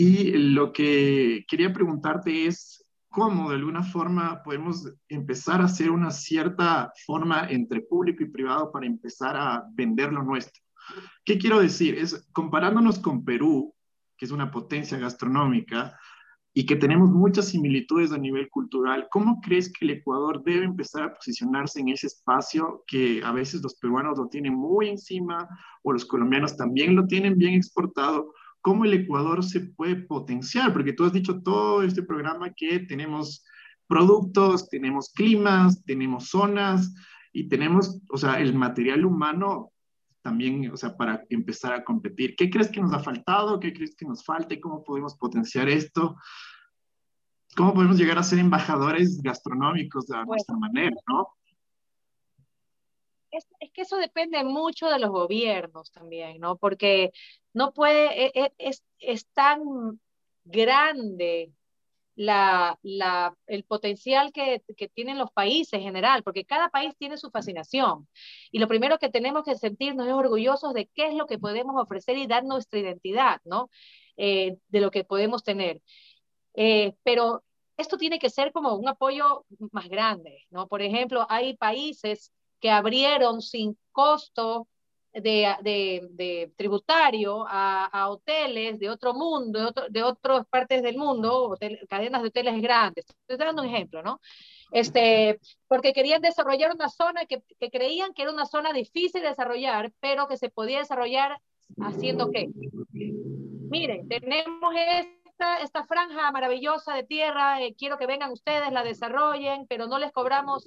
[0.00, 6.12] y lo que quería preguntarte es cómo de alguna forma podemos empezar a hacer una
[6.12, 10.62] cierta forma entre público y privado para empezar a vender lo nuestro.
[11.24, 11.96] ¿Qué quiero decir?
[11.96, 13.74] Es comparándonos con Perú,
[14.16, 15.98] que es una potencia gastronómica
[16.54, 21.02] y que tenemos muchas similitudes a nivel cultural, ¿cómo crees que el Ecuador debe empezar
[21.02, 25.48] a posicionarse en ese espacio que a veces los peruanos lo tienen muy encima
[25.82, 28.32] o los colombianos también lo tienen bien exportado?
[28.68, 33.42] Cómo el Ecuador se puede potenciar, porque tú has dicho todo este programa que tenemos
[33.86, 36.92] productos, tenemos climas, tenemos zonas
[37.32, 39.72] y tenemos, o sea, el material humano
[40.20, 42.36] también, o sea, para empezar a competir.
[42.36, 43.58] ¿Qué crees que nos ha faltado?
[43.58, 44.52] ¿Qué crees que nos falta?
[44.52, 46.16] ¿Y cómo podemos potenciar esto?
[47.56, 51.26] ¿Cómo podemos llegar a ser embajadores gastronómicos de nuestra manera, no?
[53.30, 56.56] Es, es, que eso depende mucho de los gobiernos también, ¿no?
[56.56, 57.12] Porque
[57.52, 59.60] no puede, e, e, es, es tan
[60.44, 61.52] grande
[62.18, 67.16] la, la, el potencial que, que, tienen los países en general, porque cada país tiene
[67.16, 68.08] su fascinación.
[68.50, 71.80] Y lo primero que tenemos que sentirnos es orgullosos de qué es lo que podemos
[71.80, 73.70] ofrecer y dar nuestra identidad, ¿no?
[74.16, 75.80] Eh, de lo que podemos tener.
[76.54, 77.44] Eh, pero
[77.76, 80.66] esto tiene que ser como un apoyo más grande, ¿no?
[80.66, 84.68] Por ejemplo, hay países que abrieron sin costo
[85.12, 90.82] de, de, de tributario a, a, hoteles de otro mundo, de, otro, de otras partes
[90.82, 93.06] del mundo, hotel, cadenas de hoteles grandes.
[93.26, 94.20] Estoy dando un ejemplo, ¿no?
[94.70, 99.28] Este, porque querían desarrollar una zona que, que creían que era una zona difícil de
[99.28, 101.40] desarrollar, pero que se podía desarrollar
[101.80, 102.48] haciendo qué.
[103.70, 109.66] Miren, tenemos esta, esta franja maravillosa de tierra, eh, quiero que vengan ustedes, la desarrollen,
[109.68, 110.64] pero no les cobramos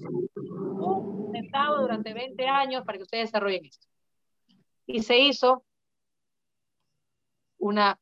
[1.80, 3.88] durante 20 años para que ustedes desarrollen esto
[4.86, 5.64] y se hizo
[7.58, 8.00] una,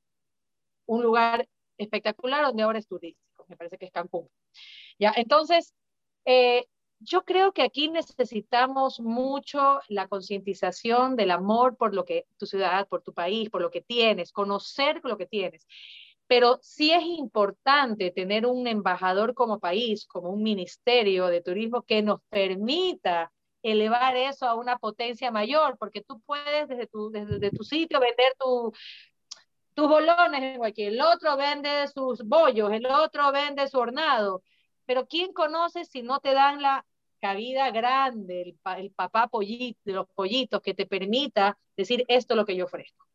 [0.86, 1.48] un lugar
[1.78, 4.30] espectacular donde ahora es turístico, me parece que es Cancún.
[4.98, 5.74] Ya, entonces,
[6.26, 6.66] eh,
[7.00, 12.88] yo creo que aquí necesitamos mucho la concientización del amor por lo que tu ciudad,
[12.88, 15.66] por tu país, por lo que tienes, conocer lo que tienes.
[16.30, 22.04] Pero sí es importante tener un embajador como país, como un ministerio de turismo que
[22.04, 23.32] nos permita
[23.64, 28.72] elevar eso a una potencia mayor, porque tú puedes desde tu, sitio vender tu,
[29.74, 34.44] tus bolones, el otro vende sus bollos, el otro vende su hornado,
[34.86, 36.86] pero ¿quién conoce si no te dan la
[37.20, 42.46] cabida grande, el, el papá pollito, los pollitos que te permita decir esto es lo
[42.46, 43.09] que yo ofrezco?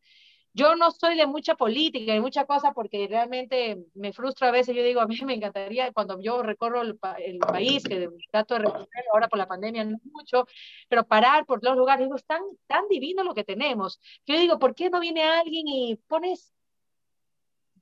[0.55, 4.73] Yo no soy de mucha política y mucha cosa porque realmente me frustra a veces.
[4.73, 8.61] Yo digo, a mí me encantaría cuando yo recorro el, el país, que trato de
[8.61, 10.47] recorrerlo ahora por la pandemia no mucho,
[10.87, 13.99] pero parar por los lugares, digo, es tan, tan divino lo que tenemos.
[14.25, 16.53] Yo digo, ¿por qué no viene alguien y pones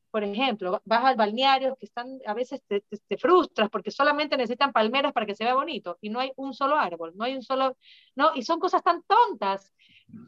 [0.09, 4.37] por ejemplo, vas al balneario que están, a veces te, te, te, frustras porque solamente
[4.37, 7.33] necesitan palmeras para que se vea bonito y no hay un solo árbol, no hay
[7.33, 7.75] un solo,
[8.15, 9.73] no, y son cosas tan tontas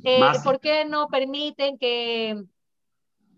[0.03, 2.43] eh, ¿Por qué no permiten que,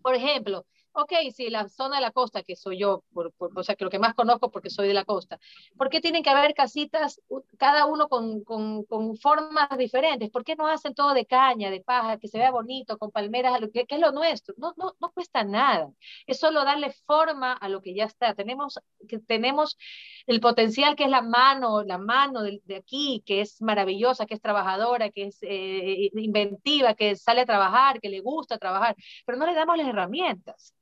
[0.01, 0.65] por ejemplo,
[0.97, 3.83] ok, si la zona de la costa, que soy yo, por, por, o sea, que
[3.83, 5.39] lo que más conozco porque soy de la costa,
[5.77, 7.21] ¿por qué tienen que haber casitas,
[7.57, 8.85] cada uno con, con,
[9.17, 10.31] formas diferentes?
[10.31, 13.59] ¿Por qué no hacen todo de caña, de paja, que se vea bonito, con palmeras,
[13.73, 14.55] que, es lo nuestro?
[14.57, 15.89] No, no, no cuesta nada,
[16.25, 18.33] es solo darle forma a lo que ya está.
[18.33, 19.77] Tenemos, que tenemos
[20.25, 24.41] el potencial que es la mano, la mano de, aquí, que es maravillosa, que es
[24.41, 28.95] trabajadora, que es eh, inventiva, que sale a trabajar, que le gusta trabajar,
[29.25, 30.73] pero no le damos las herramientas.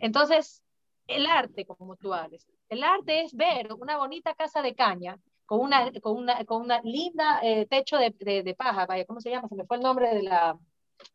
[0.00, 0.62] Entonces,
[1.06, 5.60] el arte, como tú hablas, el arte es ver una bonita casa de caña con
[5.60, 9.30] una, con una, con una linda eh, techo de, de, de, paja, vaya, ¿cómo se
[9.30, 9.48] llama?
[9.48, 10.58] Se me fue el nombre de la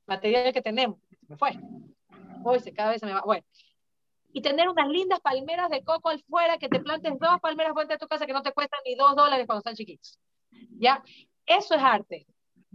[0.05, 1.51] material que tenemos, se me fue.
[2.43, 3.43] Hoy se, cada vez se me va, bueno.
[4.31, 7.97] y tener unas lindas palmeras de coco afuera, que te plantes dos palmeras fuera de
[7.97, 10.19] tu casa que no te cuestan ni dos dólares cuando están chiquitos.
[10.79, 11.03] ¿Ya?
[11.45, 12.27] Eso es arte,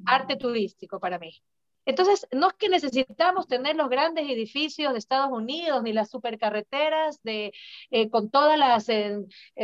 [0.05, 1.43] arte turístico para mí.
[1.85, 7.23] Entonces, no es que necesitamos tener los grandes edificios de Estados Unidos ni las supercarreteras
[7.23, 7.53] de,
[7.91, 9.19] eh, con todas las eh,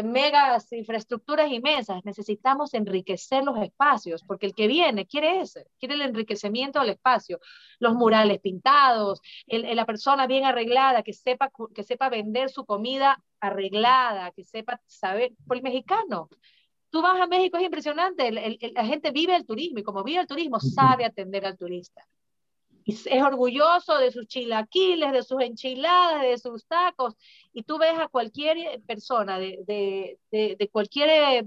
[0.04, 6.02] megas infraestructuras inmensas, necesitamos enriquecer los espacios, porque el que viene quiere ese, quiere el
[6.02, 7.38] enriquecimiento del espacio,
[7.78, 14.32] los murales pintados, la persona bien arreglada, que sepa, que sepa vender su comida arreglada,
[14.32, 16.28] que sepa saber, por el mexicano,
[16.90, 20.26] Tú vas a México, es impresionante, la gente vive el turismo y como vive el
[20.26, 22.06] turismo, sabe atender al turista.
[22.88, 27.14] Y es orgulloso de sus chilaquiles, de sus enchiladas, de sus tacos.
[27.52, 31.44] Y tú ves a cualquier persona de, de, de, cualquier eh,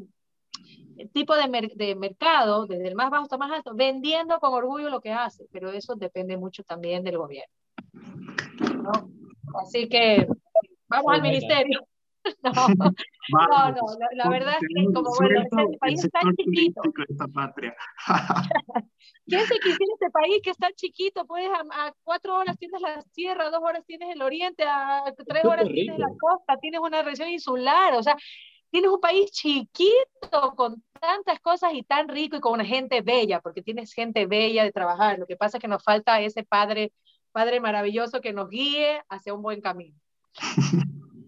[1.11, 5.01] tipo de, de, mercado, desde el más bajo hasta más alto, vendiendo con orgullo lo
[5.01, 7.55] que hace, pero eso depende mucho también del gobierno.
[9.63, 10.27] Así que
[10.87, 11.87] vamos al ministerio.
[12.43, 13.81] No, no, no,
[14.13, 16.81] la, verdad es que como bueno, este país es tan chiquito.
[17.07, 17.75] Esta patria.
[19.27, 21.25] ¿Quién se quisiera este país que es tan chiquito?
[21.25, 25.65] Puedes a, cuatro horas tienes la sierra, dos horas tienes el oriente, a tres horas
[25.65, 28.15] tienes la costa, tienes una región insular, o sea,
[28.69, 33.39] tienes un país chiquito con tantas cosas y tan rico y con una gente bella,
[33.39, 35.19] porque tienes gente bella de trabajar.
[35.19, 36.91] Lo que pasa es que nos falta ese padre,
[37.31, 39.97] padre maravilloso que nos guíe hacia un buen camino.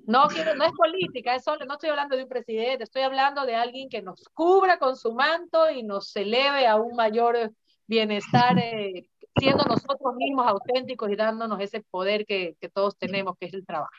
[0.05, 3.45] No, quiero, no es política, es solo, no estoy hablando de un presidente, estoy hablando
[3.45, 7.51] de alguien que nos cubra con su manto y nos eleve a un mayor
[7.87, 9.07] bienestar, eh,
[9.37, 13.65] siendo nosotros mismos auténticos y dándonos ese poder que, que todos tenemos, que es el
[13.65, 13.93] trabajo.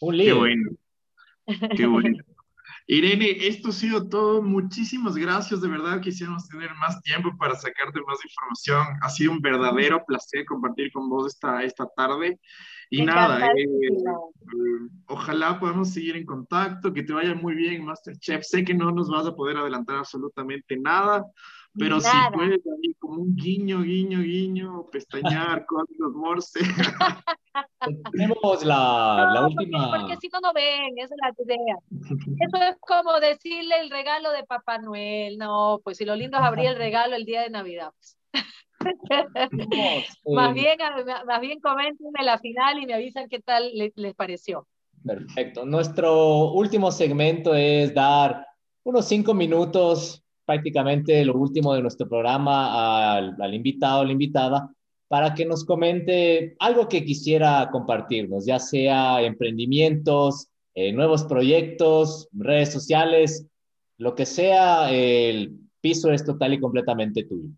[0.00, 0.70] Un Qué bueno.
[1.76, 2.18] Qué bueno.
[2.90, 4.40] Irene, esto ha sido todo.
[4.40, 5.60] Muchísimas gracias.
[5.60, 8.86] De verdad quisiéramos tener más tiempo para sacarte más información.
[9.02, 12.40] Ha sido un verdadero placer compartir con vos esta, esta tarde.
[12.88, 18.42] Y nada, eh, eh, ojalá podamos seguir en contacto, que te vaya muy bien, Masterchef.
[18.42, 21.26] Sé que no nos vas a poder adelantar absolutamente nada,
[21.76, 25.66] pero si puedes ahí como un guiño, guiño, guiño, pestañear,
[25.98, 26.60] los morse.
[28.12, 29.90] Tenemos la, la última.
[29.90, 31.76] Porque, si no, no ven, esa es la idea.
[32.40, 35.38] Eso es como decirle el regalo de Papá Noel.
[35.38, 37.92] No, pues si lo lindo es abrir el regalo el día de Navidad.
[37.92, 38.18] Pues.
[40.26, 40.78] más, bien,
[41.26, 44.66] más bien coméntenme la final y me avisan qué tal les, pareció.
[45.04, 45.64] Perfecto.
[45.64, 48.46] Nuestro último segmento es dar
[48.84, 54.72] unos cinco minutos, prácticamente lo último de nuestro programa, al, invitado la invitada,
[55.06, 62.72] para que nos comente algo que quisiera compartirnos, ya sea emprendimientos, eh, nuevos proyectos, redes
[62.72, 63.46] sociales,
[63.98, 65.52] lo que sea, el
[65.82, 67.50] piso es total y completamente tuyo.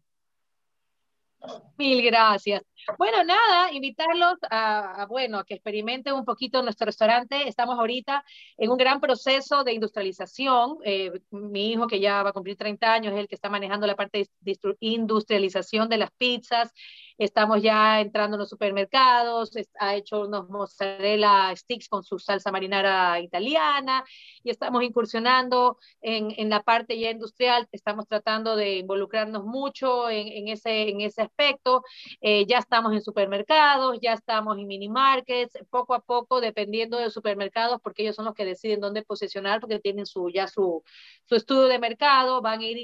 [1.78, 2.62] Mil gracias.
[2.98, 7.48] Bueno, nada, invitarlos a, bueno, a que experimenten un poquito nuestro restaurante.
[7.48, 8.24] Estamos ahorita
[8.56, 10.78] en un gran proceso de industrialización.
[10.84, 13.86] Eh, mi hijo, que ya va a cumplir 30 años, es el que está manejando
[13.86, 16.72] la parte de industrialización de las pizzas.
[17.18, 23.20] Estamos ya entrando en los supermercados, ha hecho unos mozzarella sticks con su salsa marinara
[23.20, 24.02] italiana
[24.42, 27.68] y estamos incursionando en, en la parte ya industrial.
[27.72, 31.82] Estamos tratando de involucrarnos mucho en, en ese, en ese aspecto.
[32.22, 37.10] Eh, ya estamos en supermercados, ya estamos en mini markets, poco a poco, dependiendo de
[37.10, 40.84] supermercados, porque ellos son los que deciden dónde posicionar, porque tienen su, ya su,
[41.24, 42.78] su estudio de mercado, van a ir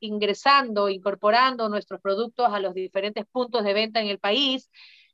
[0.00, 4.70] ingresando, incorporando nuestros productos a los diferentes puntos de venta en el país.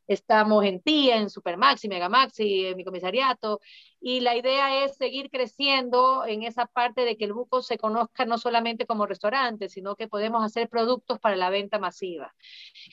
[0.06, 3.60] Estamos en TIA, en Supermaxi, Megamaxi, en mi comisariato,
[4.00, 8.24] y la idea es seguir creciendo en esa parte de que el buco se conozca
[8.24, 12.34] no solamente como restaurante, sino que podemos hacer productos para la venta masiva.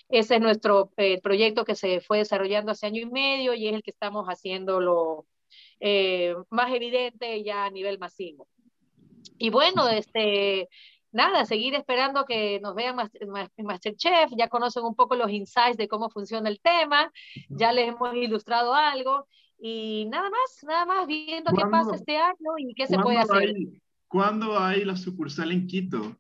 [0.10, 3.74] Ese es nuestro eh, proyecto que se fue desarrollando hace año y medio y es
[3.74, 5.26] el que estamos haciéndolo
[5.80, 8.48] eh, más evidente ya a nivel masivo.
[9.38, 10.70] Y bueno, este,
[11.12, 12.96] nada, seguir esperando que nos vean
[13.58, 17.12] Masterchef, ya conocen un poco los insights de cómo funciona el tema,
[17.50, 19.28] ya les hemos ilustrado algo
[19.60, 23.54] y nada más, nada más viendo qué pasa este año y qué se puede hacer.
[24.08, 26.18] ¿Cuándo hay la sucursal en Quito?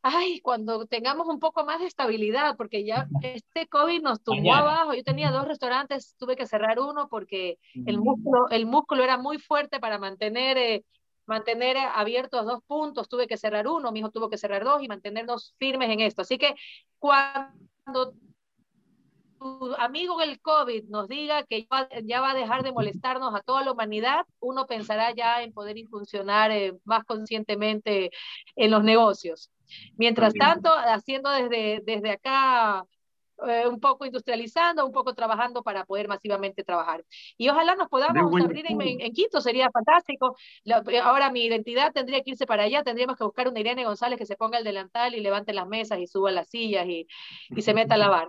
[0.00, 4.94] Ay, cuando tengamos un poco más de estabilidad, porque ya este COVID nos tumbó abajo.
[4.94, 8.02] Yo tenía dos restaurantes, tuve que cerrar uno porque el mm.
[8.02, 10.84] músculo, el músculo era muy fuerte para mantener eh,
[11.28, 14.88] mantener abiertos dos puntos, tuve que cerrar uno, mi hijo tuvo que cerrar dos y
[14.88, 16.22] mantenernos firmes en esto.
[16.22, 16.54] Así que
[16.98, 18.14] cuando
[19.38, 21.68] tu amigo el COVID nos diga que
[22.04, 25.76] ya va a dejar de molestarnos a toda la humanidad, uno pensará ya en poder
[25.88, 28.10] funcionar eh, más conscientemente
[28.56, 29.50] en los negocios.
[29.96, 32.84] Mientras tanto, haciendo desde, desde acá
[33.46, 37.04] eh, un poco industrializando, un poco trabajando para poder masivamente trabajar.
[37.36, 40.36] Y ojalá nos podamos abrir en, Quito, sería fantástico.
[41.02, 44.26] ahora mi identidad tendría que irse para allá, tendríamos que buscar una Irene González que
[44.26, 47.06] se ponga el delantal y levante las mesas y suba las sillas y,
[47.50, 48.28] y se meta a lavar.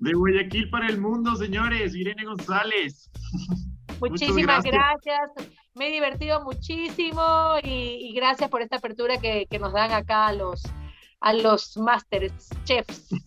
[0.00, 3.10] De Guayaquil para el mundo, señores, Irene González.
[4.00, 5.30] Muchísimas gracias.
[5.74, 10.62] Me he divertido muchísimo y, gracias por esta apertura que, que nos dan acá los,
[11.24, 13.08] a los masters chefs.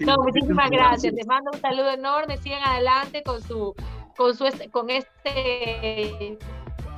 [0.00, 1.14] no, muchísimas gracias.
[1.14, 2.36] Les mando un saludo enorme.
[2.38, 3.72] Sigan adelante con su,
[4.16, 6.36] con su, con este,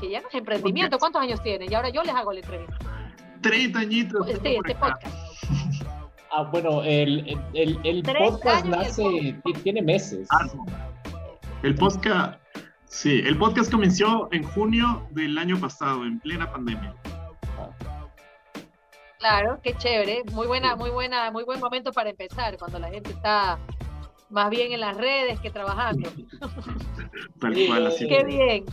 [0.01, 0.99] que ya no es emprendimiento.
[0.99, 1.71] ¿Cuántos años tienen?
[1.71, 2.79] Y ahora yo les hago la entrevista.
[3.43, 4.27] 30 añitos.
[4.27, 5.07] Sí, este podcast.
[6.33, 10.29] Ah, bueno, el, el, el podcast nace, tiene meses.
[10.31, 10.47] Ah,
[11.65, 12.41] el podcast,
[12.85, 16.95] sí, el podcast comenzó en junio del año pasado, en plena pandemia.
[19.21, 23.11] Claro, qué chévere, muy buena, muy buena, muy buen momento para empezar, cuando la gente
[23.11, 23.59] está
[24.31, 26.09] más bien en las redes que trabajando.
[27.41, 28.09] Tal cual, así.
[28.09, 28.65] Qué bien.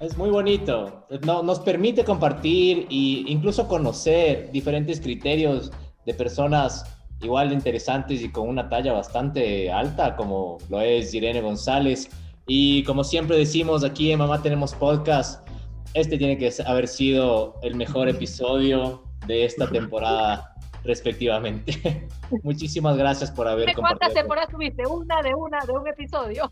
[0.00, 1.06] Es muy bonito.
[1.24, 5.72] No, nos permite compartir e incluso conocer diferentes criterios
[6.04, 6.84] de personas
[7.22, 12.10] igual de interesantes y con una talla bastante alta, como lo es Irene González.
[12.46, 15.48] Y como siempre decimos aquí en Mamá Tenemos Podcast,
[15.94, 22.08] este tiene que haber sido el mejor episodio de esta temporada respectivamente.
[22.42, 23.98] Muchísimas gracias por haber compartido.
[23.98, 24.86] ¿Cuántas temporadas tuviste?
[24.86, 26.50] Una de una, de un episodio.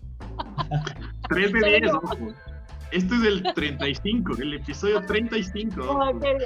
[1.28, 1.93] Tres de diez.
[2.93, 5.82] Este es el 35, el episodio 35.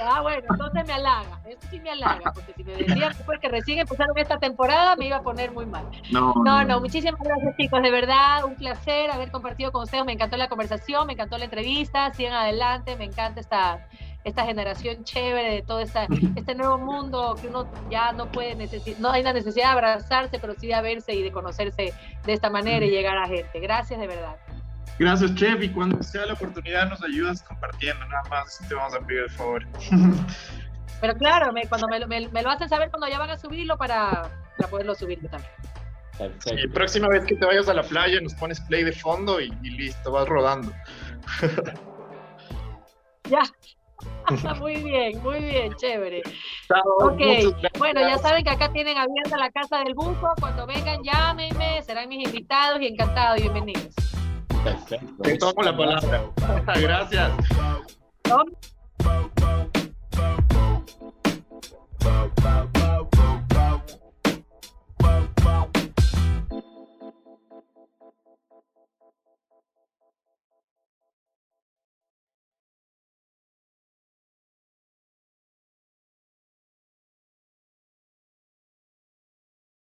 [0.03, 1.39] ah, bueno, entonces me halaga.
[1.47, 3.13] Eso sí me halaga, porque si me decían
[3.43, 5.85] que recién empezaron esta temporada, me iba a poner muy mal.
[6.11, 7.83] No, no, no, muchísimas gracias, chicos.
[7.83, 10.05] De verdad, un placer haber compartido con ustedes.
[10.07, 12.13] Me encantó la conversación, me encantó la entrevista.
[12.15, 13.87] Sigan adelante, me encanta esta
[14.25, 16.07] esta generación chévere de todo esta,
[16.37, 20.39] este nuevo mundo que uno ya no puede necesitar, no hay la necesidad de abrazarse,
[20.39, 21.95] pero sí de verse y de conocerse
[22.25, 23.61] de esta manera y llegar a gente.
[23.61, 24.37] Gracias de verdad.
[24.99, 25.63] Gracias, Chef.
[25.63, 28.07] Y cuando sea la oportunidad, nos ayudas compartiendo.
[28.07, 29.67] Nada más te vamos a pedir el favor.
[31.01, 34.31] Pero claro, me, cuando me, me, lo hacen saber cuando ya van a subirlo para,
[34.59, 35.51] para poderlo subir también.
[36.41, 39.51] Sí, próxima vez que te vayas a la playa, nos pones play de fondo y,
[39.63, 40.71] y listo, vas rodando.
[43.31, 43.41] ya,
[44.61, 46.23] muy bien, muy bien, chévere.
[46.69, 47.53] Chao, okay.
[47.79, 50.33] bueno, ya saben que acá tienen abierta la casa del buco.
[50.39, 53.95] Cuando vengan, llámenme, serán mis invitados y encantados, bienvenidos.
[55.23, 56.23] Te tomo la palabra.
[56.81, 57.33] Gracias.